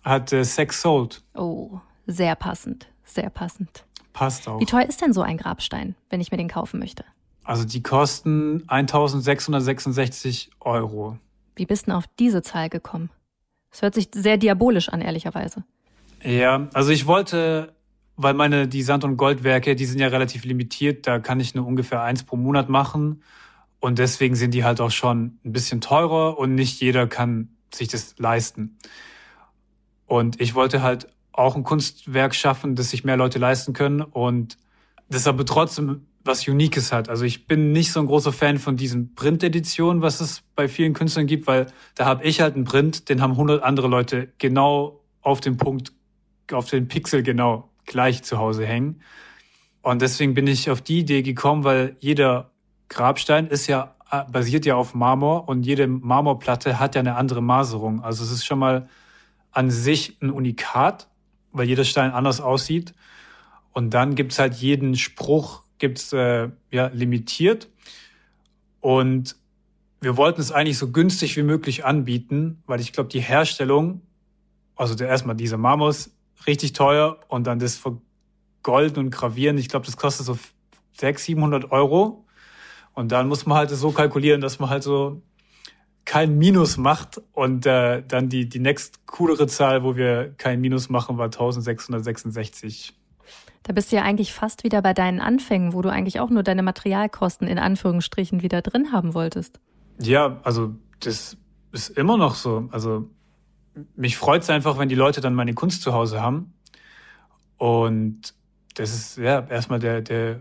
hat 0.02 0.32
äh, 0.32 0.44
Sex 0.44 0.82
Sold. 0.82 1.22
Oh, 1.34 1.78
sehr 2.06 2.34
passend, 2.34 2.88
sehr 3.04 3.30
passend. 3.30 3.85
Passt 4.16 4.48
auch. 4.48 4.58
Wie 4.60 4.64
teuer 4.64 4.86
ist 4.86 5.02
denn 5.02 5.12
so 5.12 5.20
ein 5.20 5.36
Grabstein, 5.36 5.94
wenn 6.08 6.22
ich 6.22 6.30
mir 6.30 6.38
den 6.38 6.48
kaufen 6.48 6.80
möchte? 6.80 7.04
Also 7.44 7.66
die 7.66 7.82
kosten 7.82 8.64
1666 8.66 10.50
Euro. 10.60 11.18
Wie 11.54 11.66
bist 11.66 11.86
du 11.86 11.92
auf 11.92 12.04
diese 12.18 12.40
Zahl 12.40 12.70
gekommen? 12.70 13.10
Das 13.70 13.82
hört 13.82 13.94
sich 13.94 14.08
sehr 14.14 14.38
diabolisch 14.38 14.88
an, 14.88 15.02
ehrlicherweise. 15.02 15.64
Ja, 16.22 16.66
also 16.72 16.92
ich 16.92 17.06
wollte, 17.06 17.74
weil 18.16 18.32
meine, 18.32 18.66
die 18.66 18.82
Sand- 18.82 19.04
und 19.04 19.18
Goldwerke, 19.18 19.76
die 19.76 19.84
sind 19.84 19.98
ja 19.98 20.08
relativ 20.08 20.46
limitiert, 20.46 21.06
da 21.06 21.18
kann 21.18 21.38
ich 21.38 21.54
nur 21.54 21.66
ungefähr 21.66 22.00
eins 22.00 22.24
pro 22.24 22.36
Monat 22.36 22.70
machen. 22.70 23.22
Und 23.80 23.98
deswegen 23.98 24.34
sind 24.34 24.54
die 24.54 24.64
halt 24.64 24.80
auch 24.80 24.90
schon 24.90 25.38
ein 25.44 25.52
bisschen 25.52 25.82
teurer 25.82 26.38
und 26.38 26.54
nicht 26.54 26.80
jeder 26.80 27.06
kann 27.06 27.50
sich 27.70 27.88
das 27.88 28.14
leisten. 28.16 28.78
Und 30.06 30.40
ich 30.40 30.54
wollte 30.54 30.80
halt 30.80 31.06
auch 31.36 31.56
ein 31.56 31.64
Kunstwerk 31.64 32.34
schaffen, 32.34 32.74
das 32.74 32.90
sich 32.90 33.04
mehr 33.04 33.16
Leute 33.16 33.38
leisten 33.38 33.72
können 33.72 34.00
und 34.00 34.56
das 35.08 35.26
aber 35.26 35.44
trotzdem 35.44 36.06
was 36.24 36.46
Uniques 36.48 36.90
hat. 36.90 37.08
Also 37.08 37.24
ich 37.24 37.46
bin 37.46 37.70
nicht 37.70 37.92
so 37.92 38.00
ein 38.00 38.06
großer 38.06 38.32
Fan 38.32 38.58
von 38.58 38.76
diesen 38.76 39.14
Print-Editionen, 39.14 40.02
was 40.02 40.20
es 40.20 40.42
bei 40.56 40.66
vielen 40.68 40.92
Künstlern 40.92 41.26
gibt, 41.26 41.46
weil 41.46 41.66
da 41.94 42.04
habe 42.04 42.24
ich 42.24 42.40
halt 42.40 42.56
einen 42.56 42.64
Print, 42.64 43.08
den 43.08 43.22
haben 43.22 43.32
100 43.32 43.62
andere 43.62 43.86
Leute 43.86 44.32
genau 44.38 45.00
auf 45.22 45.40
den 45.40 45.56
Punkt, 45.56 45.92
auf 46.50 46.68
den 46.68 46.88
Pixel 46.88 47.22
genau 47.22 47.70
gleich 47.84 48.24
zu 48.24 48.38
Hause 48.38 48.66
hängen. 48.66 49.00
Und 49.82 50.02
deswegen 50.02 50.34
bin 50.34 50.48
ich 50.48 50.68
auf 50.68 50.82
die 50.82 51.00
Idee 51.00 51.22
gekommen, 51.22 51.62
weil 51.62 51.96
jeder 52.00 52.50
Grabstein 52.88 53.46
ist 53.46 53.68
ja 53.68 53.96
äh, 54.10 54.22
basiert 54.30 54.66
ja 54.66 54.76
auf 54.76 54.94
Marmor 54.94 55.48
und 55.48 55.66
jede 55.66 55.86
Marmorplatte 55.88 56.78
hat 56.78 56.94
ja 56.94 57.00
eine 57.00 57.16
andere 57.16 57.42
Maserung. 57.42 58.02
Also 58.02 58.22
es 58.22 58.30
ist 58.30 58.44
schon 58.44 58.58
mal 58.58 58.88
an 59.50 59.70
sich 59.70 60.18
ein 60.20 60.30
Unikat, 60.30 61.08
weil 61.56 61.66
jeder 61.68 61.84
Stein 61.84 62.12
anders 62.12 62.40
aussieht. 62.40 62.94
Und 63.72 63.90
dann 63.90 64.14
gibt's 64.14 64.38
halt 64.38 64.54
jeden 64.54 64.96
Spruch, 64.96 65.62
gibt's 65.78 66.12
äh, 66.12 66.48
ja 66.70 66.86
limitiert. 66.88 67.68
Und 68.80 69.36
wir 70.00 70.16
wollten 70.16 70.40
es 70.40 70.52
eigentlich 70.52 70.78
so 70.78 70.90
günstig 70.90 71.36
wie 71.36 71.42
möglich 71.42 71.84
anbieten, 71.84 72.62
weil 72.66 72.80
ich 72.80 72.92
glaube, 72.92 73.08
die 73.08 73.20
Herstellung, 73.20 74.02
also 74.76 74.94
der, 74.94 75.08
erstmal 75.08 75.36
dieser 75.36 75.56
Marmor 75.56 75.90
ist 75.90 76.10
richtig 76.46 76.72
teuer 76.74 77.18
und 77.28 77.46
dann 77.46 77.58
das 77.58 77.76
Vergolden 77.76 79.06
und 79.06 79.10
Gravieren, 79.10 79.58
ich 79.58 79.68
glaube, 79.68 79.86
das 79.86 79.96
kostet 79.96 80.26
so 80.26 80.38
600, 80.92 81.18
700 81.18 81.72
Euro. 81.72 82.24
Und 82.94 83.12
dann 83.12 83.28
muss 83.28 83.44
man 83.46 83.58
halt 83.58 83.70
so 83.70 83.90
kalkulieren, 83.92 84.40
dass 84.40 84.58
man 84.58 84.70
halt 84.70 84.82
so 84.82 85.20
kein 86.06 86.38
Minus 86.38 86.78
macht 86.78 87.20
und 87.32 87.66
äh, 87.66 88.02
dann 88.06 88.30
die, 88.30 88.48
die 88.48 88.60
nächst 88.60 89.06
coolere 89.06 89.48
Zahl, 89.48 89.82
wo 89.82 89.96
wir 89.96 90.32
kein 90.38 90.60
Minus 90.60 90.88
machen, 90.88 91.18
war 91.18 91.26
1666. 91.26 92.94
Da 93.64 93.72
bist 93.72 93.90
du 93.90 93.96
ja 93.96 94.02
eigentlich 94.02 94.32
fast 94.32 94.62
wieder 94.62 94.80
bei 94.80 94.94
deinen 94.94 95.20
Anfängen, 95.20 95.72
wo 95.72 95.82
du 95.82 95.90
eigentlich 95.90 96.20
auch 96.20 96.30
nur 96.30 96.44
deine 96.44 96.62
Materialkosten 96.62 97.48
in 97.48 97.58
Anführungsstrichen 97.58 98.40
wieder 98.40 98.62
drin 98.62 98.92
haben 98.92 99.12
wolltest. 99.12 99.58
Ja, 99.98 100.40
also 100.44 100.76
das 101.00 101.36
ist 101.72 101.88
immer 101.90 102.16
noch 102.16 102.36
so. 102.36 102.68
Also 102.70 103.10
mich 103.96 104.16
freut 104.16 104.42
es 104.42 104.50
einfach, 104.50 104.78
wenn 104.78 104.88
die 104.88 104.94
Leute 104.94 105.20
dann 105.20 105.34
meine 105.34 105.54
Kunst 105.54 105.82
zu 105.82 105.92
Hause 105.92 106.22
haben. 106.22 106.54
Und 107.56 108.32
das 108.74 108.94
ist 108.94 109.18
ja 109.18 109.40
erstmal 109.40 109.80
der, 109.80 110.02
der, 110.02 110.36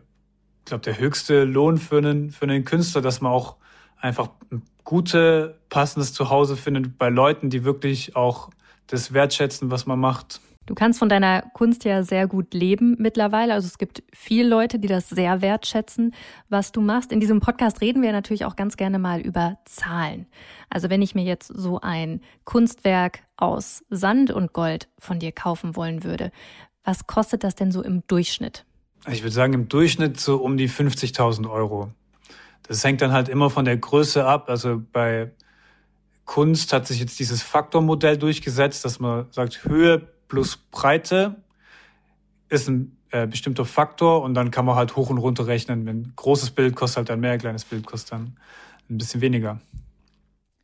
ich 0.59 0.65
glaube, 0.65 0.83
der 0.83 0.99
höchste 0.99 1.43
Lohn 1.43 1.79
für 1.79 1.97
einen, 1.97 2.29
für 2.29 2.45
einen 2.45 2.65
Künstler, 2.65 3.01
dass 3.01 3.21
man 3.21 3.31
auch 3.31 3.55
einfach 3.99 4.29
ein 4.51 4.61
gute, 4.85 5.59
passendes 5.69 6.13
Zuhause 6.13 6.55
findet 6.55 6.97
bei 6.97 7.09
Leuten, 7.09 7.49
die 7.49 7.65
wirklich 7.65 8.15
auch 8.15 8.49
das 8.87 9.13
wertschätzen, 9.13 9.71
was 9.71 9.85
man 9.85 9.99
macht. 9.99 10.39
Du 10.65 10.73
kannst 10.73 10.97
von 10.97 11.09
deiner 11.09 11.43
Kunst 11.53 11.85
ja 11.85 12.01
sehr 12.01 12.27
gut 12.27 12.53
leben 12.53 12.95
mittlerweile. 12.97 13.53
Also 13.53 13.67
es 13.67 13.77
gibt 13.77 14.01
viele 14.13 14.49
Leute, 14.49 14.79
die 14.79 14.87
das 14.87 15.09
sehr 15.09 15.41
wertschätzen, 15.41 16.13
was 16.49 16.71
du 16.71 16.81
machst. 16.81 17.11
In 17.11 17.19
diesem 17.19 17.39
Podcast 17.39 17.81
reden 17.81 18.01
wir 18.01 18.11
natürlich 18.11 18.45
auch 18.45 18.55
ganz 18.55 18.75
gerne 18.75 18.97
mal 18.97 19.21
über 19.21 19.59
Zahlen. 19.65 20.25
Also 20.69 20.89
wenn 20.89 21.03
ich 21.03 21.13
mir 21.13 21.23
jetzt 21.23 21.51
so 21.53 21.81
ein 21.81 22.21
Kunstwerk 22.45 23.19
aus 23.37 23.83
Sand 23.89 24.31
und 24.31 24.53
Gold 24.53 24.87
von 24.97 25.19
dir 25.19 25.31
kaufen 25.31 25.75
wollen 25.75 26.03
würde, 26.03 26.31
was 26.83 27.05
kostet 27.05 27.43
das 27.43 27.53
denn 27.53 27.71
so 27.71 27.83
im 27.83 28.03
Durchschnitt? 28.07 28.65
Ich 29.07 29.21
würde 29.21 29.33
sagen, 29.33 29.53
im 29.53 29.69
Durchschnitt 29.69 30.19
so 30.19 30.37
um 30.37 30.57
die 30.57 30.69
50.000 30.69 31.49
Euro. 31.49 31.91
Das 32.67 32.83
hängt 32.83 33.01
dann 33.01 33.11
halt 33.11 33.29
immer 33.29 33.49
von 33.49 33.65
der 33.65 33.77
Größe 33.77 34.25
ab. 34.25 34.49
Also 34.49 34.81
bei 34.91 35.31
Kunst 36.25 36.73
hat 36.73 36.87
sich 36.87 36.99
jetzt 36.99 37.19
dieses 37.19 37.43
Faktormodell 37.43 38.17
durchgesetzt, 38.17 38.83
dass 38.85 38.99
man 38.99 39.27
sagt, 39.31 39.63
Höhe 39.65 39.99
plus 40.27 40.57
Breite 40.57 41.35
ist 42.49 42.67
ein 42.67 42.97
äh, 43.11 43.27
bestimmter 43.27 43.65
Faktor 43.65 44.23
und 44.23 44.33
dann 44.33 44.51
kann 44.51 44.65
man 44.65 44.75
halt 44.75 44.95
hoch 44.95 45.09
und 45.09 45.19
runter 45.19 45.47
rechnen. 45.47 45.87
Ein 45.87 46.13
großes 46.15 46.51
Bild 46.51 46.75
kostet 46.75 46.97
halt 46.97 47.09
dann 47.09 47.19
mehr, 47.19 47.31
ein 47.31 47.39
kleines 47.39 47.63
Bild 47.63 47.85
kostet 47.85 48.13
dann 48.13 48.37
ein 48.89 48.97
bisschen 48.97 49.21
weniger. 49.21 49.59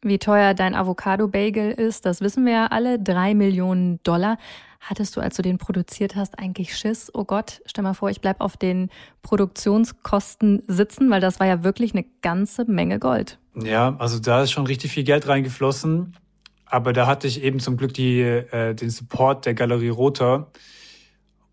Wie 0.04 0.18
teuer 0.18 0.56
dein 0.56 0.74
Avocado-Bagel 0.74 1.72
ist, 1.72 2.08
das 2.08 2.22
wissen 2.22 2.46
wir 2.46 2.54
ja 2.54 2.68
alle. 2.68 2.98
Drei 2.98 3.36
Millionen 3.36 4.02
Dollar. 4.04 4.38
Hattest 4.82 5.16
du, 5.16 5.22
als 5.22 5.36
du 5.36 5.44
den 5.44 5.60
produziert 5.60 6.16
hast, 6.16 6.40
eigentlich 6.40 6.76
Schiss? 6.76 7.12
Oh 7.14 7.24
Gott, 7.24 7.62
stell 7.68 7.84
mal 7.84 7.94
vor, 7.94 8.10
ich 8.10 8.20
bleib 8.20 8.42
auf 8.42 8.58
den 8.58 8.90
Produktionskosten 9.22 10.64
sitzen, 10.68 11.12
weil 11.12 11.22
das 11.22 11.40
war 11.40 11.46
ja 11.46 11.64
wirklich 11.64 11.94
eine 11.94 12.04
ganze 12.24 12.66
Menge 12.66 12.98
Gold. 12.98 13.38
Ja, 13.56 13.96
also 14.00 14.18
da 14.18 14.42
ist 14.42 14.52
schon 14.52 14.66
richtig 14.66 14.92
viel 14.92 15.04
Geld 15.04 15.28
reingeflossen. 15.28 16.18
Aber 16.66 16.94
da 16.94 17.06
hatte 17.06 17.28
ich 17.28 17.44
eben 17.44 17.60
zum 17.60 17.78
Glück 17.78 17.94
die, 17.94 18.22
äh, 18.22 18.74
den 18.74 18.90
Support 18.90 19.46
der 19.46 19.54
Galerie 19.54 19.90
Roter. 19.90 20.52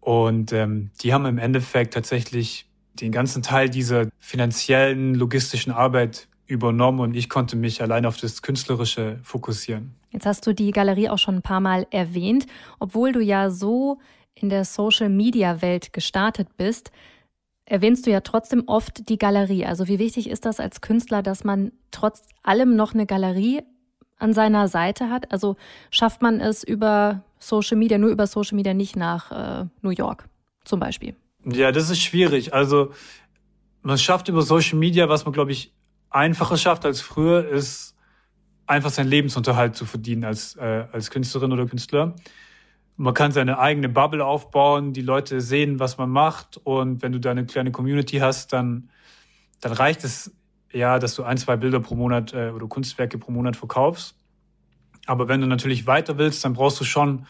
Und 0.00 0.52
ähm, 0.52 0.90
die 1.02 1.12
haben 1.12 1.26
im 1.26 1.36
Endeffekt 1.36 1.92
tatsächlich 1.92 2.66
den 2.94 3.12
ganzen 3.12 3.42
Teil 3.42 3.68
dieser 3.68 4.06
finanziellen, 4.18 5.14
logistischen 5.14 5.72
Arbeit 5.72 6.28
übernommen 6.46 7.00
und 7.00 7.14
ich 7.14 7.28
konnte 7.28 7.56
mich 7.56 7.82
allein 7.82 8.06
auf 8.06 8.16
das 8.16 8.40
Künstlerische 8.40 9.20
fokussieren. 9.22 9.97
Jetzt 10.11 10.27
hast 10.27 10.47
du 10.47 10.55
die 10.55 10.71
Galerie 10.71 11.09
auch 11.09 11.18
schon 11.18 11.37
ein 11.37 11.42
paar 11.42 11.61
Mal 11.61 11.87
erwähnt, 11.90 12.47
obwohl 12.79 13.12
du 13.12 13.21
ja 13.21 13.51
so 13.51 13.99
in 14.35 14.49
der 14.49 14.64
Social-Media-Welt 14.64 15.92
gestartet 15.92 16.57
bist, 16.57 16.90
erwähnst 17.64 18.07
du 18.07 18.11
ja 18.11 18.21
trotzdem 18.21 18.64
oft 18.66 19.09
die 19.09 19.18
Galerie. 19.18 19.66
Also 19.66 19.88
wie 19.88 19.99
wichtig 19.99 20.31
ist 20.31 20.44
das 20.44 20.61
als 20.61 20.81
Künstler, 20.81 21.23
dass 21.23 21.44
man 21.44 21.73
trotz 21.90 22.27
allem 22.42 22.77
noch 22.77 22.94
eine 22.94 23.07
Galerie 23.07 23.62
an 24.18 24.33
seiner 24.33 24.68
Seite 24.68 25.11
hat? 25.11 25.31
Also 25.33 25.57
schafft 25.90 26.23
man 26.23 26.40
es 26.40 26.64
über 26.64 27.23
Social 27.38 27.77
Media, 27.77 27.99
nur 27.99 28.11
über 28.11 28.27
Social 28.27 28.57
Media 28.57 28.75
nicht 28.75 28.97
nach 28.97 29.33
äh, 29.62 29.66
New 29.83 29.90
York 29.90 30.25
zum 30.64 30.81
Beispiel? 30.81 31.14
Ja, 31.44 31.73
das 31.73 31.90
ist 31.90 32.01
schwierig. 32.01 32.55
Also 32.55 32.92
man 33.83 33.99
schafft 33.99 34.29
über 34.29 34.42
Social 34.42 34.79
Media, 34.79 35.09
was 35.09 35.25
man, 35.25 35.33
glaube 35.33 35.53
ich, 35.53 35.73
einfacher 36.11 36.57
schafft 36.57 36.85
als 36.85 37.01
früher, 37.01 37.47
ist 37.49 37.94
einfach 38.68 38.90
seinen 38.90 39.09
Lebensunterhalt 39.09 39.76
zu 39.76 39.85
verdienen 39.85 40.24
als, 40.24 40.57
äh, 40.57 40.87
als 40.92 41.11
Künstlerin 41.11 41.52
oder 41.52 41.66
Künstler. 41.66 42.14
Man 42.96 43.14
kann 43.14 43.33
seine 43.33 43.59
eigene 43.59 43.88
Bubble 43.88 44.24
aufbauen, 44.24 44.92
die 44.92 45.02
Leute 45.02 45.40
sehen, 45.40 45.78
was 45.78 45.98
man 45.98 46.11
macht 46.11 46.61
und 46.64 47.02
wenn 47.02 47.12
du 47.12 47.20
da 47.20 47.31
eine 47.31 47.46
kleine 47.46 47.70
Community 47.70 48.18
hast, 48.18 48.52
dann, 48.52 48.90
dann 49.61 49.72
reicht 49.72 50.04
es 50.04 50.35
ja, 50.72 50.98
dass 50.98 51.14
du 51.14 51.22
ein, 51.22 51.38
zwei 51.38 51.57
Bilder 51.57 51.81
pro 51.81 51.94
Monat 51.94 52.35
äh, 52.35 52.50
oder 52.50 52.66
Kunstwerke 52.66 53.18
pro 53.18 53.33
Monat 53.33 53.57
verkaufst. 53.57 54.16
Aber 55.07 55.28
wenn 55.28 55.40
du 55.40 55.46
natürlich 55.46 55.87
weiter 55.87 56.18
willst, 56.18 56.44
dann 56.44 56.52
brauchst 56.52 56.81
du 56.81 56.85
schon 56.85 57.26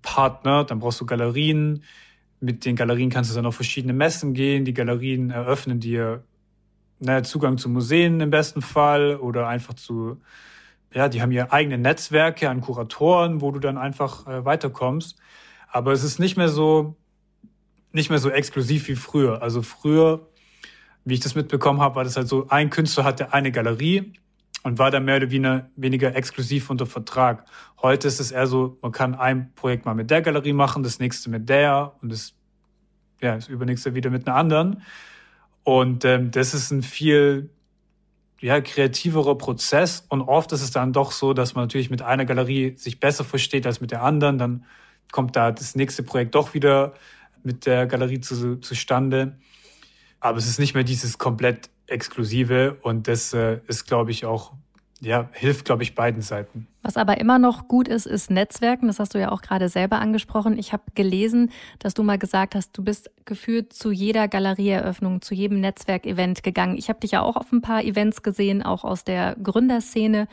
Partner, 0.00 0.64
dann 0.64 0.78
brauchst 0.78 1.00
du 1.00 1.06
Galerien. 1.06 1.84
Mit 2.40 2.64
den 2.64 2.76
Galerien 2.76 3.10
kannst 3.10 3.30
du 3.30 3.34
dann 3.34 3.44
auf 3.44 3.56
verschiedene 3.56 3.92
Messen 3.92 4.32
gehen. 4.32 4.64
Die 4.64 4.72
Galerien 4.72 5.30
eröffnen 5.30 5.80
dir 5.80 6.24
naja, 7.00 7.22
Zugang 7.22 7.58
zu 7.58 7.68
Museen 7.68 8.20
im 8.20 8.30
besten 8.30 8.62
Fall 8.62 9.16
oder 9.16 9.48
einfach 9.48 9.74
zu, 9.74 10.20
ja, 10.92 11.08
die 11.08 11.20
haben 11.22 11.32
ihre 11.32 11.52
eigenen 11.52 11.82
Netzwerke 11.82 12.48
an 12.48 12.60
Kuratoren, 12.60 13.40
wo 13.40 13.50
du 13.50 13.58
dann 13.58 13.78
einfach 13.78 14.26
äh, 14.26 14.44
weiterkommst. 14.44 15.16
Aber 15.70 15.92
es 15.92 16.02
ist 16.02 16.18
nicht 16.18 16.36
mehr 16.36 16.48
so, 16.48 16.96
nicht 17.92 18.10
mehr 18.10 18.18
so 18.18 18.30
exklusiv 18.30 18.88
wie 18.88 18.96
früher. 18.96 19.42
Also 19.42 19.62
früher 19.62 20.28
wie 21.08 21.14
ich 21.14 21.20
das 21.20 21.34
mitbekommen 21.34 21.80
habe, 21.80 21.96
war 21.96 22.04
das 22.04 22.16
halt 22.16 22.28
so, 22.28 22.46
ein 22.48 22.70
Künstler 22.70 23.04
hatte 23.04 23.32
eine 23.32 23.50
Galerie 23.50 24.12
und 24.62 24.78
war 24.78 24.90
dann 24.90 25.04
mehr 25.04 25.16
oder 25.16 25.30
weniger 25.30 26.14
exklusiv 26.14 26.68
unter 26.70 26.86
Vertrag. 26.86 27.46
Heute 27.80 28.08
ist 28.08 28.20
es 28.20 28.30
eher 28.30 28.46
so, 28.46 28.78
man 28.82 28.92
kann 28.92 29.14
ein 29.14 29.52
Projekt 29.54 29.86
mal 29.86 29.94
mit 29.94 30.10
der 30.10 30.20
Galerie 30.20 30.52
machen, 30.52 30.82
das 30.82 30.98
nächste 30.98 31.30
mit 31.30 31.48
der 31.48 31.94
und 32.02 32.12
das, 32.12 32.34
ja, 33.20 33.36
das 33.36 33.48
übernächste 33.48 33.94
wieder 33.94 34.10
mit 34.10 34.26
einer 34.26 34.36
anderen. 34.36 34.82
Und 35.64 36.04
ähm, 36.04 36.30
das 36.30 36.54
ist 36.54 36.70
ein 36.70 36.82
viel 36.82 37.50
ja, 38.40 38.60
kreativerer 38.60 39.36
Prozess. 39.36 40.04
Und 40.08 40.22
oft 40.22 40.52
ist 40.52 40.62
es 40.62 40.70
dann 40.70 40.92
doch 40.92 41.12
so, 41.12 41.32
dass 41.32 41.54
man 41.54 41.64
natürlich 41.64 41.90
mit 41.90 42.02
einer 42.02 42.24
Galerie 42.24 42.76
sich 42.76 43.00
besser 43.00 43.24
versteht 43.24 43.66
als 43.66 43.80
mit 43.80 43.90
der 43.90 44.02
anderen. 44.02 44.38
Dann 44.38 44.64
kommt 45.12 45.36
da 45.36 45.50
das 45.50 45.74
nächste 45.74 46.02
Projekt 46.02 46.34
doch 46.34 46.54
wieder 46.54 46.94
mit 47.42 47.66
der 47.66 47.86
Galerie 47.86 48.20
zu, 48.20 48.56
zustande. 48.60 49.38
Aber 50.20 50.38
es 50.38 50.46
ist 50.46 50.58
nicht 50.58 50.74
mehr 50.74 50.84
dieses 50.84 51.18
komplett 51.18 51.70
Exklusive 51.86 52.76
und 52.82 53.08
das 53.08 53.32
äh, 53.32 53.60
ist, 53.66 53.86
glaube 53.86 54.10
ich, 54.10 54.26
auch, 54.26 54.52
ja, 55.00 55.28
hilft, 55.32 55.64
glaube 55.64 55.82
ich, 55.82 55.94
beiden 55.94 56.22
Seiten. 56.22 56.66
Was 56.82 56.96
aber 56.96 57.18
immer 57.20 57.38
noch 57.38 57.68
gut 57.68 57.86
ist, 57.86 58.06
ist 58.06 58.30
Netzwerken. 58.30 58.88
Das 58.88 58.98
hast 58.98 59.14
du 59.14 59.20
ja 59.20 59.30
auch 59.30 59.42
gerade 59.42 59.68
selber 59.68 60.00
angesprochen. 60.00 60.58
Ich 60.58 60.72
habe 60.72 60.82
gelesen, 60.94 61.50
dass 61.78 61.94
du 61.94 62.02
mal 62.02 62.18
gesagt 62.18 62.54
hast, 62.54 62.76
du 62.76 62.82
bist 62.82 63.10
gefühlt 63.24 63.72
zu 63.72 63.92
jeder 63.92 64.26
Galerieeröffnung, 64.26 65.22
zu 65.22 65.34
jedem 65.34 65.60
Netzwerkevent 65.60 66.42
gegangen. 66.42 66.76
Ich 66.76 66.88
habe 66.88 67.00
dich 67.00 67.12
ja 67.12 67.22
auch 67.22 67.36
auf 67.36 67.52
ein 67.52 67.62
paar 67.62 67.84
Events 67.84 68.22
gesehen, 68.22 68.62
auch 68.62 68.84
aus 68.84 69.04
der 69.04 69.36
Gründerszene. 69.36 70.26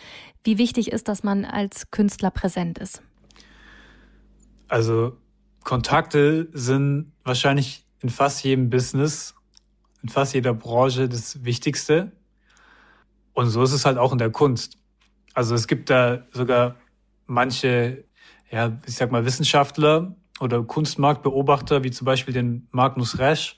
Wie 0.43 0.57
wichtig 0.57 0.91
ist, 0.91 1.07
dass 1.07 1.23
man 1.23 1.45
als 1.45 1.91
Künstler 1.91 2.31
präsent 2.31 2.79
ist? 2.79 3.01
Also 4.67 5.17
Kontakte 5.63 6.47
sind 6.53 7.11
wahrscheinlich 7.23 7.85
in 8.01 8.09
fast 8.09 8.43
jedem 8.43 8.69
Business 8.69 9.35
in 10.05 10.09
fast 10.09 10.35
jeder 10.35 10.53
Branche 10.53 11.09
das 11.09 11.43
Wichtigste. 11.43 12.11
Und 13.35 13.49
so 13.49 13.61
ist 13.61 13.73
es 13.73 13.85
halt 13.85 13.97
auch 13.97 14.13
in 14.13 14.17
der 14.17 14.31
Kunst. 14.31 14.79
Also 15.33 15.53
es 15.53 15.67
gibt 15.67 15.89
da 15.89 16.23
sogar 16.31 16.77
manche, 17.27 18.05
ja, 18.49 18.79
ich 18.87 18.95
sag 18.95 19.11
mal, 19.11 19.25
Wissenschaftler 19.25 20.15
oder 20.39 20.63
Kunstmarktbeobachter, 20.63 21.83
wie 21.83 21.91
zum 21.91 22.05
Beispiel 22.05 22.33
den 22.33 22.67
Magnus 22.71 23.19
Resch, 23.19 23.57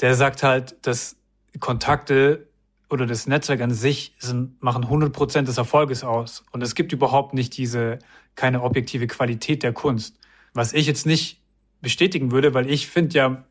der 0.00 0.14
sagt 0.14 0.44
halt, 0.44 0.86
dass 0.86 1.16
Kontakte 1.58 2.48
oder 2.88 3.06
das 3.06 3.26
Netzwerk 3.26 3.60
an 3.60 3.72
sich 3.72 4.14
sind, 4.18 4.62
machen 4.62 4.84
100 4.84 5.12
Prozent 5.12 5.48
des 5.48 5.58
Erfolges 5.58 6.04
aus. 6.04 6.44
Und 6.52 6.62
es 6.62 6.76
gibt 6.76 6.92
überhaupt 6.92 7.34
nicht 7.34 7.56
diese, 7.56 7.98
keine 8.36 8.62
objektive 8.62 9.08
Qualität 9.08 9.64
der 9.64 9.72
Kunst. 9.72 10.16
Was 10.54 10.72
ich 10.72 10.86
jetzt 10.86 11.06
nicht 11.06 11.42
bestätigen 11.80 12.30
würde, 12.30 12.54
weil 12.54 12.70
ich 12.70 12.86
finde 12.86 13.16
ja, 13.16 13.44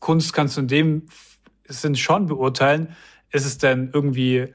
Kunst 0.00 0.32
kannst 0.32 0.56
du 0.56 0.62
in 0.62 0.68
dem 0.68 1.06
sind 1.68 2.00
schon 2.00 2.26
beurteilen, 2.26 2.96
ist 3.30 3.46
es 3.46 3.58
denn 3.58 3.90
irgendwie 3.92 4.52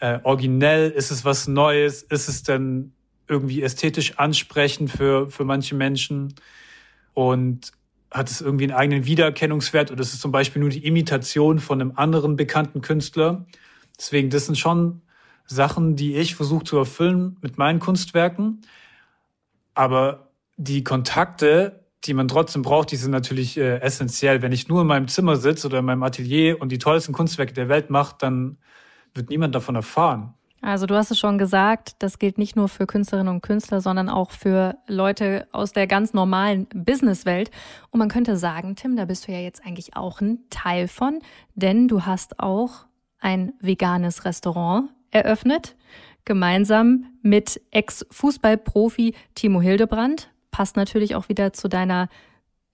äh, 0.00 0.18
originell, 0.22 0.90
ist 0.90 1.10
es 1.10 1.24
was 1.24 1.48
Neues, 1.48 2.02
ist 2.02 2.28
es 2.28 2.42
denn 2.42 2.92
irgendwie 3.26 3.62
ästhetisch 3.62 4.18
ansprechend 4.18 4.90
für, 4.90 5.28
für 5.30 5.44
manche 5.44 5.74
Menschen 5.74 6.34
und 7.14 7.72
hat 8.10 8.30
es 8.30 8.40
irgendwie 8.40 8.64
einen 8.64 8.72
eigenen 8.72 9.04
Wiedererkennungswert 9.04 9.90
oder 9.90 10.00
ist 10.00 10.14
es 10.14 10.20
zum 10.20 10.32
Beispiel 10.32 10.60
nur 10.60 10.70
die 10.70 10.86
Imitation 10.86 11.58
von 11.58 11.80
einem 11.80 11.92
anderen 11.96 12.36
bekannten 12.36 12.80
Künstler. 12.80 13.46
Deswegen, 13.98 14.30
das 14.30 14.46
sind 14.46 14.56
schon 14.56 15.02
Sachen, 15.44 15.94
die 15.94 16.16
ich 16.16 16.34
versuche 16.34 16.64
zu 16.64 16.78
erfüllen 16.78 17.36
mit 17.42 17.58
meinen 17.58 17.80
Kunstwerken. 17.80 18.62
Aber 19.74 20.30
die 20.56 20.84
Kontakte 20.84 21.84
die 22.04 22.14
man 22.14 22.28
trotzdem 22.28 22.62
braucht, 22.62 22.90
die 22.90 22.96
sind 22.96 23.10
natürlich 23.10 23.56
äh, 23.56 23.80
essentiell. 23.80 24.42
Wenn 24.42 24.52
ich 24.52 24.68
nur 24.68 24.82
in 24.82 24.86
meinem 24.86 25.08
Zimmer 25.08 25.36
sitze 25.36 25.66
oder 25.66 25.80
in 25.80 25.84
meinem 25.84 26.02
Atelier 26.02 26.60
und 26.60 26.70
die 26.70 26.78
tollsten 26.78 27.12
Kunstwerke 27.12 27.52
der 27.52 27.68
Welt 27.68 27.90
mache, 27.90 28.16
dann 28.18 28.58
wird 29.18 29.28
niemand 29.28 29.54
davon 29.54 29.74
erfahren. 29.74 30.34
Also 30.60 30.86
du 30.86 30.96
hast 30.96 31.10
es 31.10 31.18
schon 31.18 31.38
gesagt, 31.38 31.96
das 32.00 32.18
gilt 32.18 32.36
nicht 32.36 32.56
nur 32.56 32.68
für 32.68 32.86
Künstlerinnen 32.86 33.32
und 33.32 33.42
Künstler, 33.42 33.80
sondern 33.80 34.08
auch 34.08 34.32
für 34.32 34.76
Leute 34.88 35.46
aus 35.52 35.72
der 35.72 35.86
ganz 35.86 36.14
normalen 36.14 36.66
Businesswelt. 36.74 37.50
Und 37.90 37.98
man 37.98 38.08
könnte 38.08 38.36
sagen, 38.36 38.74
Tim, 38.74 38.96
da 38.96 39.04
bist 39.04 39.28
du 39.28 39.32
ja 39.32 39.38
jetzt 39.38 39.64
eigentlich 39.64 39.96
auch 39.96 40.20
ein 40.20 40.40
Teil 40.50 40.88
von, 40.88 41.20
denn 41.54 41.86
du 41.86 42.06
hast 42.06 42.40
auch 42.40 42.86
ein 43.20 43.52
veganes 43.60 44.24
Restaurant 44.24 44.90
eröffnet, 45.10 45.76
gemeinsam 46.24 47.06
mit 47.22 47.60
Ex-Fußballprofi 47.70 49.14
Timo 49.34 49.60
Hildebrand. 49.60 50.30
Passt 50.50 50.76
natürlich 50.76 51.14
auch 51.14 51.28
wieder 51.28 51.52
zu 51.52 51.68
deiner 51.68 52.08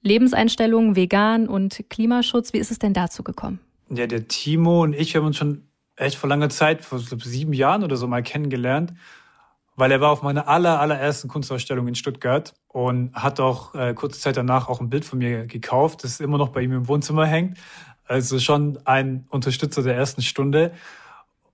Lebenseinstellung, 0.00 0.96
vegan 0.96 1.48
und 1.48 1.84
Klimaschutz. 1.90 2.52
Wie 2.52 2.58
ist 2.58 2.70
es 2.70 2.78
denn 2.78 2.94
dazu 2.94 3.22
gekommen? 3.22 3.60
Ja, 3.90 4.06
der 4.06 4.26
Timo 4.26 4.82
und 4.82 4.94
ich 4.94 5.16
haben 5.16 5.26
uns 5.26 5.36
schon 5.36 5.62
echt 5.96 6.16
vor 6.16 6.28
langer 6.28 6.48
Zeit, 6.48 6.84
vor 6.84 7.00
glaub, 7.00 7.22
sieben 7.22 7.52
Jahren 7.52 7.84
oder 7.84 7.96
so 7.96 8.06
mal 8.06 8.22
kennengelernt, 8.22 8.94
weil 9.76 9.90
er 9.90 10.00
war 10.00 10.10
auf 10.10 10.22
meiner 10.22 10.48
aller, 10.48 10.80
allerersten 10.80 11.28
Kunstausstellung 11.28 11.88
in 11.88 11.94
Stuttgart 11.94 12.54
und 12.68 13.14
hat 13.14 13.40
auch 13.40 13.74
äh, 13.74 13.94
kurze 13.94 14.20
Zeit 14.20 14.36
danach 14.36 14.68
auch 14.68 14.80
ein 14.80 14.90
Bild 14.90 15.04
von 15.04 15.18
mir 15.18 15.46
gekauft, 15.46 16.04
das 16.04 16.20
immer 16.20 16.38
noch 16.38 16.50
bei 16.50 16.62
ihm 16.62 16.72
im 16.72 16.88
Wohnzimmer 16.88 17.26
hängt. 17.26 17.58
Also 18.06 18.38
schon 18.38 18.78
ein 18.84 19.26
Unterstützer 19.30 19.82
der 19.82 19.96
ersten 19.96 20.22
Stunde. 20.22 20.72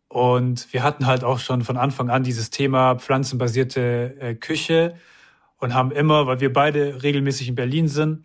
Und 0.08 0.72
wir 0.72 0.82
hatten 0.82 1.06
halt 1.06 1.22
auch 1.22 1.38
schon 1.38 1.62
von 1.62 1.76
Anfang 1.76 2.10
an 2.10 2.24
dieses 2.24 2.50
Thema 2.50 2.96
pflanzenbasierte 2.96 4.16
äh, 4.18 4.34
Küche 4.34 4.96
und 5.58 5.74
haben 5.74 5.92
immer, 5.92 6.26
weil 6.26 6.40
wir 6.40 6.52
beide 6.52 7.02
regelmäßig 7.02 7.48
in 7.48 7.54
Berlin 7.54 7.86
sind, 7.86 8.24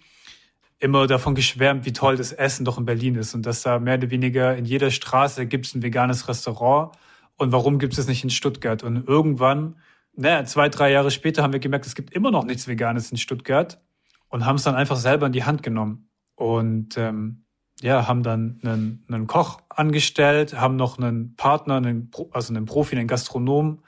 immer 0.80 1.08
davon 1.08 1.36
geschwärmt, 1.36 1.86
wie 1.86 1.94
toll 1.94 2.18
das 2.18 2.32
Essen 2.32 2.66
doch 2.66 2.78
in 2.78 2.86
Berlin 2.86 3.16
ist 3.16 3.34
und 3.34 3.46
dass 3.46 3.62
da 3.62 3.80
mehr 3.80 3.98
oder 3.98 4.10
weniger 4.10 4.56
in 4.56 4.66
jeder 4.66 4.92
Straße 4.92 5.46
gibt 5.46 5.66
es 5.66 5.76
ein 5.76 5.84
veganes 5.84 6.28
Restaurant 6.28 6.96
und 7.38 7.52
warum 7.52 7.80
gibt 7.80 7.94
es 7.94 7.98
das 7.98 8.08
nicht 8.08 8.24
in 8.24 8.30
Stuttgart? 8.30 8.84
Und 8.84 9.08
irgendwann, 9.08 9.78
naja, 10.16 10.44
zwei, 10.46 10.70
drei 10.70 10.92
Jahre 10.92 11.12
später 11.12 11.44
haben 11.44 11.54
wir 11.54 11.60
gemerkt, 11.60 11.86
es 11.86 11.96
gibt 11.96 12.14
immer 12.14 12.32
noch 12.32 12.46
nichts 12.46 12.68
Veganes 12.68 13.12
in 13.12 13.18
Stuttgart 13.18 13.82
und 14.30 14.46
haben 14.46 14.58
es 14.58 14.64
dann 14.64 14.76
einfach 14.76 14.98
selber 14.98 15.28
in 15.28 15.32
die 15.32 15.46
Hand 15.46 15.64
genommen 15.64 16.10
und 16.36 16.98
ähm, 16.98 17.46
ja, 17.82 18.08
haben 18.08 18.24
dann 18.24 18.60
einen, 18.64 19.06
einen 19.10 19.28
Koch 19.28 19.62
angestellt, 19.70 20.60
haben 20.60 20.76
noch 20.76 20.98
einen 20.98 21.36
Partner, 21.36 21.76
einen, 21.76 22.12
also 22.32 22.54
einen 22.54 22.66
Profi, 22.66 22.96
einen 22.96 23.08
Gastronom 23.08 23.80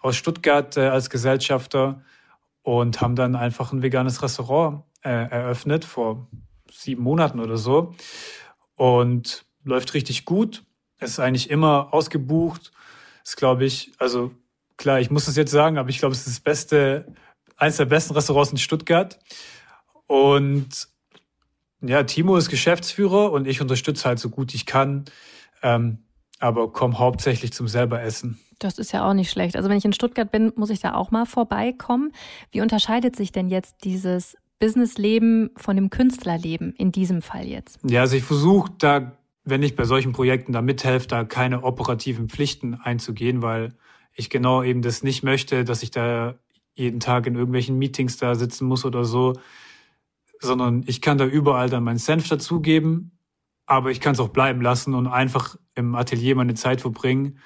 aus 0.00 0.16
Stuttgart 0.16 0.76
äh, 0.76 0.88
als 0.88 1.10
Gesellschafter 1.10 2.02
und 2.62 3.00
haben 3.00 3.16
dann 3.16 3.34
einfach 3.36 3.72
ein 3.72 3.82
veganes 3.82 4.22
Restaurant 4.22 4.82
äh, 5.02 5.10
eröffnet 5.10 5.84
vor 5.84 6.28
sieben 6.70 7.02
Monaten 7.02 7.40
oder 7.40 7.56
so 7.56 7.94
und 8.76 9.44
läuft 9.64 9.94
richtig 9.94 10.24
gut. 10.24 10.64
Ist 11.00 11.20
eigentlich 11.20 11.50
immer 11.50 11.92
ausgebucht. 11.92 12.72
Ist, 13.24 13.36
glaube 13.36 13.64
ich, 13.64 13.92
also 13.98 14.32
klar, 14.76 15.00
ich 15.00 15.10
muss 15.10 15.28
es 15.28 15.36
jetzt 15.36 15.50
sagen, 15.50 15.78
aber 15.78 15.90
ich 15.90 15.98
glaube, 15.98 16.12
es 16.12 16.26
ist 16.26 16.38
das 16.38 16.40
beste, 16.40 17.06
eines 17.56 17.76
der 17.76 17.84
besten 17.84 18.14
Restaurants 18.14 18.52
in 18.52 18.58
Stuttgart. 18.58 19.18
Und 20.06 20.88
ja, 21.80 22.02
Timo 22.04 22.36
ist 22.36 22.48
Geschäftsführer 22.48 23.32
und 23.32 23.46
ich 23.46 23.60
unterstütze 23.60 24.04
halt 24.08 24.18
so 24.18 24.30
gut 24.30 24.54
ich 24.54 24.66
kann, 24.66 25.04
ähm, 25.62 25.98
aber 26.38 26.72
komme 26.72 26.98
hauptsächlich 26.98 27.52
zum 27.52 27.68
selber 27.68 28.02
Essen. 28.02 28.40
Das 28.58 28.78
ist 28.78 28.92
ja 28.92 29.08
auch 29.08 29.14
nicht 29.14 29.30
schlecht. 29.30 29.56
Also 29.56 29.68
wenn 29.68 29.78
ich 29.78 29.84
in 29.84 29.92
Stuttgart 29.92 30.30
bin, 30.30 30.52
muss 30.54 30.70
ich 30.70 30.80
da 30.80 30.94
auch 30.94 31.10
mal 31.10 31.26
vorbeikommen. 31.26 32.12
Wie 32.52 32.60
unterscheidet 32.60 33.16
sich 33.16 33.32
denn 33.32 33.48
jetzt 33.48 33.76
dieses 33.84 34.36
Businessleben 34.62 35.50
von 35.56 35.74
dem 35.74 35.90
Künstlerleben 35.90 36.72
in 36.74 36.92
diesem 36.92 37.20
Fall 37.20 37.46
jetzt? 37.48 37.80
Ja, 37.82 38.02
also 38.02 38.14
ich 38.14 38.22
versuche 38.22 38.70
da, 38.78 39.18
wenn 39.42 39.60
ich 39.64 39.74
bei 39.74 39.82
solchen 39.82 40.12
Projekten 40.12 40.52
da 40.52 40.62
mithelfe, 40.62 41.08
da 41.08 41.24
keine 41.24 41.64
operativen 41.64 42.28
Pflichten 42.28 42.74
einzugehen, 42.74 43.42
weil 43.42 43.74
ich 44.14 44.30
genau 44.30 44.62
eben 44.62 44.80
das 44.80 45.02
nicht 45.02 45.24
möchte, 45.24 45.64
dass 45.64 45.82
ich 45.82 45.90
da 45.90 46.36
jeden 46.74 47.00
Tag 47.00 47.26
in 47.26 47.34
irgendwelchen 47.34 47.76
Meetings 47.76 48.18
da 48.18 48.36
sitzen 48.36 48.68
muss 48.68 48.84
oder 48.84 49.04
so, 49.04 49.32
sondern 50.38 50.84
ich 50.86 51.00
kann 51.00 51.18
da 51.18 51.26
überall 51.26 51.68
dann 51.68 51.82
meinen 51.82 51.98
Senf 51.98 52.28
dazugeben, 52.28 53.18
aber 53.66 53.90
ich 53.90 54.00
kann 54.00 54.12
es 54.12 54.20
auch 54.20 54.28
bleiben 54.28 54.60
lassen 54.60 54.94
und 54.94 55.08
einfach 55.08 55.56
im 55.74 55.96
Atelier 55.96 56.36
meine 56.36 56.54
Zeit 56.54 56.82
verbringen 56.82 57.40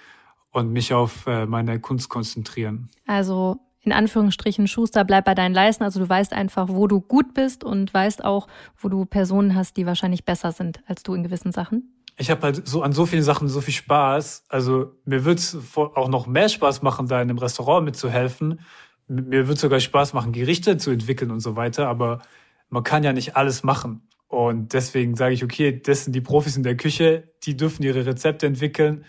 und 0.50 0.70
mich 0.70 0.92
auf 0.92 1.26
äh, 1.26 1.46
meine 1.46 1.80
Kunst 1.80 2.10
konzentrieren. 2.10 2.90
Also 3.06 3.56
in 3.86 3.92
Anführungsstrichen 3.92 4.66
Schuster, 4.66 5.04
bleib 5.04 5.24
bei 5.24 5.34
deinen 5.34 5.54
Leisten. 5.54 5.84
Also 5.84 6.00
du 6.00 6.08
weißt 6.08 6.32
einfach, 6.32 6.68
wo 6.68 6.88
du 6.88 7.00
gut 7.00 7.32
bist 7.34 7.62
und 7.62 7.94
weißt 7.94 8.24
auch, 8.24 8.48
wo 8.76 8.88
du 8.88 9.04
Personen 9.06 9.54
hast, 9.54 9.76
die 9.76 9.86
wahrscheinlich 9.86 10.24
besser 10.24 10.52
sind 10.52 10.80
als 10.86 11.04
du 11.04 11.14
in 11.14 11.22
gewissen 11.22 11.52
Sachen. 11.52 11.92
Ich 12.18 12.30
habe 12.30 12.42
halt 12.42 12.66
so 12.66 12.82
an 12.82 12.92
so 12.92 13.06
vielen 13.06 13.22
Sachen 13.22 13.48
so 13.48 13.60
viel 13.60 13.74
Spaß. 13.74 14.44
Also 14.48 14.92
mir 15.04 15.24
wird's 15.24 15.56
auch 15.76 16.08
noch 16.08 16.26
mehr 16.26 16.48
Spaß 16.48 16.82
machen, 16.82 17.06
da 17.06 17.22
in 17.22 17.30
einem 17.30 17.38
Restaurant 17.38 17.84
mitzuhelfen. 17.84 18.60
Mir 19.06 19.46
wird 19.46 19.58
sogar 19.58 19.78
Spaß 19.78 20.14
machen, 20.14 20.32
Gerichte 20.32 20.78
zu 20.78 20.90
entwickeln 20.90 21.30
und 21.30 21.40
so 21.40 21.54
weiter. 21.54 21.86
Aber 21.86 22.22
man 22.68 22.82
kann 22.82 23.04
ja 23.04 23.12
nicht 23.12 23.36
alles 23.36 23.62
machen. 23.62 24.08
Und 24.26 24.72
deswegen 24.72 25.14
sage 25.14 25.34
ich, 25.34 25.44
okay, 25.44 25.80
das 25.80 26.04
sind 26.04 26.12
die 26.12 26.20
Profis 26.20 26.56
in 26.56 26.64
der 26.64 26.76
Küche, 26.76 27.30
die 27.44 27.56
dürfen 27.56 27.84
ihre 27.84 28.04
Rezepte 28.04 28.46
entwickeln. 28.46 29.04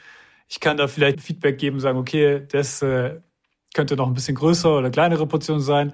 Ich 0.47 0.59
kann 0.59 0.77
da 0.77 0.87
vielleicht 0.87 1.21
Feedback 1.21 1.57
geben, 1.57 1.79
sagen, 1.79 1.97
okay, 1.97 2.45
das 2.47 2.81
äh, 2.83 3.19
könnte 3.73 3.95
noch 3.95 4.07
ein 4.07 4.13
bisschen 4.13 4.35
größer 4.35 4.77
oder 4.77 4.89
kleinere 4.89 5.27
Portion 5.27 5.59
sein. 5.59 5.93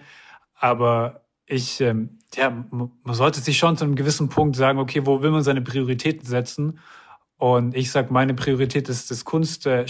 Aber 0.60 1.26
ich, 1.46 1.82
ähm, 1.82 2.20
ja, 2.36 2.50
man 2.50 2.92
sollte 3.16 3.42
sich 3.42 3.58
schon 3.58 3.78
zu 3.78 3.84
einem 3.84 3.96
gewissen 3.96 4.30
Punkt 4.30 4.56
sagen, 4.56 4.80
okay, 4.80 5.06
wo 5.06 5.22
will 5.22 5.32
man 5.32 5.44
seine 5.44 5.62
Prioritäten 5.62 6.26
setzen? 6.26 6.80
Und 7.38 7.76
ich 7.76 7.92
sage, 7.92 8.14
meine 8.14 8.34
Priorität 8.34 8.88
ist 8.90 9.12
das 9.12 9.26
Kunst 9.26 9.66
äh. 9.66 9.86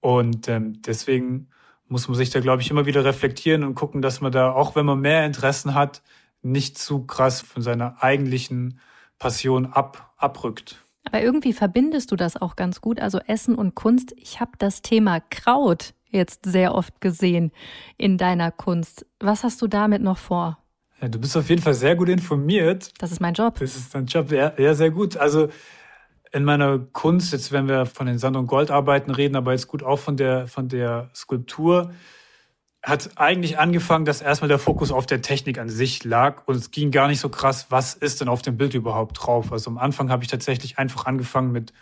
Und 0.00 0.48
ähm, 0.48 0.82
deswegen 0.82 1.48
muss 1.86 2.08
man 2.08 2.16
sich 2.16 2.30
da, 2.30 2.40
glaube 2.40 2.62
ich, 2.62 2.70
immer 2.70 2.86
wieder 2.86 3.04
reflektieren 3.04 3.64
und 3.64 3.74
gucken, 3.74 4.02
dass 4.02 4.20
man 4.20 4.32
da, 4.32 4.52
auch 4.52 4.76
wenn 4.76 4.86
man 4.86 5.00
mehr 5.00 5.24
Interessen 5.24 5.74
hat, 5.74 6.02
nicht 6.42 6.78
zu 6.78 7.06
krass 7.06 7.40
von 7.40 7.62
seiner 7.62 8.02
eigentlichen 8.02 8.80
Passion 9.18 9.66
ab, 9.66 10.14
abrückt. 10.16 10.84
Aber 11.04 11.22
irgendwie 11.22 11.52
verbindest 11.52 12.12
du 12.12 12.16
das 12.16 12.36
auch 12.36 12.54
ganz 12.54 12.80
gut. 12.80 13.00
Also 13.00 13.18
Essen 13.18 13.54
und 13.54 13.74
Kunst. 13.74 14.12
Ich 14.16 14.40
habe 14.40 14.52
das 14.58 14.82
Thema 14.82 15.20
Kraut 15.20 15.94
jetzt 16.10 16.44
sehr 16.44 16.74
oft 16.74 17.00
gesehen 17.00 17.52
in 17.96 18.18
deiner 18.18 18.50
Kunst. 18.50 19.06
Was 19.20 19.44
hast 19.44 19.60
du 19.62 19.66
damit 19.66 20.02
noch 20.02 20.18
vor? 20.18 20.58
Ja, 21.00 21.08
du 21.08 21.18
bist 21.18 21.36
auf 21.36 21.48
jeden 21.48 21.62
Fall 21.62 21.74
sehr 21.74 21.94
gut 21.94 22.08
informiert. 22.08 22.90
Das 22.98 23.12
ist 23.12 23.20
mein 23.20 23.34
Job. 23.34 23.58
Das 23.60 23.76
ist 23.76 23.94
dein 23.94 24.06
Job, 24.06 24.32
ja, 24.32 24.52
ja 24.58 24.74
sehr 24.74 24.90
gut. 24.90 25.16
Also 25.16 25.48
in 26.32 26.44
meiner 26.44 26.78
Kunst, 26.78 27.32
jetzt 27.32 27.52
wenn 27.52 27.68
wir 27.68 27.86
von 27.86 28.06
den 28.06 28.18
Sand- 28.18 28.36
und 28.36 28.46
Goldarbeiten 28.46 29.12
reden, 29.12 29.36
aber 29.36 29.52
jetzt 29.52 29.68
gut 29.68 29.82
auch 29.82 29.98
von 29.98 30.16
der, 30.16 30.46
von 30.46 30.68
der 30.68 31.10
Skulptur, 31.14 31.92
hat 32.82 33.10
eigentlich 33.16 33.58
angefangen, 33.58 34.04
dass 34.04 34.20
erstmal 34.20 34.48
der 34.48 34.58
Fokus 34.58 34.92
auf 34.92 35.06
der 35.06 35.20
Technik 35.20 35.58
an 35.58 35.68
sich 35.68 36.04
lag 36.04 36.46
und 36.46 36.56
es 36.56 36.70
ging 36.70 36.90
gar 36.90 37.08
nicht 37.08 37.20
so 37.20 37.28
krass, 37.28 37.66
was 37.70 37.94
ist 37.94 38.20
denn 38.20 38.28
auf 38.28 38.42
dem 38.42 38.56
Bild 38.56 38.74
überhaupt 38.74 39.18
drauf. 39.20 39.52
Also 39.52 39.70
am 39.70 39.78
Anfang 39.78 40.10
habe 40.10 40.22
ich 40.22 40.30
tatsächlich 40.30 40.78
einfach 40.78 41.06
angefangen 41.06 41.50
mit 41.50 41.72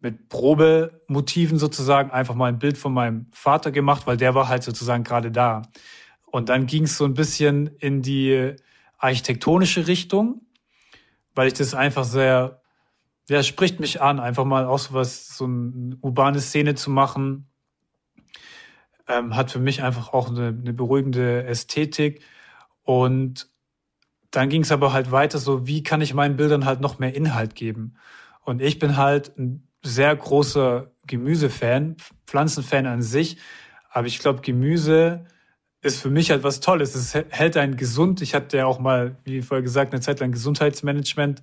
mit 0.00 0.28
Probemotiven 0.28 1.58
sozusagen 1.58 2.10
einfach 2.10 2.34
mal 2.34 2.46
ein 2.46 2.58
Bild 2.58 2.78
von 2.78 2.92
meinem 2.92 3.26
Vater 3.32 3.70
gemacht, 3.70 4.06
weil 4.06 4.16
der 4.16 4.34
war 4.34 4.48
halt 4.48 4.62
sozusagen 4.62 5.04
gerade 5.04 5.30
da. 5.30 5.62
Und 6.24 6.48
dann 6.48 6.66
ging 6.66 6.84
es 6.84 6.98
so 6.98 7.04
ein 7.04 7.14
bisschen 7.14 7.68
in 7.78 8.02
die 8.02 8.54
architektonische 8.98 9.86
Richtung, 9.86 10.42
weil 11.34 11.48
ich 11.48 11.54
das 11.54 11.74
einfach 11.74 12.04
sehr, 12.04 12.60
ja, 13.28 13.42
spricht 13.42 13.80
mich 13.80 14.02
an, 14.02 14.20
einfach 14.20 14.44
mal 14.44 14.66
auch 14.66 14.78
so 14.78 14.94
was, 14.94 15.36
so 15.36 15.44
eine 15.44 15.96
urbane 16.00 16.40
Szene 16.40 16.74
zu 16.74 16.90
machen. 16.90 17.48
Ähm, 19.08 19.36
hat 19.36 19.50
für 19.50 19.60
mich 19.60 19.82
einfach 19.82 20.12
auch 20.12 20.28
eine, 20.28 20.48
eine 20.48 20.72
beruhigende 20.72 21.44
Ästhetik. 21.44 22.22
Und 22.82 23.48
dann 24.30 24.48
ging 24.48 24.62
es 24.62 24.72
aber 24.72 24.92
halt 24.92 25.10
weiter, 25.12 25.38
so 25.38 25.66
wie 25.66 25.82
kann 25.82 26.00
ich 26.00 26.12
meinen 26.12 26.36
Bildern 26.36 26.64
halt 26.64 26.80
noch 26.80 26.98
mehr 26.98 27.14
Inhalt 27.14 27.54
geben? 27.54 27.94
Und 28.42 28.60
ich 28.60 28.78
bin 28.78 28.96
halt 28.96 29.36
ein 29.38 29.65
sehr 29.86 30.14
großer 30.14 30.90
Gemüsefan, 31.06 31.96
Pflanzenfan 32.26 32.86
an 32.86 33.02
sich. 33.02 33.38
Aber 33.90 34.06
ich 34.06 34.18
glaube, 34.18 34.42
Gemüse 34.42 35.24
ist 35.80 36.00
für 36.00 36.10
mich 36.10 36.30
halt 36.30 36.42
was 36.42 36.60
Tolles. 36.60 36.94
Es 36.94 37.14
hält 37.14 37.56
einen 37.56 37.76
gesund. 37.76 38.20
Ich 38.20 38.34
hatte 38.34 38.58
ja 38.58 38.66
auch 38.66 38.78
mal, 38.78 39.16
wie 39.24 39.42
vorher 39.42 39.62
gesagt, 39.62 39.92
eine 39.92 40.00
Zeit 40.00 40.20
lang 40.20 40.32
Gesundheitsmanagement 40.32 41.42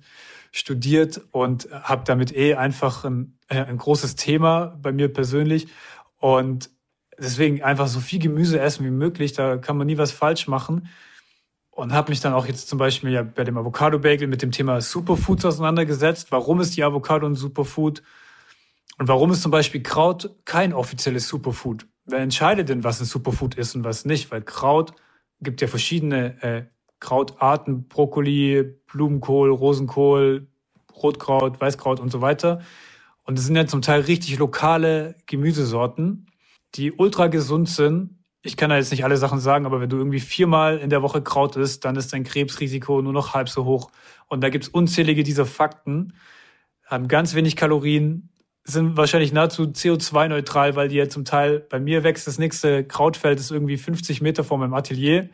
studiert 0.52 1.20
und 1.32 1.68
habe 1.72 2.04
damit 2.04 2.34
eh 2.36 2.54
einfach 2.54 3.04
ein, 3.04 3.38
äh, 3.48 3.64
ein 3.64 3.78
großes 3.78 4.14
Thema 4.14 4.78
bei 4.80 4.92
mir 4.92 5.12
persönlich. 5.12 5.66
Und 6.18 6.70
deswegen 7.18 7.62
einfach 7.62 7.88
so 7.88 8.00
viel 8.00 8.20
Gemüse 8.20 8.60
essen 8.60 8.84
wie 8.84 8.90
möglich. 8.90 9.32
Da 9.32 9.56
kann 9.56 9.76
man 9.76 9.86
nie 9.86 9.98
was 9.98 10.12
falsch 10.12 10.46
machen. 10.46 10.88
Und 11.70 11.92
habe 11.92 12.12
mich 12.12 12.20
dann 12.20 12.34
auch 12.34 12.46
jetzt 12.46 12.68
zum 12.68 12.78
Beispiel 12.78 13.10
ja 13.10 13.24
bei 13.24 13.42
dem 13.42 13.58
Avocado-Bagel 13.58 14.28
mit 14.28 14.42
dem 14.42 14.52
Thema 14.52 14.80
Superfoods 14.80 15.44
auseinandergesetzt. 15.44 16.30
Warum 16.30 16.60
ist 16.60 16.76
die 16.76 16.84
Avocado 16.84 17.26
ein 17.26 17.34
Superfood? 17.34 18.02
Und 18.98 19.08
warum 19.08 19.30
ist 19.32 19.42
zum 19.42 19.50
Beispiel 19.50 19.82
Kraut 19.82 20.30
kein 20.44 20.72
offizielles 20.72 21.28
Superfood? 21.28 21.86
Wer 22.06 22.20
entscheidet 22.20 22.68
denn, 22.68 22.84
was 22.84 23.00
ein 23.00 23.06
Superfood 23.06 23.54
ist 23.56 23.74
und 23.74 23.84
was 23.84 24.04
nicht? 24.04 24.30
Weil 24.30 24.42
Kraut 24.42 24.92
gibt 25.40 25.60
ja 25.60 25.68
verschiedene 25.68 26.42
äh, 26.42 26.64
Krautarten, 27.00 27.88
Brokkoli, 27.88 28.64
Blumenkohl, 28.86 29.50
Rosenkohl, 29.50 30.48
Rotkraut, 30.94 31.60
Weißkraut 31.60 32.00
und 32.00 32.10
so 32.10 32.20
weiter. 32.20 32.60
Und 33.24 33.38
es 33.38 33.46
sind 33.46 33.56
ja 33.56 33.66
zum 33.66 33.82
Teil 33.82 34.02
richtig 34.02 34.38
lokale 34.38 35.16
Gemüsesorten. 35.26 36.26
die 36.74 36.92
ultra 36.92 37.28
gesund 37.28 37.68
sind. 37.68 38.18
Ich 38.42 38.56
kann 38.56 38.68
da 38.70 38.76
jetzt 38.76 38.90
nicht 38.90 39.04
alle 39.04 39.16
Sachen 39.16 39.38
sagen, 39.38 39.64
aber 39.64 39.80
wenn 39.80 39.88
du 39.88 39.96
irgendwie 39.96 40.20
viermal 40.20 40.78
in 40.78 40.90
der 40.90 41.02
Woche 41.02 41.22
Kraut 41.22 41.56
isst, 41.56 41.84
dann 41.84 41.96
ist 41.96 42.12
dein 42.12 42.24
Krebsrisiko 42.24 43.00
nur 43.00 43.12
noch 43.12 43.32
halb 43.32 43.48
so 43.48 43.64
hoch. 43.64 43.90
Und 44.26 44.42
da 44.42 44.50
gibt's 44.50 44.68
unzählige 44.68 45.22
dieser 45.22 45.46
Fakten, 45.46 46.14
haben 46.84 47.08
ganz 47.08 47.34
wenig 47.34 47.56
Kalorien, 47.56 48.28
sind 48.64 48.96
wahrscheinlich 48.96 49.32
nahezu 49.32 49.64
CO2-neutral, 49.64 50.74
weil 50.74 50.88
die 50.88 50.96
ja 50.96 51.08
zum 51.08 51.24
Teil, 51.24 51.60
bei 51.60 51.78
mir 51.78 52.02
wächst 52.02 52.26
das 52.26 52.38
nächste 52.38 52.84
Krautfeld, 52.84 53.38
ist 53.38 53.50
irgendwie 53.50 53.76
50 53.76 54.22
Meter 54.22 54.42
vor 54.42 54.56
meinem 54.58 54.74
Atelier 54.74 55.28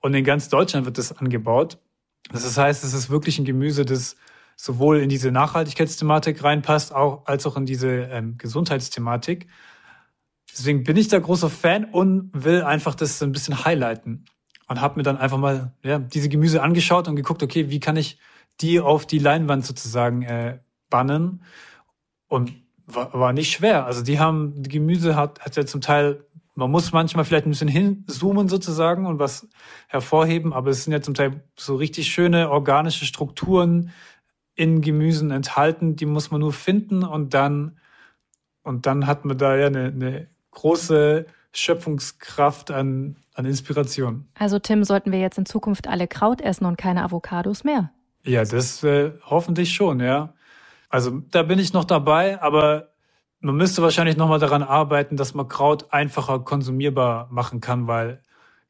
und 0.00 0.14
in 0.14 0.24
ganz 0.24 0.50
Deutschland 0.50 0.84
wird 0.84 0.98
das 0.98 1.16
angebaut. 1.16 1.78
Das 2.30 2.56
heißt, 2.56 2.84
es 2.84 2.92
ist 2.92 3.08
wirklich 3.08 3.38
ein 3.38 3.44
Gemüse, 3.44 3.84
das 3.84 4.16
sowohl 4.56 5.00
in 5.00 5.08
diese 5.08 5.30
Nachhaltigkeitsthematik 5.30 6.42
reinpasst, 6.42 6.94
auch, 6.94 7.26
als 7.26 7.46
auch 7.46 7.56
in 7.56 7.66
diese 7.66 7.88
ähm, 7.88 8.36
Gesundheitsthematik. 8.38 9.46
Deswegen 10.50 10.84
bin 10.84 10.96
ich 10.96 11.08
da 11.08 11.18
großer 11.18 11.50
Fan 11.50 11.84
und 11.84 12.30
will 12.32 12.62
einfach 12.62 12.94
das 12.94 13.22
ein 13.22 13.32
bisschen 13.32 13.64
highlighten. 13.64 14.24
Und 14.68 14.80
habe 14.80 14.96
mir 14.96 15.02
dann 15.04 15.18
einfach 15.18 15.38
mal 15.38 15.72
ja, 15.82 15.98
diese 15.98 16.28
Gemüse 16.28 16.62
angeschaut 16.62 17.06
und 17.06 17.16
geguckt, 17.16 17.42
okay, 17.42 17.70
wie 17.70 17.78
kann 17.78 17.96
ich 17.96 18.18
die 18.60 18.80
auf 18.80 19.06
die 19.06 19.18
Leinwand 19.18 19.64
sozusagen 19.64 20.22
äh, 20.22 20.58
bannen? 20.90 21.44
Und 22.26 22.52
war, 22.86 23.12
war 23.12 23.32
nicht 23.32 23.52
schwer. 23.52 23.86
Also 23.86 24.02
die 24.02 24.18
haben, 24.18 24.62
die 24.62 24.70
Gemüse 24.70 25.16
hat, 25.16 25.40
hat 25.40 25.56
ja 25.56 25.66
zum 25.66 25.80
Teil, 25.80 26.24
man 26.54 26.70
muss 26.70 26.92
manchmal 26.92 27.24
vielleicht 27.24 27.46
ein 27.46 27.50
bisschen 27.50 27.68
hinzoomen 27.68 28.48
sozusagen 28.48 29.06
und 29.06 29.18
was 29.18 29.48
hervorheben, 29.88 30.52
aber 30.52 30.70
es 30.70 30.84
sind 30.84 30.92
ja 30.92 31.02
zum 31.02 31.14
Teil 31.14 31.42
so 31.56 31.76
richtig 31.76 32.08
schöne 32.08 32.50
organische 32.50 33.04
Strukturen, 33.04 33.92
in 34.56 34.80
Gemüsen 34.80 35.30
enthalten, 35.30 35.96
die 35.96 36.06
muss 36.06 36.30
man 36.30 36.40
nur 36.40 36.52
finden 36.52 37.04
und 37.04 37.34
dann, 37.34 37.76
und 38.62 38.86
dann 38.86 39.06
hat 39.06 39.26
man 39.26 39.36
da 39.36 39.54
ja 39.54 39.66
eine, 39.66 39.84
eine 39.84 40.28
große 40.52 41.26
Schöpfungskraft 41.52 42.70
an, 42.70 43.16
an 43.34 43.44
Inspiration. 43.44 44.26
Also 44.34 44.58
Tim, 44.58 44.82
sollten 44.82 45.12
wir 45.12 45.18
jetzt 45.18 45.36
in 45.36 45.44
Zukunft 45.44 45.88
alle 45.88 46.08
Kraut 46.08 46.40
essen 46.40 46.64
und 46.64 46.78
keine 46.78 47.04
Avocados 47.04 47.64
mehr? 47.64 47.92
Ja, 48.24 48.44
das 48.44 48.82
äh, 48.82 49.12
hoffentlich 49.26 49.74
schon, 49.74 50.00
ja. 50.00 50.32
Also 50.96 51.20
da 51.30 51.42
bin 51.42 51.58
ich 51.58 51.74
noch 51.74 51.84
dabei, 51.84 52.40
aber 52.40 52.94
man 53.40 53.54
müsste 53.54 53.82
wahrscheinlich 53.82 54.16
nochmal 54.16 54.38
daran 54.38 54.62
arbeiten, 54.62 55.18
dass 55.18 55.34
man 55.34 55.46
Kraut 55.46 55.92
einfacher 55.92 56.38
konsumierbar 56.38 57.28
machen 57.30 57.60
kann, 57.60 57.86
weil 57.86 58.22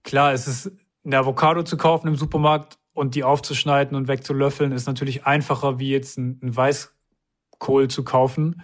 klar, 0.03 0.33
es 0.33 0.49
ist 0.49 0.73
eine 1.05 1.19
Avocado 1.19 1.63
zu 1.63 1.77
kaufen 1.77 2.09
im 2.09 2.17
Supermarkt 2.17 2.79
und 2.95 3.15
die 3.15 3.23
aufzuschneiden 3.23 3.97
und 3.97 4.09
wegzulöffeln 4.09 4.73
ist 4.73 4.89
natürlich 4.89 5.25
einfacher, 5.25 5.79
wie 5.79 5.91
jetzt 5.91 6.19
ein, 6.19 6.41
ein 6.43 6.57
Weißkohl 6.57 7.87
zu 7.87 8.03
kaufen. 8.03 8.61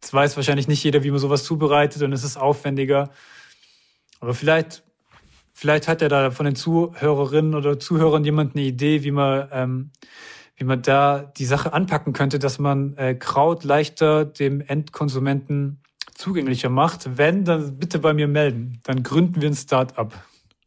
Das 0.00 0.12
weiß 0.12 0.34
wahrscheinlich 0.34 0.66
nicht 0.66 0.82
jeder, 0.82 1.04
wie 1.04 1.12
man 1.12 1.20
sowas 1.20 1.44
zubereitet 1.44 2.02
und 2.02 2.12
es 2.12 2.24
ist 2.24 2.36
aufwendiger. 2.36 3.10
Aber 4.18 4.34
vielleicht, 4.34 4.82
vielleicht 5.52 5.86
hat 5.86 6.02
er 6.02 6.08
da 6.08 6.32
von 6.32 6.46
den 6.46 6.56
Zuhörerinnen 6.56 7.54
oder 7.54 7.78
Zuhörern 7.78 8.24
jemand 8.24 8.56
eine 8.56 8.64
Idee, 8.64 9.04
wie 9.04 9.12
man, 9.12 9.48
ähm, 9.52 9.92
wie 10.56 10.64
man 10.64 10.82
da 10.82 11.32
die 11.36 11.44
Sache 11.44 11.72
anpacken 11.72 12.12
könnte, 12.12 12.38
dass 12.38 12.58
man 12.58 12.96
äh, 12.96 13.14
Kraut 13.14 13.64
leichter 13.64 14.24
dem 14.24 14.60
Endkonsumenten 14.60 15.80
zugänglicher 16.14 16.68
macht. 16.68 17.18
Wenn, 17.18 17.44
dann 17.44 17.78
bitte 17.78 17.98
bei 17.98 18.14
mir 18.14 18.28
melden. 18.28 18.80
Dann 18.84 19.02
gründen 19.02 19.40
wir 19.40 19.48
ein 19.48 19.54
Start-up. 19.54 20.14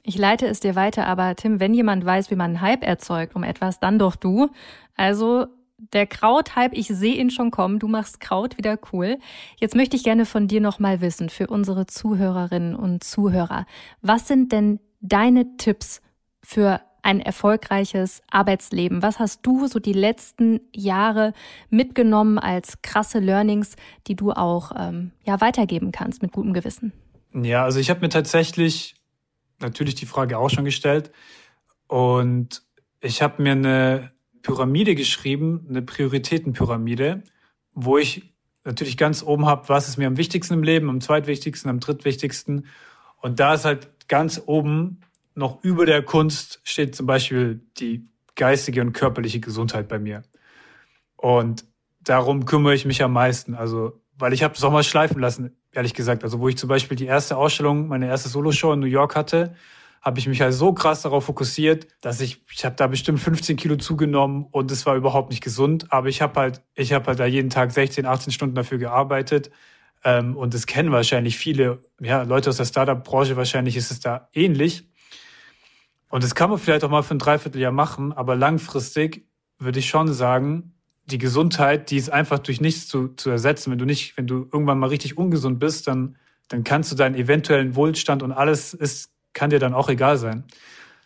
Ich 0.03 0.17
leite 0.17 0.47
es 0.47 0.59
dir 0.59 0.75
weiter, 0.75 1.05
aber 1.05 1.35
Tim, 1.35 1.59
wenn 1.59 1.73
jemand 1.73 2.05
weiß, 2.05 2.31
wie 2.31 2.35
man 2.35 2.51
einen 2.51 2.61
Hype 2.61 2.83
erzeugt 2.83 3.35
um 3.35 3.43
etwas, 3.43 3.79
dann 3.79 3.99
doch 3.99 4.15
du. 4.15 4.49
Also 4.95 5.47
der 5.77 6.07
Kraut-Hype, 6.07 6.73
ich 6.73 6.87
sehe 6.87 7.15
ihn 7.15 7.29
schon 7.29 7.51
kommen. 7.51 7.79
Du 7.79 7.87
machst 7.87 8.19
Kraut 8.19 8.57
wieder 8.57 8.79
cool. 8.91 9.17
Jetzt 9.57 9.75
möchte 9.75 9.95
ich 9.95 10.03
gerne 10.03 10.25
von 10.25 10.47
dir 10.47 10.61
nochmal 10.61 11.01
wissen, 11.01 11.29
für 11.29 11.47
unsere 11.47 11.85
Zuhörerinnen 11.85 12.75
und 12.75 13.03
Zuhörer. 13.03 13.65
Was 14.01 14.27
sind 14.27 14.51
denn 14.51 14.79
deine 15.01 15.57
Tipps 15.57 16.01
für 16.41 16.81
ein 17.01 17.19
erfolgreiches 17.19 18.21
Arbeitsleben? 18.29 19.01
Was 19.01 19.19
hast 19.19 19.45
du 19.45 19.67
so 19.67 19.79
die 19.79 19.93
letzten 19.93 20.59
Jahre 20.75 21.33
mitgenommen 21.69 22.37
als 22.39 22.81
krasse 22.81 23.19
Learnings, 23.19 23.75
die 24.07 24.15
du 24.15 24.31
auch 24.31 24.71
ähm, 24.77 25.11
ja 25.25 25.39
weitergeben 25.41 25.91
kannst 25.91 26.21
mit 26.21 26.31
gutem 26.31 26.53
Gewissen? 26.53 26.93
Ja, 27.33 27.63
also 27.63 27.79
ich 27.79 27.89
habe 27.89 28.01
mir 28.01 28.09
tatsächlich 28.09 28.95
natürlich 29.59 29.95
die 29.95 30.05
Frage 30.05 30.37
auch 30.37 30.49
schon 30.49 30.65
gestellt. 30.65 31.11
Und 31.87 32.63
ich 33.01 33.21
habe 33.21 33.41
mir 33.41 33.53
eine 33.53 34.11
Pyramide 34.41 34.95
geschrieben, 34.95 35.65
eine 35.69 35.81
Prioritätenpyramide, 35.81 37.23
wo 37.73 37.97
ich 37.97 38.33
natürlich 38.63 38.97
ganz 38.97 39.23
oben 39.23 39.45
habe, 39.45 39.69
was 39.69 39.87
ist 39.87 39.97
mir 39.97 40.07
am 40.07 40.17
wichtigsten 40.17 40.55
im 40.55 40.63
Leben, 40.63 40.89
am 40.89 41.01
zweitwichtigsten, 41.01 41.69
am 41.69 41.79
drittwichtigsten. 41.79 42.67
Und 43.21 43.39
da 43.39 43.53
ist 43.53 43.65
halt 43.65 44.07
ganz 44.07 44.41
oben 44.45 45.01
noch 45.37 45.63
über 45.63 45.85
der 45.85 46.03
Kunst 46.03 46.59
steht 46.63 46.95
zum 46.95 47.05
Beispiel 47.05 47.61
die 47.79 48.05
geistige 48.35 48.81
und 48.81 48.93
körperliche 48.93 49.39
Gesundheit 49.39 49.87
bei 49.87 49.99
mir. 49.99 50.23
Und 51.15 51.65
darum 52.01 52.45
kümmere 52.45 52.75
ich 52.75 52.85
mich 52.85 53.03
am 53.03 53.13
meisten. 53.13 53.55
Also, 53.55 54.01
weil 54.17 54.33
ich 54.33 54.43
habe 54.43 54.53
das 54.53 54.63
auch 54.63 54.71
mal 54.71 54.83
schleifen 54.83 55.19
lassen 55.19 55.57
ehrlich 55.77 55.93
gesagt. 55.93 56.23
Also 56.23 56.39
wo 56.39 56.49
ich 56.49 56.57
zum 56.57 56.67
Beispiel 56.67 56.97
die 56.97 57.05
erste 57.05 57.37
Ausstellung, 57.37 57.87
meine 57.87 58.07
erste 58.07 58.29
Soloshow 58.29 58.73
in 58.73 58.79
New 58.79 58.87
York 58.87 59.15
hatte, 59.15 59.55
habe 60.01 60.19
ich 60.19 60.27
mich 60.27 60.41
halt 60.41 60.53
so 60.53 60.73
krass 60.73 61.03
darauf 61.03 61.25
fokussiert, 61.25 61.87
dass 62.01 62.19
ich, 62.19 62.43
ich 62.51 62.65
habe 62.65 62.75
da 62.75 62.87
bestimmt 62.87 63.19
15 63.19 63.57
Kilo 63.57 63.75
zugenommen 63.75 64.47
und 64.51 64.71
es 64.71 64.85
war 64.85 64.95
überhaupt 64.95 65.29
nicht 65.29 65.43
gesund. 65.43 65.91
Aber 65.91 66.07
ich 66.07 66.21
habe 66.21 66.39
halt, 66.39 66.61
ich 66.75 66.93
habe 66.93 67.07
halt 67.07 67.19
da 67.19 67.25
jeden 67.25 67.49
Tag 67.49 67.71
16, 67.71 68.05
18 68.05 68.33
Stunden 68.33 68.55
dafür 68.55 68.79
gearbeitet. 68.79 69.51
Ähm, 70.03 70.35
und 70.35 70.53
das 70.53 70.65
kennen 70.65 70.91
wahrscheinlich 70.91 71.37
viele, 71.37 71.81
ja, 72.01 72.23
Leute 72.23 72.49
aus 72.49 72.57
der 72.57 72.65
Startup-Branche, 72.65 73.35
wahrscheinlich 73.37 73.75
ist 73.77 73.91
es 73.91 73.99
da 73.99 74.29
ähnlich. 74.33 74.87
Und 76.09 76.23
das 76.23 76.35
kann 76.35 76.49
man 76.49 76.59
vielleicht 76.59 76.83
auch 76.83 76.89
mal 76.89 77.03
für 77.03 77.15
ein 77.15 77.19
Dreivierteljahr 77.19 77.71
machen, 77.71 78.13
aber 78.13 78.35
langfristig 78.35 79.27
würde 79.59 79.79
ich 79.79 79.89
schon 79.89 80.13
sagen, 80.13 80.73
die 81.05 81.17
Gesundheit, 81.17 81.89
die 81.89 81.97
ist 81.97 82.09
einfach 82.09 82.39
durch 82.39 82.61
nichts 82.61 82.87
zu, 82.87 83.09
zu 83.09 83.29
ersetzen. 83.29 83.71
Wenn 83.71 83.79
du 83.79 83.85
nicht, 83.85 84.17
wenn 84.17 84.27
du 84.27 84.47
irgendwann 84.51 84.79
mal 84.79 84.89
richtig 84.89 85.17
ungesund 85.17 85.59
bist, 85.59 85.87
dann, 85.87 86.17
dann 86.49 86.63
kannst 86.63 86.91
du 86.91 86.95
deinen 86.95 87.15
eventuellen 87.15 87.75
Wohlstand 87.75 88.23
und 88.23 88.31
alles 88.31 88.73
ist, 88.73 89.11
kann 89.33 89.49
dir 89.49 89.59
dann 89.59 89.73
auch 89.73 89.89
egal 89.89 90.17
sein. 90.17 90.43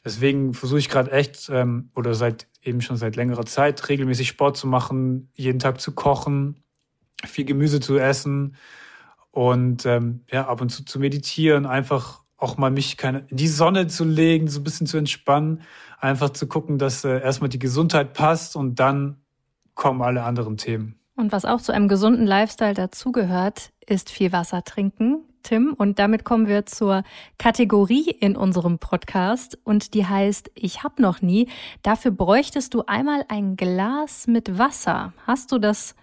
Deswegen 0.04 0.54
versuche 0.54 0.80
ich 0.80 0.90
gerade 0.90 1.12
echt, 1.12 1.50
ähm, 1.52 1.92
oder 1.96 2.16
seit 2.16 2.48
eben 2.64 2.82
schon 2.82 2.98
seit 2.98 3.16
längerer 3.16 3.46
Zeit, 3.46 3.88
regelmäßig 3.90 4.28
Sport 4.28 4.58
zu 4.58 4.68
machen, 4.68 5.30
jeden 5.36 5.60
Tag 5.60 5.80
zu 5.80 5.94
kochen, 5.94 6.64
viel 7.26 7.46
Gemüse 7.46 7.80
zu 7.80 7.98
essen 7.98 8.56
und 9.30 9.86
ähm, 9.86 10.22
ja, 10.32 10.48
ab 10.48 10.62
und 10.62 10.70
zu 10.70 10.84
zu 10.84 11.00
meditieren, 11.00 11.66
einfach 11.68 12.24
auch 12.42 12.58
mal 12.58 12.72
mich 12.72 12.98
keine, 12.98 13.26
in 13.30 13.38
die 13.38 13.48
Sonne 13.48 13.88
zu 13.88 14.04
legen, 14.04 14.48
so 14.48 14.60
ein 14.60 14.64
bisschen 14.64 14.88
zu 14.88 14.98
entspannen, 14.98 15.62
einfach 16.00 16.32
zu 16.32 16.48
gucken, 16.48 16.78
dass 16.78 17.06
äh, 17.06 17.22
erstmal 17.22 17.50
die 17.50 17.60
Gesundheit 17.60 18.14
passt 18.14 18.56
und 18.56 18.80
dann 18.80 19.18
kommen 19.76 20.02
alle 20.02 20.24
anderen 20.24 20.58
Themen. 20.58 20.96
Und 21.16 21.32
was 21.32 21.46
auch 21.46 21.62
zu 21.62 21.72
einem 21.72 21.88
gesunden 21.88 22.26
Lifestyle 22.26 22.74
dazugehört, 22.74 23.72
ist 23.86 24.10
viel 24.10 24.32
Wasser 24.32 24.64
trinken, 24.64 25.24
Tim. 25.44 25.74
Und 25.78 26.00
damit 26.00 26.24
kommen 26.24 26.48
wir 26.48 26.66
zur 26.66 27.04
Kategorie 27.38 28.10
in 28.10 28.36
unserem 28.36 28.80
Podcast 28.80 29.60
und 29.64 29.94
die 29.94 30.06
heißt 30.06 30.50
Ich 30.56 30.84
hab 30.84 31.00
noch 31.00 31.22
nie. 31.22 31.48
Dafür 31.84 32.12
bräuchtest 32.12 32.74
du 32.74 32.84
einmal 32.88 33.24
ein 33.28 33.56
Glas 33.56 34.26
mit 34.26 34.58
Wasser. 34.58 35.14
Hast 35.28 35.52
du 35.52 35.60
das 35.60 35.96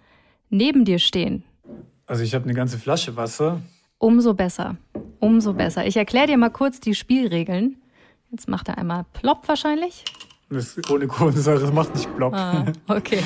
neben 0.50 0.84
dir 0.84 1.00
stehen? 1.00 1.42
Also 2.06 2.22
ich 2.22 2.34
habe 2.34 2.44
eine 2.44 2.54
ganze 2.54 2.78
Flasche 2.78 3.16
Wasser. 3.16 3.60
Umso 3.98 4.34
besser. 4.34 4.76
Umso 5.20 5.54
besser. 5.54 5.86
Ich 5.86 5.96
erkläre 5.96 6.28
dir 6.28 6.38
mal 6.38 6.50
kurz 6.50 6.80
die 6.80 6.94
Spielregeln. 6.94 7.76
Jetzt 8.30 8.48
macht 8.48 8.68
er 8.68 8.78
einmal 8.78 9.04
plopp 9.12 9.48
wahrscheinlich. 9.48 10.04
Das 10.50 10.76
ohne 10.90 11.06
Kohlensäure, 11.06 11.60
das 11.60 11.72
macht 11.72 11.94
nicht 11.94 12.14
plopp. 12.16 12.32
Ah, 12.32 12.66
okay. 12.86 13.22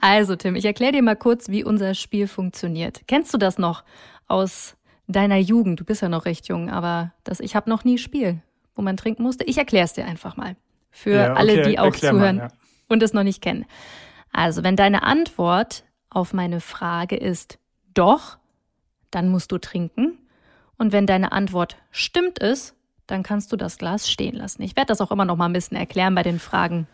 Also, 0.00 0.36
Tim, 0.36 0.54
ich 0.54 0.64
erkläre 0.64 0.92
dir 0.92 1.02
mal 1.02 1.16
kurz, 1.16 1.48
wie 1.48 1.64
unser 1.64 1.94
Spiel 1.94 2.28
funktioniert. 2.28 3.02
Kennst 3.08 3.34
du 3.34 3.38
das 3.38 3.58
noch 3.58 3.82
aus 4.28 4.76
deiner 5.08 5.38
Jugend? 5.38 5.80
Du 5.80 5.84
bist 5.84 6.02
ja 6.02 6.08
noch 6.08 6.24
recht 6.24 6.46
jung, 6.48 6.70
aber 6.70 7.12
das 7.24 7.40
Ich 7.40 7.56
habe 7.56 7.68
noch 7.68 7.84
nie 7.84 7.98
Spiel, 7.98 8.42
wo 8.76 8.82
man 8.82 8.96
trinken 8.96 9.22
musste. 9.22 9.44
Ich 9.44 9.58
erkläre 9.58 9.86
es 9.86 9.94
dir 9.94 10.04
einfach 10.04 10.36
mal. 10.36 10.56
Für 10.90 11.10
ja, 11.10 11.30
okay, 11.32 11.38
alle, 11.38 11.62
die 11.62 11.78
auch 11.78 11.94
zuhören 11.94 12.36
mal, 12.36 12.48
ja. 12.48 12.48
und 12.88 13.02
es 13.02 13.12
noch 13.12 13.24
nicht 13.24 13.42
kennen. 13.42 13.64
Also, 14.32 14.62
wenn 14.62 14.76
deine 14.76 15.02
Antwort 15.02 15.84
auf 16.10 16.32
meine 16.32 16.60
Frage 16.60 17.16
ist 17.16 17.58
doch, 17.94 18.38
dann 19.10 19.28
musst 19.28 19.52
du 19.52 19.58
trinken. 19.58 20.18
Und 20.78 20.92
wenn 20.92 21.06
deine 21.06 21.32
Antwort 21.32 21.76
stimmt 21.90 22.38
ist, 22.38 22.74
dann 23.06 23.22
kannst 23.22 23.52
du 23.52 23.56
das 23.56 23.78
Glas 23.78 24.10
stehen 24.10 24.34
lassen. 24.34 24.62
Ich 24.62 24.76
werde 24.76 24.88
das 24.88 25.00
auch 25.00 25.10
immer 25.10 25.24
noch 25.24 25.36
mal 25.36 25.46
ein 25.46 25.52
bisschen 25.52 25.76
erklären 25.76 26.14
bei 26.14 26.22
den 26.22 26.38
Fragen. 26.38 26.86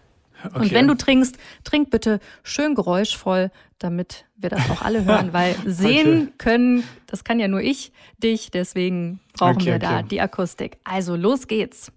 Okay. 0.45 0.59
Und 0.59 0.73
wenn 0.73 0.89
du 0.89 0.95
trinkst, 0.95 1.39
trink 1.65 1.91
bitte 1.91 2.21
schön 2.43 2.75
geräuschvoll, 2.75 3.51
damit 3.79 4.25
wir 4.37 4.51
das 4.51 4.71
auch 4.71 4.83
alle 4.83 5.05
hören, 5.05 5.33
weil 5.33 5.55
sehen 5.67 6.23
okay. 6.23 6.33
können, 6.39 6.85
das 7.07 7.25
kann 7.25 7.39
ja 7.39 7.49
nur 7.49 7.61
ich, 7.61 7.93
dich, 8.19 8.51
deswegen 8.51 9.21
brauchen 9.35 9.57
okay, 9.57 9.67
wir 9.67 9.79
da 9.79 10.03
die 10.03 10.21
Akustik. 10.21 10.79
Also 10.85 11.17
los 11.17 11.47
geht's. 11.47 11.93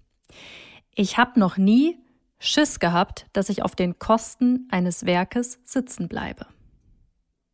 Ich 0.94 1.18
habe 1.18 1.40
noch 1.40 1.58
nie 1.58 1.98
Schiss 2.40 2.80
gehabt, 2.80 3.26
dass 3.34 3.50
ich 3.50 3.64
auf 3.64 3.76
den 3.76 3.98
Kosten 4.00 4.68
eines 4.70 5.06
Werkes 5.06 5.60
sitzen 5.64 6.08
bleibe. 6.08 6.46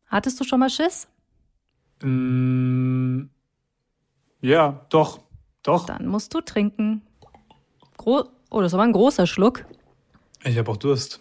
Hattest 0.06 0.38
du 0.40 0.44
schon 0.44 0.60
mal 0.60 0.70
Schiss? 0.70 1.08
Mm, 2.02 3.28
Ja, 4.40 4.86
doch, 4.90 5.20
doch. 5.62 5.86
Dann 5.86 6.06
musst 6.06 6.34
du 6.34 6.40
trinken. 6.40 7.02
Gro 7.96 8.24
oh, 8.50 8.60
das 8.60 8.72
war 8.72 8.82
ein 8.82 8.92
großer 8.92 9.26
Schluck. 9.26 9.64
Ich 10.44 10.58
habe 10.58 10.70
auch 10.70 10.76
Durst. 10.76 11.20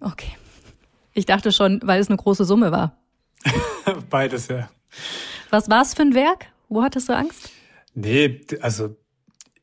Okay. 0.00 0.36
Ich 1.14 1.26
dachte 1.26 1.52
schon, 1.52 1.80
weil 1.84 2.00
es 2.00 2.08
eine 2.08 2.16
große 2.16 2.44
Summe 2.44 2.72
war. 2.72 2.96
Beides, 4.10 4.48
ja. 4.48 4.68
Was 5.50 5.68
war 5.68 5.82
es 5.82 5.94
für 5.94 6.02
ein 6.02 6.14
Werk? 6.14 6.46
Wo 6.68 6.82
hattest 6.82 7.08
du 7.08 7.16
Angst? 7.16 7.50
Nee, 7.94 8.40
also 8.60 8.96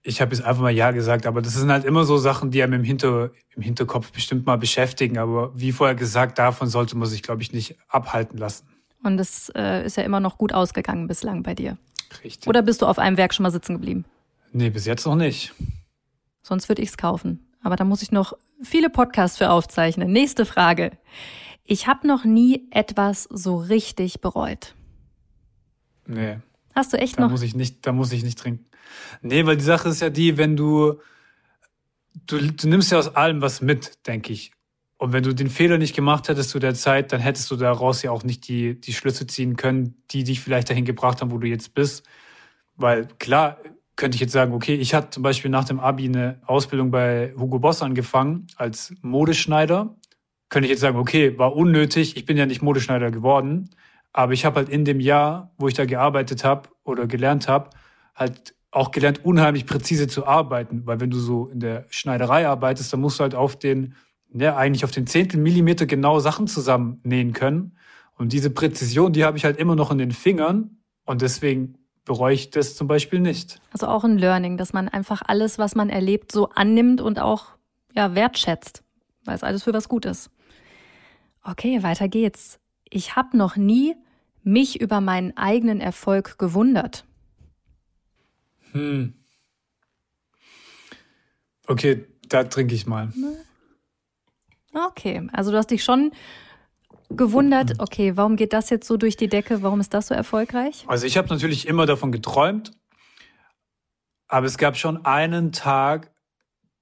ich 0.01 0.21
habe 0.21 0.35
jetzt 0.35 0.43
einfach 0.43 0.61
mal 0.61 0.71
Ja 0.71 0.91
gesagt, 0.91 1.25
aber 1.25 1.41
das 1.41 1.53
sind 1.55 1.71
halt 1.71 1.85
immer 1.85 2.03
so 2.03 2.17
Sachen, 2.17 2.51
die 2.51 2.63
einem 2.63 2.73
im, 2.73 2.83
Hinter, 2.83 3.31
im 3.55 3.61
Hinterkopf 3.61 4.11
bestimmt 4.11 4.45
mal 4.45 4.57
beschäftigen. 4.57 5.17
Aber 5.17 5.51
wie 5.59 5.71
vorher 5.71 5.95
gesagt, 5.95 6.39
davon 6.39 6.67
sollte 6.69 6.97
man 6.97 7.07
sich, 7.07 7.21
glaube 7.23 7.41
ich, 7.41 7.51
nicht 7.51 7.75
abhalten 7.87 8.37
lassen. 8.37 8.67
Und 9.03 9.19
es 9.19 9.49
äh, 9.55 9.85
ist 9.85 9.97
ja 9.97 10.03
immer 10.03 10.19
noch 10.19 10.37
gut 10.37 10.53
ausgegangen 10.53 11.07
bislang 11.07 11.43
bei 11.43 11.55
dir. 11.55 11.77
Richtig. 12.23 12.47
Oder 12.47 12.61
bist 12.61 12.81
du 12.81 12.85
auf 12.85 12.99
einem 12.99 13.17
Werk 13.17 13.33
schon 13.33 13.43
mal 13.43 13.51
sitzen 13.51 13.73
geblieben? 13.73 14.05
Nee, 14.51 14.69
bis 14.69 14.85
jetzt 14.85 15.05
noch 15.05 15.15
nicht. 15.15 15.53
Sonst 16.41 16.69
würde 16.69 16.81
ich 16.81 16.89
es 16.89 16.97
kaufen. 16.97 17.47
Aber 17.61 17.75
da 17.75 17.83
muss 17.83 18.01
ich 18.01 18.11
noch 18.11 18.33
viele 18.61 18.89
Podcasts 18.89 19.37
für 19.37 19.49
aufzeichnen. 19.49 20.11
Nächste 20.11 20.45
Frage. 20.45 20.91
Ich 21.65 21.87
habe 21.87 22.07
noch 22.07 22.25
nie 22.25 22.67
etwas 22.71 23.23
so 23.23 23.57
richtig 23.57 24.21
bereut. 24.21 24.73
Nee. 26.07 26.39
Hast 26.73 26.93
du 26.93 26.97
echt 26.97 27.17
da 27.17 27.23
noch? 27.23 27.31
Muss 27.31 27.43
ich 27.43 27.55
nicht, 27.55 27.85
da 27.85 27.91
muss 27.91 28.11
ich 28.11 28.23
nicht 28.23 28.39
trinken. 28.39 28.65
Nee, 29.21 29.45
weil 29.45 29.57
die 29.57 29.63
Sache 29.63 29.89
ist 29.89 30.01
ja 30.01 30.09
die, 30.09 30.37
wenn 30.37 30.57
du, 30.57 30.99
du, 32.25 32.39
du 32.51 32.67
nimmst 32.67 32.91
ja 32.91 32.97
aus 32.97 33.15
allem 33.15 33.41
was 33.41 33.61
mit, 33.61 34.07
denke 34.07 34.33
ich. 34.33 34.51
Und 34.99 35.13
wenn 35.13 35.23
du 35.23 35.33
den 35.33 35.49
Fehler 35.49 35.77
nicht 35.77 35.95
gemacht 35.95 36.27
hättest 36.27 36.49
zu 36.49 36.59
der 36.59 36.75
Zeit, 36.75 37.13
dann 37.13 37.21
hättest 37.21 37.49
du 37.49 37.55
daraus 37.55 38.03
ja 38.03 38.11
auch 38.11 38.25
nicht 38.25 38.49
die, 38.49 38.79
die 38.79 38.91
Schlüsse 38.91 39.25
ziehen 39.25 39.55
können, 39.55 39.95
die 40.11 40.25
dich 40.25 40.41
vielleicht 40.41 40.69
dahin 40.69 40.83
gebracht 40.83 41.21
haben, 41.21 41.31
wo 41.31 41.37
du 41.37 41.47
jetzt 41.47 41.73
bist. 41.73 42.05
Weil 42.75 43.07
klar, 43.17 43.59
könnte 43.95 44.15
ich 44.15 44.21
jetzt 44.21 44.33
sagen, 44.33 44.53
okay, 44.53 44.75
ich 44.75 44.93
hatte 44.93 45.11
zum 45.11 45.23
Beispiel 45.23 45.49
nach 45.49 45.63
dem 45.63 45.79
Abi 45.79 46.05
eine 46.05 46.41
Ausbildung 46.45 46.91
bei 46.91 47.33
Hugo 47.39 47.59
Boss 47.59 47.81
angefangen 47.81 48.47
als 48.57 48.93
Modeschneider. 49.01 49.95
Könnte 50.49 50.65
ich 50.65 50.71
jetzt 50.71 50.81
sagen, 50.81 50.97
okay, 50.97 51.37
war 51.37 51.55
unnötig, 51.55 52.17
ich 52.17 52.25
bin 52.25 52.35
ja 52.35 52.45
nicht 52.45 52.61
Modeschneider 52.61 53.09
geworden. 53.09 53.69
Aber 54.11 54.33
ich 54.33 54.43
habe 54.43 54.57
halt 54.57 54.67
in 54.67 54.83
dem 54.83 54.99
Jahr, 54.99 55.53
wo 55.57 55.69
ich 55.69 55.75
da 55.75 55.85
gearbeitet 55.85 56.43
habe 56.43 56.67
oder 56.83 57.07
gelernt 57.07 57.47
habe, 57.47 57.69
halt 58.15 58.53
auch 58.71 58.91
gelernt, 58.91 59.23
unheimlich 59.23 59.65
präzise 59.65 60.07
zu 60.07 60.27
arbeiten. 60.27 60.85
Weil 60.85 60.99
wenn 60.99 61.09
du 61.09 61.19
so 61.19 61.47
in 61.47 61.61
der 61.61 61.85
Schneiderei 61.89 62.49
arbeitest, 62.49 62.91
dann 62.91 62.99
musst 62.99 63.19
du 63.19 63.23
halt 63.23 63.33
auf 63.33 63.57
den, 63.57 63.95
ja, 64.33 64.55
eigentlich 64.55 64.83
auf 64.83 64.91
den 64.91 65.07
Zehntel 65.07 65.39
Millimeter 65.39 65.85
genau 65.85 66.19
Sachen 66.19 66.47
zusammennähen 66.47 67.33
können. 67.33 67.75
Und 68.17 68.33
diese 68.33 68.49
Präzision, 68.49 69.13
die 69.13 69.23
habe 69.23 69.37
ich 69.37 69.45
halt 69.45 69.57
immer 69.57 69.75
noch 69.75 69.91
in 69.91 69.97
den 69.97 70.11
Fingern. 70.11 70.77
Und 71.05 71.21
deswegen 71.21 71.75
bereue 72.05 72.33
ich 72.33 72.49
das 72.49 72.75
zum 72.75 72.87
Beispiel 72.87 73.19
nicht. 73.19 73.61
Also 73.71 73.87
auch 73.87 74.03
ein 74.03 74.17
Learning, 74.17 74.57
dass 74.57 74.73
man 74.73 74.89
einfach 74.89 75.21
alles, 75.25 75.57
was 75.57 75.75
man 75.75 75.89
erlebt, 75.89 76.31
so 76.31 76.49
annimmt 76.49 77.01
und 77.01 77.19
auch 77.19 77.47
ja, 77.95 78.15
wertschätzt, 78.15 78.83
weil 79.25 79.35
es 79.35 79.43
alles 79.43 79.63
für 79.63 79.73
was 79.73 79.89
gut 79.89 80.05
ist. 80.05 80.29
Okay, 81.43 81.81
weiter 81.83 82.07
geht's. 82.07 82.59
Ich 82.89 83.15
habe 83.15 83.37
noch 83.37 83.55
nie 83.55 83.95
mich 84.43 84.81
über 84.81 85.01
meinen 85.01 85.35
eigenen 85.37 85.81
Erfolg 85.81 86.37
gewundert. 86.37 87.05
Hm. 88.71 89.13
Okay, 91.67 92.05
da 92.27 92.43
trinke 92.43 92.75
ich 92.75 92.87
mal. 92.87 93.13
Okay, 94.73 95.27
also 95.33 95.51
du 95.51 95.57
hast 95.57 95.71
dich 95.71 95.83
schon 95.83 96.11
gewundert, 97.09 97.79
okay, 97.79 98.15
warum 98.15 98.35
geht 98.35 98.53
das 98.53 98.69
jetzt 98.69 98.87
so 98.87 98.97
durch 98.97 99.17
die 99.17 99.27
Decke? 99.27 99.63
Warum 99.63 99.79
ist 99.79 99.93
das 99.93 100.07
so 100.07 100.13
erfolgreich? 100.13 100.85
Also 100.87 101.07
ich 101.07 101.17
habe 101.17 101.27
natürlich 101.29 101.67
immer 101.67 101.85
davon 101.85 102.11
geträumt, 102.11 102.71
aber 104.27 104.45
es 104.45 104.57
gab 104.57 104.77
schon 104.77 105.05
einen 105.05 105.51
Tag, 105.51 106.11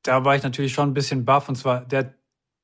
da 0.04 0.26
war 0.26 0.36
ich 0.36 0.44
natürlich 0.44 0.74
schon 0.74 0.90
ein 0.90 0.94
bisschen 0.94 1.24
baff 1.24 1.48
und 1.48 1.56
zwar 1.56 1.86
der 1.86 2.18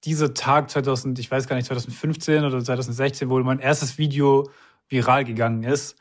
dieser 0.03 0.33
Tag 0.33 0.69
2000, 0.69 1.17
ich 1.19 1.31
weiß 1.31 1.47
gar 1.47 1.55
nicht, 1.55 1.65
2015 1.67 2.43
oder 2.43 2.63
2016, 2.63 3.29
wo 3.29 3.39
mein 3.39 3.59
erstes 3.59 3.97
Video 3.97 4.49
viral 4.89 5.23
gegangen 5.23 5.63
ist. 5.63 5.95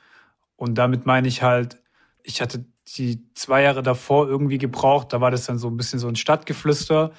Und 0.56 0.76
damit 0.76 1.06
meine 1.06 1.28
ich 1.28 1.42
halt, 1.42 1.80
ich 2.22 2.40
hatte 2.40 2.64
die 2.96 3.32
zwei 3.34 3.62
Jahre 3.62 3.82
davor 3.82 4.26
irgendwie 4.26 4.58
gebraucht. 4.58 5.12
Da 5.12 5.20
war 5.20 5.30
das 5.30 5.46
dann 5.46 5.58
so 5.58 5.68
ein 5.68 5.76
bisschen 5.76 5.98
so 5.98 6.08
ein 6.08 6.16
Stadtgeflüster, 6.16 7.12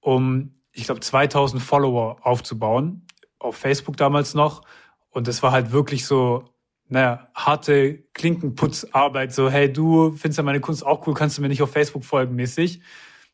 um, 0.00 0.54
ich 0.72 0.84
glaube, 0.84 1.00
2000 1.00 1.62
Follower 1.62 2.18
aufzubauen. 2.22 3.06
Auf 3.38 3.56
Facebook 3.56 3.96
damals 3.96 4.34
noch. 4.34 4.62
Und 5.10 5.28
das 5.28 5.42
war 5.42 5.52
halt 5.52 5.72
wirklich 5.72 6.06
so, 6.06 6.44
naja, 6.88 7.28
harte 7.34 8.04
Klinkenputzarbeit. 8.14 9.32
So, 9.32 9.50
hey, 9.50 9.72
du 9.72 10.12
findest 10.12 10.38
ja 10.38 10.44
meine 10.44 10.60
Kunst 10.60 10.84
auch 10.84 11.06
cool, 11.06 11.14
kannst 11.14 11.38
du 11.38 11.42
mir 11.42 11.48
nicht 11.48 11.62
auf 11.62 11.72
Facebook 11.72 12.04
folgen 12.04 12.34
mäßig. 12.34 12.80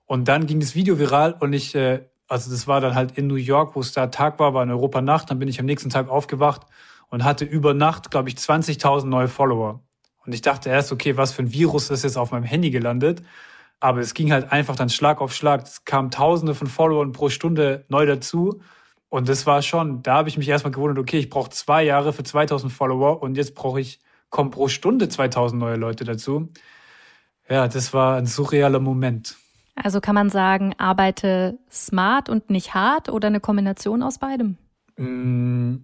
Und 0.07 0.29
dann 0.29 0.47
ging 0.47 0.61
das 0.61 0.75
Video 0.75 0.99
viral 0.99 1.35
und 1.39 1.53
ich, 1.53 1.75
äh, 1.75 2.07
also 2.29 2.51
das 2.51 2.67
war 2.67 2.81
dann 2.81 2.95
halt 2.95 3.19
in 3.19 3.27
New 3.27 3.35
York, 3.35 3.77
wo 3.77 3.81
es 3.81 3.93
da 3.93 4.07
Tag 4.07 4.39
war, 4.39 4.55
war 4.55 4.63
in 4.63 4.71
Europa 4.71 5.01
Nacht. 5.01 5.31
Dann 5.31 5.39
bin 5.39 5.49
ich 5.49 5.61
am 5.61 5.67
nächsten 5.67 5.91
Tag 5.91 6.09
aufgewacht 6.09 6.63
und 7.11 7.25
hatte 7.25 7.45
über 7.45 7.75
Nacht, 7.75 8.11
glaube 8.11 8.29
ich, 8.29 8.37
20.000 8.37 9.07
neue 9.07 9.29
Follower. 9.29 9.83
Und 10.25 10.33
ich 10.33 10.43
dachte 10.43 10.71
erst, 10.71 10.93
okay, 10.93 11.17
was 11.17 11.33
für 11.33 11.43
ein 11.43 11.53
Virus 11.53 11.91
ist 11.91 12.05
jetzt 12.05 12.17
auf 12.17 12.33
meinem 12.33 12.45
Handy 12.45 12.71
gelandet? 12.71 13.23
Aber 13.81 14.01
es 14.01 14.15
ging 14.15 14.33
halt 14.33 14.51
einfach 14.51 14.77
dann 14.77 14.89
Schlag 14.89 15.21
auf 15.21 15.35
Schlag. 15.35 15.65
Es 15.65 15.85
kamen 15.85 16.11
Tausende 16.11 16.55
von 16.55 16.67
Followern 16.67 17.13
pro 17.13 17.29
Stunde 17.29 17.85
neu 17.89 18.07
dazu. 18.07 18.61
Und 19.09 19.29
das 19.29 19.47
war 19.47 19.63
schon, 19.63 20.03
da 20.03 20.17
habe 20.17 20.29
ich 20.29 20.37
mich 20.37 20.49
erstmal 20.49 20.73
gewundert, 20.73 20.99
okay, 20.99 21.19
ich 21.19 21.31
brauche 21.31 21.51
zwei 21.51 21.83
Jahre 21.85 22.13
für 22.13 22.25
2000 22.25 22.73
Follower 22.73 23.23
und 23.23 23.37
jetzt 23.37 23.55
brauche 23.55 23.81
ich, 23.81 24.01
kommen 24.31 24.51
pro 24.51 24.69
Stunde 24.69 25.09
2000 25.09 25.59
neue 25.59 25.77
Leute 25.77 26.05
dazu. 26.05 26.51
Ja, 27.49 27.69
das 27.69 27.95
war 27.95 28.17
ein 28.17 28.27
surrealer 28.27 28.81
Moment. 28.81 29.37
Also 29.75 30.01
kann 30.01 30.15
man 30.15 30.29
sagen, 30.29 30.75
arbeite 30.77 31.59
smart 31.71 32.29
und 32.29 32.51
nicht 32.51 32.75
hart 32.75 33.09
oder 33.09 33.29
eine 33.29 33.41
Kombination 33.41 34.03
aus 34.03 34.19
beidem? 34.19 34.59
Mm, 34.97 35.77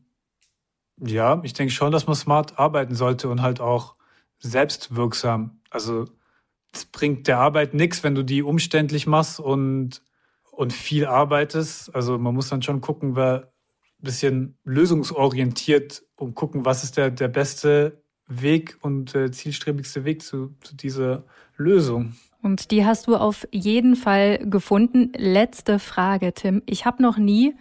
ja, 0.99 1.41
ich 1.45 1.55
denke 1.55 1.73
schon, 1.73 1.93
dass 1.93 2.07
man 2.07 2.17
smart 2.17 2.59
arbeiten 2.59 2.95
sollte 2.95 3.29
und 3.29 3.41
halt 3.41 3.61
auch 3.61 3.95
selbstwirksam. 4.41 5.61
Also 5.71 6.07
bringt 6.93 7.29
der 7.29 7.39
Arbeit 7.39 7.75
nichts, 7.75 8.03
wenn 8.03 8.15
du 8.15 8.23
die 8.23 8.43
umständlich 8.43 9.07
machst 9.07 9.41
und, 9.41 10.03
und 10.51 10.73
viel 10.73 11.07
arbeitest. 11.07 11.95
Also 11.95 12.19
man 12.19 12.35
muss 12.35 12.49
dann 12.49 12.63
schon 12.63 12.81
gucken, 12.81 13.17
wer 13.17 13.53
ein 14.01 14.05
bisschen 14.05 14.59
lösungsorientiert 14.65 16.03
und 16.17 16.35
gucken, 16.35 16.65
was 16.65 16.85
ist 16.85 16.97
der, 16.97 17.11
der 17.11 17.29
beste 17.29 18.03
Weg 18.27 18.79
und 18.81 19.15
äh, 19.15 19.31
zielstrebigste 19.31 20.05
Weg 20.05 20.23
zu, 20.23 20.55
zu 20.63 20.75
dieser 20.75 21.25
Lösung. 21.57 22.15
Und 22.43 22.71
die 22.71 22.85
hast 22.85 23.07
du 23.07 23.17
auf 23.17 23.47
jeden 23.53 23.97
Fall 23.97 24.39
gefunden. 24.39 25.13
Letzte 25.17 25.79
Frage, 25.79 26.35
Tim. 26.35 26.63
Ich 26.67 26.85
habe 26.85 27.03
noch 27.03 27.17
nie 27.17 27.55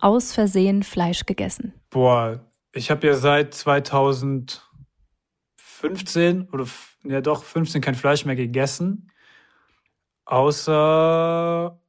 aus 0.00 0.32
Versehen 0.32 0.82
Fleisch 0.82 1.26
gegessen. 1.26 1.74
Boah, 1.90 2.44
ich 2.72 2.90
habe 2.90 3.06
ja 3.06 3.14
seit 3.14 3.54
2015 3.54 6.48
oder 6.52 6.66
ja 7.04 7.20
doch 7.20 7.44
15 7.44 7.80
kein 7.80 7.94
Fleisch 7.94 8.24
mehr 8.24 8.36
gegessen. 8.36 9.10
Außer, 10.24 11.80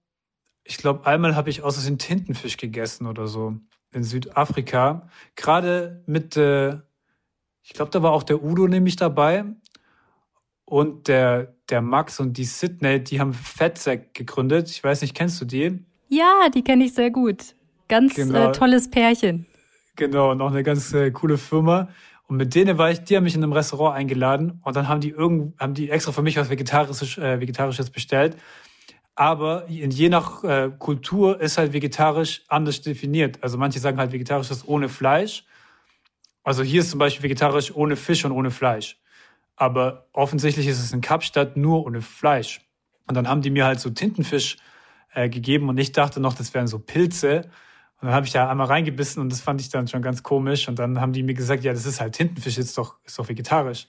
ich 0.64 0.78
glaube, 0.78 1.05
einmal 1.05 1.36
habe 1.36 1.49
ich 1.49 1.62
außer 1.62 1.88
den 1.88 1.97
Tintenfisch 1.97 2.57
gegessen 2.57 3.05
oder 3.05 3.28
so 3.28 3.55
in 3.91 4.03
Südafrika. 4.03 5.07
Gerade 5.36 6.03
mit, 6.07 6.38
äh, 6.38 6.78
ich 7.62 7.74
glaube, 7.74 7.91
da 7.91 8.01
war 8.01 8.12
auch 8.12 8.24
der 8.24 8.43
Udo 8.43 8.68
nämlich 8.68 8.95
dabei. 8.95 9.45
Und 10.66 11.07
der, 11.09 11.55
der 11.70 11.82
Max 11.82 12.20
und 12.20 12.38
die 12.38 12.45
Sydney, 12.45 13.03
die 13.03 13.20
haben 13.20 13.34
Fettsack 13.34 14.14
gegründet. 14.14 14.70
Ich 14.70 14.84
weiß 14.84 15.01
nicht, 15.01 15.14
kennst 15.14 15.41
du 15.41 15.45
die? 15.45 15.84
Ja, 16.07 16.49
die 16.53 16.64
kenne 16.64 16.86
ich 16.86 16.93
sehr 16.93 17.12
gut. 17.12 17.55
Ganz 17.89 18.16
genau. 18.16 18.49
äh, 18.49 18.51
tolles 18.53 18.89
Pärchen. 18.89 19.45
Genau, 19.97 20.34
noch 20.34 20.51
eine 20.51 20.64
ganz 20.64 20.93
äh, 20.93 21.12
coole 21.12 21.38
Firma. 21.38 21.89
Und 22.32 22.38
mit 22.38 22.55
denen 22.55 22.77
war 22.77 22.89
ich, 22.89 23.03
die 23.03 23.17
haben 23.17 23.25
mich 23.25 23.36
in 23.36 23.43
einem 23.43 23.51
Restaurant 23.51 23.93
eingeladen 23.93 24.61
und 24.63 24.77
dann 24.77 24.88
haben 24.88 25.01
die 25.01 25.09
irgend, 25.09 25.59
haben 25.59 25.73
die 25.73 25.89
extra 25.89 26.13
für 26.13 26.21
mich 26.21 26.38
was 26.38 26.49
Vegetarisches, 26.49 27.17
äh, 27.17 27.41
Vegetarisches 27.41 27.89
bestellt. 27.89 28.38
Aber 29.15 29.65
je 29.67 30.07
nach 30.07 30.41
äh, 30.45 30.71
Kultur 30.79 31.41
ist 31.41 31.57
halt 31.57 31.73
vegetarisch 31.73 32.43
anders 32.47 32.79
definiert. 32.79 33.43
Also 33.43 33.57
manche 33.57 33.79
sagen 33.79 33.97
halt 33.97 34.13
vegetarisch 34.13 34.49
ist 34.49 34.65
ohne 34.65 34.88
Fleisch. 34.88 35.43
Also 36.41 36.63
hier 36.63 36.79
ist 36.79 36.91
zum 36.91 36.99
Beispiel 36.99 37.23
vegetarisch 37.23 37.75
ohne 37.75 37.97
Fisch 37.97 38.23
und 38.23 38.32
ohne 38.32 38.49
Fleisch. 38.49 38.97
Aber 39.57 40.07
offensichtlich 40.13 40.67
ist 40.67 40.82
es 40.82 40.93
in 40.93 41.01
Kapstadt 41.01 41.57
nur 41.57 41.86
ohne 41.86 42.01
Fleisch. 42.01 42.61
Und 43.07 43.15
dann 43.15 43.27
haben 43.27 43.41
die 43.41 43.49
mir 43.49 43.65
halt 43.65 43.82
so 43.82 43.89
Tintenfisch 43.89 44.55
äh, 45.13 45.27
gegeben 45.27 45.67
und 45.67 45.77
ich 45.77 45.91
dachte 45.91 46.21
noch, 46.21 46.34
das 46.34 46.53
wären 46.53 46.67
so 46.67 46.79
Pilze. 46.79 47.49
Und 48.02 48.08
dann 48.08 48.16
habe 48.16 48.26
ich 48.26 48.34
da 48.34 48.49
einmal 48.49 48.66
reingebissen 48.66 49.22
und 49.22 49.32
das 49.32 49.41
fand 49.41 49.62
ich 49.62 49.70
dann 49.70 49.88
schon 49.88 50.02
ganz 50.02 50.24
komisch. 50.24 50.68
Und 50.68 50.80
dann 50.80 50.99
haben 50.99 51.14
die 51.14 51.22
mir 51.22 51.36
gesagt, 51.36 51.64
ja, 51.64 51.72
das 51.72 51.86
ist 51.86 52.02
halt 52.02 52.14
Tintenfisch, 52.14 52.58
ist 52.58 52.76
doch, 52.78 52.95
ist 53.06 53.20
doch 53.20 53.30
vegetarisch. 53.30 53.88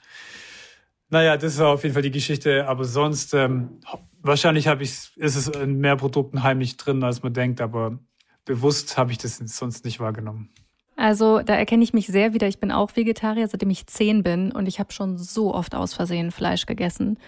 Naja, 1.09 1.39
das 1.39 1.55
ist 1.55 1.61
auf 1.61 1.83
jeden 1.83 1.95
Fall 1.95 2.03
die 2.03 2.11
Geschichte. 2.11 2.69
Aber 2.69 2.85
sonst, 2.85 3.33
ähm, 3.33 3.81
wahrscheinlich 4.21 4.69
habe 4.69 4.83
ich, 4.83 5.17
ist 5.17 5.37
es 5.37 5.49
in 5.49 5.79
mehr 5.79 5.97
Produkten 5.97 6.43
heimlich 6.43 6.77
drin, 6.77 7.03
als 7.03 7.23
man 7.23 7.33
denkt. 7.33 7.63
Aber 7.63 7.99
bewusst 8.45 8.99
habe 8.99 9.13
ich 9.13 9.19
das 9.19 9.39
sonst 9.39 9.87
nicht 9.87 9.99
wahrgenommen. 9.99 10.51
Also 10.97 11.41
da 11.41 11.55
erkenne 11.55 11.83
ich 11.83 11.95
mich 11.95 12.07
sehr 12.07 12.35
wieder. 12.35 12.49
Ich 12.49 12.61
bin 12.61 12.71
auch 12.71 12.95
Vegetarier, 12.95 13.49
seitdem 13.49 13.71
ich 13.71 13.87
zehn 13.87 14.23
bin 14.23 14.53
und 14.53 14.67
ich 14.67 14.79
habe 14.79 14.93
schon 14.93 15.17
so 15.17 15.55
oft 15.55 15.75
aus 15.75 15.95
Versehen 15.95 16.31
Fleisch 16.31 16.67
gegessen. 16.67 17.19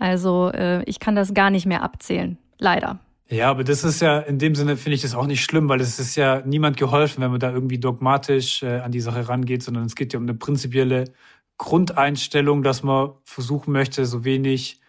Also 0.00 0.50
äh, 0.50 0.82
ich 0.84 0.98
kann 0.98 1.14
das 1.14 1.32
gar 1.32 1.50
nicht 1.50 1.66
mehr 1.66 1.82
abzählen. 1.82 2.38
Leider. 2.58 2.98
Ja, 3.30 3.50
aber 3.50 3.64
das 3.64 3.84
ist 3.84 4.00
ja, 4.00 4.18
in 4.20 4.38
dem 4.38 4.54
Sinne 4.54 4.76
finde 4.76 4.96
ich 4.96 5.02
das 5.02 5.14
auch 5.14 5.26
nicht 5.26 5.42
schlimm, 5.42 5.68
weil 5.68 5.80
es 5.80 5.98
ist 5.98 6.14
ja 6.14 6.42
niemand 6.44 6.76
geholfen, 6.76 7.22
wenn 7.22 7.30
man 7.30 7.40
da 7.40 7.50
irgendwie 7.50 7.78
dogmatisch 7.78 8.62
äh, 8.62 8.80
an 8.80 8.92
die 8.92 9.00
Sache 9.00 9.28
rangeht, 9.28 9.62
sondern 9.62 9.84
es 9.86 9.94
geht 9.94 10.12
ja 10.12 10.18
um 10.18 10.24
eine 10.24 10.34
prinzipielle 10.34 11.04
Grundeinstellung, 11.56 12.62
dass 12.62 12.82
man 12.82 13.12
versuchen 13.24 13.72
möchte, 13.72 14.04
so 14.04 14.24
wenig 14.24 14.80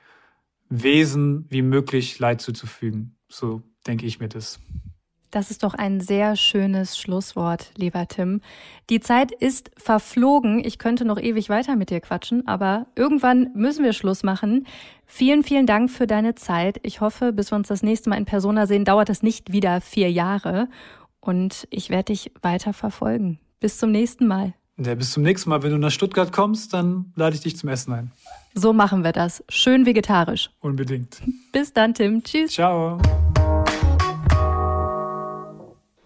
Wesen 0.70 1.46
wie 1.50 1.62
möglich 1.62 2.20
Leid 2.20 2.42
zuzufügen. 2.42 3.18
So 3.30 3.62
denke 3.88 4.06
ich 4.06 4.20
mir 4.20 4.30
das. 4.30 4.60
Das 5.36 5.52
ist 5.52 5.64
doch 5.64 5.74
ein 5.74 6.00
sehr 6.00 6.38
schönes 6.38 6.98
Schlusswort, 6.98 7.72
lieber 7.76 8.08
Tim. 8.08 8.40
Die 8.90 9.02
Zeit 9.02 9.34
ist 9.34 9.70
verflogen. 9.76 10.64
Ich 10.64 10.80
könnte 10.80 11.04
noch 11.04 11.20
ewig 11.20 11.50
weiter 11.50 11.76
mit 11.76 11.90
dir 11.90 12.00
quatschen, 12.00 12.48
aber 12.48 12.86
irgendwann 12.96 13.50
müssen 13.54 13.84
wir 13.84 13.92
Schluss 13.92 14.24
machen. 14.24 14.66
Vielen, 15.06 15.44
vielen 15.44 15.66
Dank 15.66 15.92
für 15.92 16.08
deine 16.08 16.36
Zeit. 16.36 16.80
Ich 16.84 17.02
hoffe, 17.02 17.34
bis 17.34 17.52
wir 17.52 17.58
uns 17.58 17.68
das 17.68 17.84
nächste 17.84 18.10
Mal 18.10 18.16
in 18.16 18.24
Persona 18.24 18.66
sehen, 18.66 18.86
dauert 18.86 19.10
es 19.10 19.24
nicht 19.24 19.52
wieder 19.52 19.82
vier 19.82 20.10
Jahre. 20.10 20.70
Und 21.20 21.68
ich 21.70 21.90
werde 21.90 22.14
dich 22.14 22.32
weiter 22.42 22.72
verfolgen. 22.72 23.38
Bis 23.60 23.78
zum 23.78 23.92
nächsten 23.92 24.28
Mal. 24.28 24.54
Ja, 24.78 24.96
bis 24.96 25.12
zum 25.12 25.24
nächsten 25.24 25.50
Mal. 25.50 25.62
Wenn 25.64 25.72
du 25.72 25.78
nach 25.78 25.92
Stuttgart 25.92 26.32
kommst, 26.32 26.74
dann 26.74 27.12
lade 27.18 27.36
ich 27.36 27.42
dich 27.42 27.58
zum 27.58 27.68
Essen 27.68 27.92
ein. 27.92 28.12
So 28.54 28.72
machen 28.72 29.04
wir 29.04 29.12
das. 29.12 29.44
Schön 29.50 29.86
vegetarisch. 29.86 30.50
Unbedingt. 30.62 31.22
Bis 31.52 31.74
dann, 31.74 31.94
Tim. 31.94 32.24
Tschüss. 32.24 32.54
Ciao. 32.54 33.02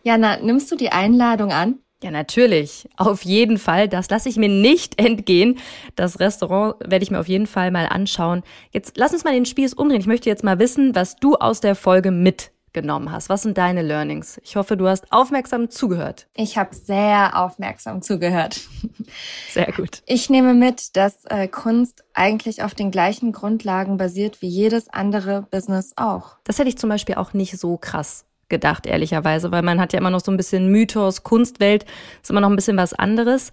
Jana, 0.03 0.37
nimmst 0.37 0.71
du 0.71 0.75
die 0.75 0.91
Einladung 0.91 1.51
an? 1.51 1.79
Ja, 2.01 2.11
natürlich. 2.11 2.87
Auf 2.95 3.23
jeden 3.25 3.57
Fall. 3.57 3.89
Das 3.89 4.09
lasse 4.09 4.29
ich 4.29 4.37
mir 4.37 4.49
nicht 4.49 4.99
entgehen. 5.03 5.59
Das 5.95 6.19
Restaurant 6.19 6.75
werde 6.79 7.03
ich 7.03 7.11
mir 7.11 7.19
auf 7.19 7.27
jeden 7.27 7.47
Fall 7.47 7.71
mal 7.71 7.87
anschauen. 7.87 8.43
Jetzt 8.71 8.93
lass 8.95 9.13
uns 9.13 9.23
mal 9.23 9.33
den 9.33 9.45
Spieß 9.45 9.73
umdrehen. 9.73 9.99
Ich 9.99 10.07
möchte 10.07 10.29
jetzt 10.29 10.43
mal 10.43 10.59
wissen, 10.59 10.95
was 10.95 11.17
du 11.17 11.35
aus 11.35 11.59
der 11.59 11.75
Folge 11.75 12.11
mitgenommen 12.11 13.11
hast. 13.11 13.27
Was 13.27 13.41
sind 13.41 13.57
deine 13.57 13.81
Learnings? 13.81 14.39
Ich 14.45 14.55
hoffe, 14.55 14.77
du 14.77 14.87
hast 14.87 15.11
aufmerksam 15.11 15.69
zugehört. 15.69 16.27
Ich 16.35 16.57
habe 16.57 16.73
sehr 16.73 17.37
aufmerksam 17.37 18.01
zugehört. 18.01 18.61
Sehr 19.51 19.71
gut. 19.71 20.03
Ich 20.05 20.29
nehme 20.29 20.53
mit, 20.53 20.95
dass 20.95 21.25
äh, 21.25 21.47
Kunst 21.47 22.05
eigentlich 22.13 22.63
auf 22.63 22.75
den 22.75 22.91
gleichen 22.91 23.31
Grundlagen 23.31 23.97
basiert 23.97 24.41
wie 24.41 24.47
jedes 24.47 24.87
andere 24.87 25.47
Business 25.49 25.93
auch. 25.97 26.37
Das 26.43 26.59
hätte 26.59 26.69
ich 26.69 26.77
zum 26.77 26.89
Beispiel 26.89 27.15
auch 27.15 27.33
nicht 27.33 27.57
so 27.57 27.75
krass 27.75 28.28
gedacht, 28.49 28.85
ehrlicherweise, 28.85 29.51
weil 29.51 29.61
man 29.61 29.79
hat 29.79 29.93
ja 29.93 29.99
immer 29.99 30.09
noch 30.09 30.19
so 30.19 30.31
ein 30.31 30.37
bisschen 30.37 30.71
Mythos, 30.71 31.23
Kunstwelt, 31.23 31.85
ist 32.21 32.29
immer 32.29 32.41
noch 32.41 32.49
ein 32.49 32.55
bisschen 32.55 32.77
was 32.77 32.93
anderes. 32.93 33.51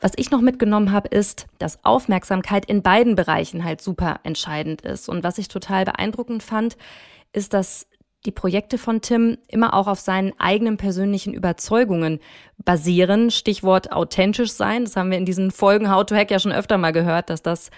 Was 0.00 0.12
ich 0.16 0.30
noch 0.30 0.40
mitgenommen 0.40 0.92
habe, 0.92 1.08
ist, 1.08 1.46
dass 1.58 1.84
Aufmerksamkeit 1.84 2.66
in 2.66 2.82
beiden 2.82 3.14
Bereichen 3.14 3.64
halt 3.64 3.80
super 3.80 4.20
entscheidend 4.24 4.82
ist. 4.82 5.08
Und 5.08 5.24
was 5.24 5.38
ich 5.38 5.48
total 5.48 5.84
beeindruckend 5.84 6.42
fand, 6.42 6.76
ist, 7.32 7.54
dass 7.54 7.86
die 8.26 8.32
Projekte 8.32 8.76
von 8.76 9.00
Tim 9.00 9.38
immer 9.48 9.72
auch 9.72 9.86
auf 9.86 10.00
seinen 10.00 10.32
eigenen 10.38 10.76
persönlichen 10.76 11.32
Überzeugungen 11.32 12.20
basieren. 12.58 13.30
Stichwort 13.30 13.92
authentisch 13.92 14.52
sein. 14.52 14.84
Das 14.84 14.96
haben 14.96 15.10
wir 15.10 15.18
in 15.18 15.24
diesen 15.24 15.50
Folgen 15.50 15.90
How 15.90 16.04
to 16.04 16.14
Hack 16.14 16.30
ja 16.30 16.38
schon 16.38 16.52
öfter 16.52 16.76
mal 16.76 16.92
gehört, 16.92 17.30
dass 17.30 17.42
das 17.42 17.70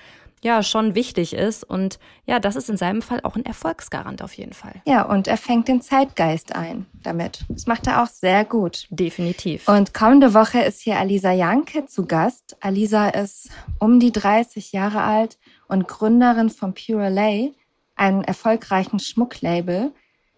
ja 0.43 0.63
schon 0.63 0.95
wichtig 0.95 1.35
ist. 1.35 1.65
Und 1.65 1.99
ja, 2.27 2.39
das 2.39 2.57
ist 2.57 2.69
in 2.69 2.77
seinem 2.77 3.03
Fall 3.03 3.21
auch 3.23 3.37
ein 3.37 3.45
Erfolgsgarant 3.45 4.23
auf 4.23 4.35
jeden 4.35 4.53
Fall. 4.53 4.75
Ja, 4.87 5.03
und 5.03 5.29
er 5.29 5.37
fängt 5.37 5.69
den 5.69 5.81
Zeitgeist 5.81 6.55
ein 6.55 6.87
damit. 7.03 7.45
Das 7.49 7.67
macht 7.67 7.87
er 7.87 8.03
auch 8.03 8.09
sehr 8.09 8.45
gut. 8.45 8.87
Definitiv. 8.91 9.69
Und 9.69 9.95
kommende 9.95 10.35
Woche 10.35 10.61
ist 10.61 10.81
hier 10.81 10.99
Alisa 10.99 11.33
Janke 11.33 11.87
zu 11.87 12.07
Gast. 12.07 12.57
Alisa 12.61 13.09
ist 13.09 13.51
um 13.79 14.01
die 14.01 14.13
30 14.13 14.73
Jahre 14.73 15.03
alt 15.03 15.39
und 15.69 15.89
Gründerin 15.89 16.51
von 16.51 16.75
Pure 16.75 17.09
Lay, 17.09 17.55
einem 17.97 18.23
erfolgreichen 18.23 18.99
Schmucklabel. 18.99 19.93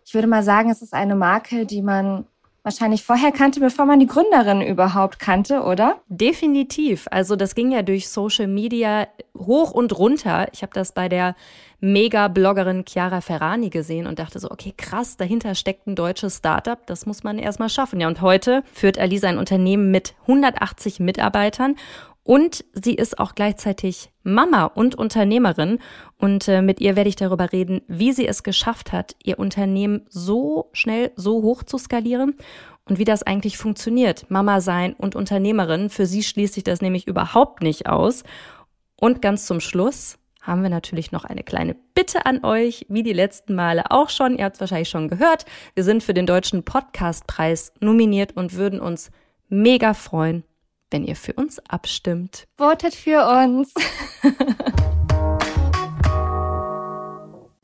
Ich 0.05 0.15
würde 0.15 0.29
mal 0.29 0.43
sagen, 0.43 0.71
es 0.71 0.83
ist 0.83 0.95
eine 0.95 1.15
Marke, 1.15 1.67
die 1.67 1.83
man 1.83 2.27
wahrscheinlich 2.63 3.03
vorher 3.03 3.33
kannte, 3.33 3.61
bevor 3.61 3.87
man 3.87 4.01
die 4.01 4.07
Gründerin 4.07 4.61
überhaupt 4.61 5.19
kannte, 5.19 5.63
oder? 5.63 6.01
Definitiv. 6.09 7.07
Also 7.11 7.37
das 7.37 7.55
ging 7.55 7.73
ja 7.73 7.83
durch 7.83 8.09
Social 8.09 8.47
Media 8.47 9.09
hoch 9.37 9.71
und 9.71 9.97
runter. 9.99 10.49
Ich 10.53 10.63
habe 10.63 10.73
das 10.75 10.93
bei 10.93 11.09
der 11.09 11.35
Mega-Bloggerin 11.81 12.85
Chiara 12.87 13.23
Ferrani 13.23 13.71
gesehen 13.71 14.07
und 14.07 14.19
dachte 14.19 14.39
so, 14.39 14.51
okay, 14.51 14.75
krass, 14.77 15.17
dahinter 15.17 15.55
steckt 15.55 15.87
ein 15.87 15.95
deutsches 15.95 16.37
Startup, 16.37 16.87
das 16.87 17.07
muss 17.07 17.25
man 17.25 17.39
erstmal 17.39 17.71
schaffen. 17.71 18.01
Ja, 18.01 18.09
und 18.09 18.21
heute 18.21 18.63
führt 18.73 18.99
Alisa 18.99 19.29
ein 19.29 19.39
Unternehmen 19.39 19.91
mit 19.91 20.15
180 20.23 21.01
Mitarbeitern 21.01 21.77
und 22.23 22.65
sie 22.73 22.95
ist 22.95 23.19
auch 23.19 23.35
gleichzeitig 23.35 24.11
Mama 24.23 24.65
und 24.65 24.95
Unternehmerin. 24.95 25.79
Und 26.19 26.49
äh, 26.49 26.63
mit 26.63 26.81
ihr 26.81 26.95
werde 26.95 27.09
ich 27.09 27.17
darüber 27.17 27.53
reden, 27.53 27.81
wie 27.89 28.13
sie 28.13 28.29
es 28.29 28.43
geschafft 28.43 28.93
hat, 28.93 29.17
ihr 29.25 29.39
Unternehmen 29.39 30.07
so 30.09 30.69
schnell, 30.73 31.13
so 31.17 31.43
hoch 31.43 31.63
zu 31.63 31.79
skalieren 31.79 32.37
und 32.85 32.99
wie 32.99 33.05
das 33.05 33.23
eigentlich 33.23 33.57
funktioniert. 33.57 34.31
Mama 34.31 34.61
sein 34.61 34.95
und 34.95 35.17
Unternehmerin. 35.17 35.89
Für 35.91 36.07
sie 36.07 36.23
schließt 36.23 36.55
sich 36.55 36.65
das 36.65 36.83
nämlich 36.83 37.07
überhaupt 37.07 37.63
nicht 37.63 37.89
aus. 37.89 38.23
Und 38.97 39.23
ganz 39.23 39.47
zum 39.47 39.61
Schluss 39.61 40.19
haben 40.43 40.63
wir 40.63 40.71
natürlich 40.71 41.13
noch 41.13 41.25
eine 41.25 41.43
kleine 41.43 41.75
Bitte 41.95 42.27
an 42.27 42.45
euch, 42.45 42.87
wie 42.89 43.03
die 43.03 43.13
letzten 43.13 43.55
Male 43.55 43.91
auch 43.91 44.11
schon. 44.11 44.37
Ihr 44.37 44.45
habt 44.45 44.57
es 44.57 44.61
wahrscheinlich 44.61 44.89
schon 44.89 45.09
gehört. 45.09 45.47
Wir 45.75 45.85
sind 45.85 46.03
für 46.03 46.15
den 46.15 46.27
Deutschen 46.27 46.65
Podcastpreis 46.65 47.73
nominiert 47.81 48.37
und 48.37 48.55
würden 48.55 48.81
uns 48.81 49.11
mega 49.49 49.95
freuen, 49.95 50.45
wenn 50.91 51.05
ihr 51.05 51.17
für 51.17 51.33
uns 51.35 51.59
abstimmt. 51.61 52.47
Votet 52.57 52.95
für 52.95 53.27
uns. 53.27 53.73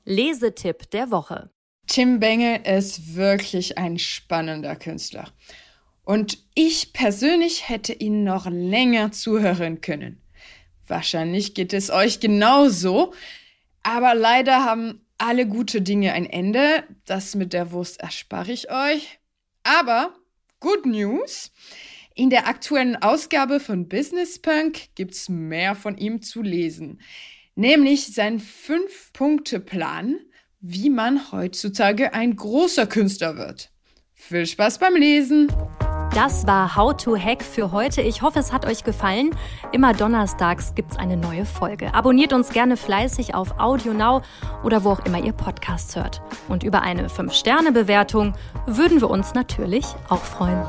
Lesetipp 0.05 0.91
der 0.91 1.11
Woche. 1.11 1.51
Tim 1.87 2.21
Bengel 2.21 2.61
ist 2.65 3.15
wirklich 3.17 3.79
ein 3.79 3.99
spannender 3.99 4.77
Künstler. 4.77 5.33
Und 6.05 6.39
ich 6.55 6.93
persönlich 6.93 7.69
hätte 7.69 7.93
ihn 7.93 8.23
noch 8.23 8.47
länger 8.47 9.11
zuhören 9.13 9.81
können. 9.81 10.21
Wahrscheinlich 10.87 11.55
geht 11.55 11.73
es 11.73 11.91
euch 11.91 12.21
genauso. 12.21 13.13
Aber 13.83 14.15
leider 14.15 14.65
haben 14.65 15.05
alle 15.19 15.47
gute 15.47 15.83
Dinge 15.83 16.13
ein 16.13 16.27
Ende. 16.27 16.85
Das 17.05 17.35
mit 17.35 17.53
der 17.53 17.73
Wurst 17.73 18.01
erspare 18.01 18.53
ich 18.53 18.71
euch. 18.71 19.19
Aber 19.65 20.15
Good 20.61 20.87
News. 20.87 21.51
In 22.19 22.31
der 22.31 22.49
aktuellen 22.49 22.97
Ausgabe 22.97 23.61
von 23.61 23.91
Business 23.91 24.39
Punk 24.39 24.95
gibt's 24.95 25.29
mehr 25.29 25.75
von 25.75 25.99
ihm 25.99 26.23
zu 26.23 26.41
lesen. 26.41 27.03
Nämlich 27.57 28.15
sein 28.15 28.41
Fünf-Punkte-Plan, 28.41 30.17
wie 30.63 30.89
man 30.89 31.31
heutzutage 31.31 32.15
ein 32.15 32.35
großer 32.35 32.87
Künstler 32.87 33.37
wird. 33.37 33.71
Viel 34.15 34.47
Spaß 34.47 34.79
beim 34.79 34.97
Lesen! 34.97 35.53
Das 36.15 36.47
war 36.47 36.75
How 36.75 36.97
to 36.97 37.19
Hack 37.19 37.43
für 37.43 37.71
heute. 37.73 38.01
Ich 38.01 38.23
hoffe, 38.23 38.39
es 38.39 38.51
hat 38.51 38.65
euch 38.65 38.83
gefallen. 38.83 39.37
Immer 39.73 39.93
donnerstags 39.93 40.75
gibt's 40.75 40.97
eine 40.97 41.19
neue 41.19 41.45
Folge. 41.45 41.93
Abonniert 41.93 42.33
uns 42.33 42.49
gerne 42.49 42.79
fleißig 42.79 43.35
auf 43.35 43.61
Audio 43.61 43.93
Now 43.93 44.23
oder 44.65 44.85
wo 44.85 44.93
auch 44.93 45.05
immer 45.05 45.23
ihr 45.23 45.35
Podcasts 45.35 45.95
hört. 45.95 46.23
Und 46.49 46.63
über 46.63 46.81
eine 46.81 47.09
5-Sterne-Bewertung 47.09 48.33
würden 48.65 49.03
wir 49.03 49.11
uns 49.11 49.35
natürlich 49.35 49.85
auch 50.09 50.25
freuen. 50.25 50.65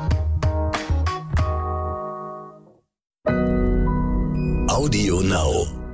Audio 4.70 5.20
Now. 5.20 5.87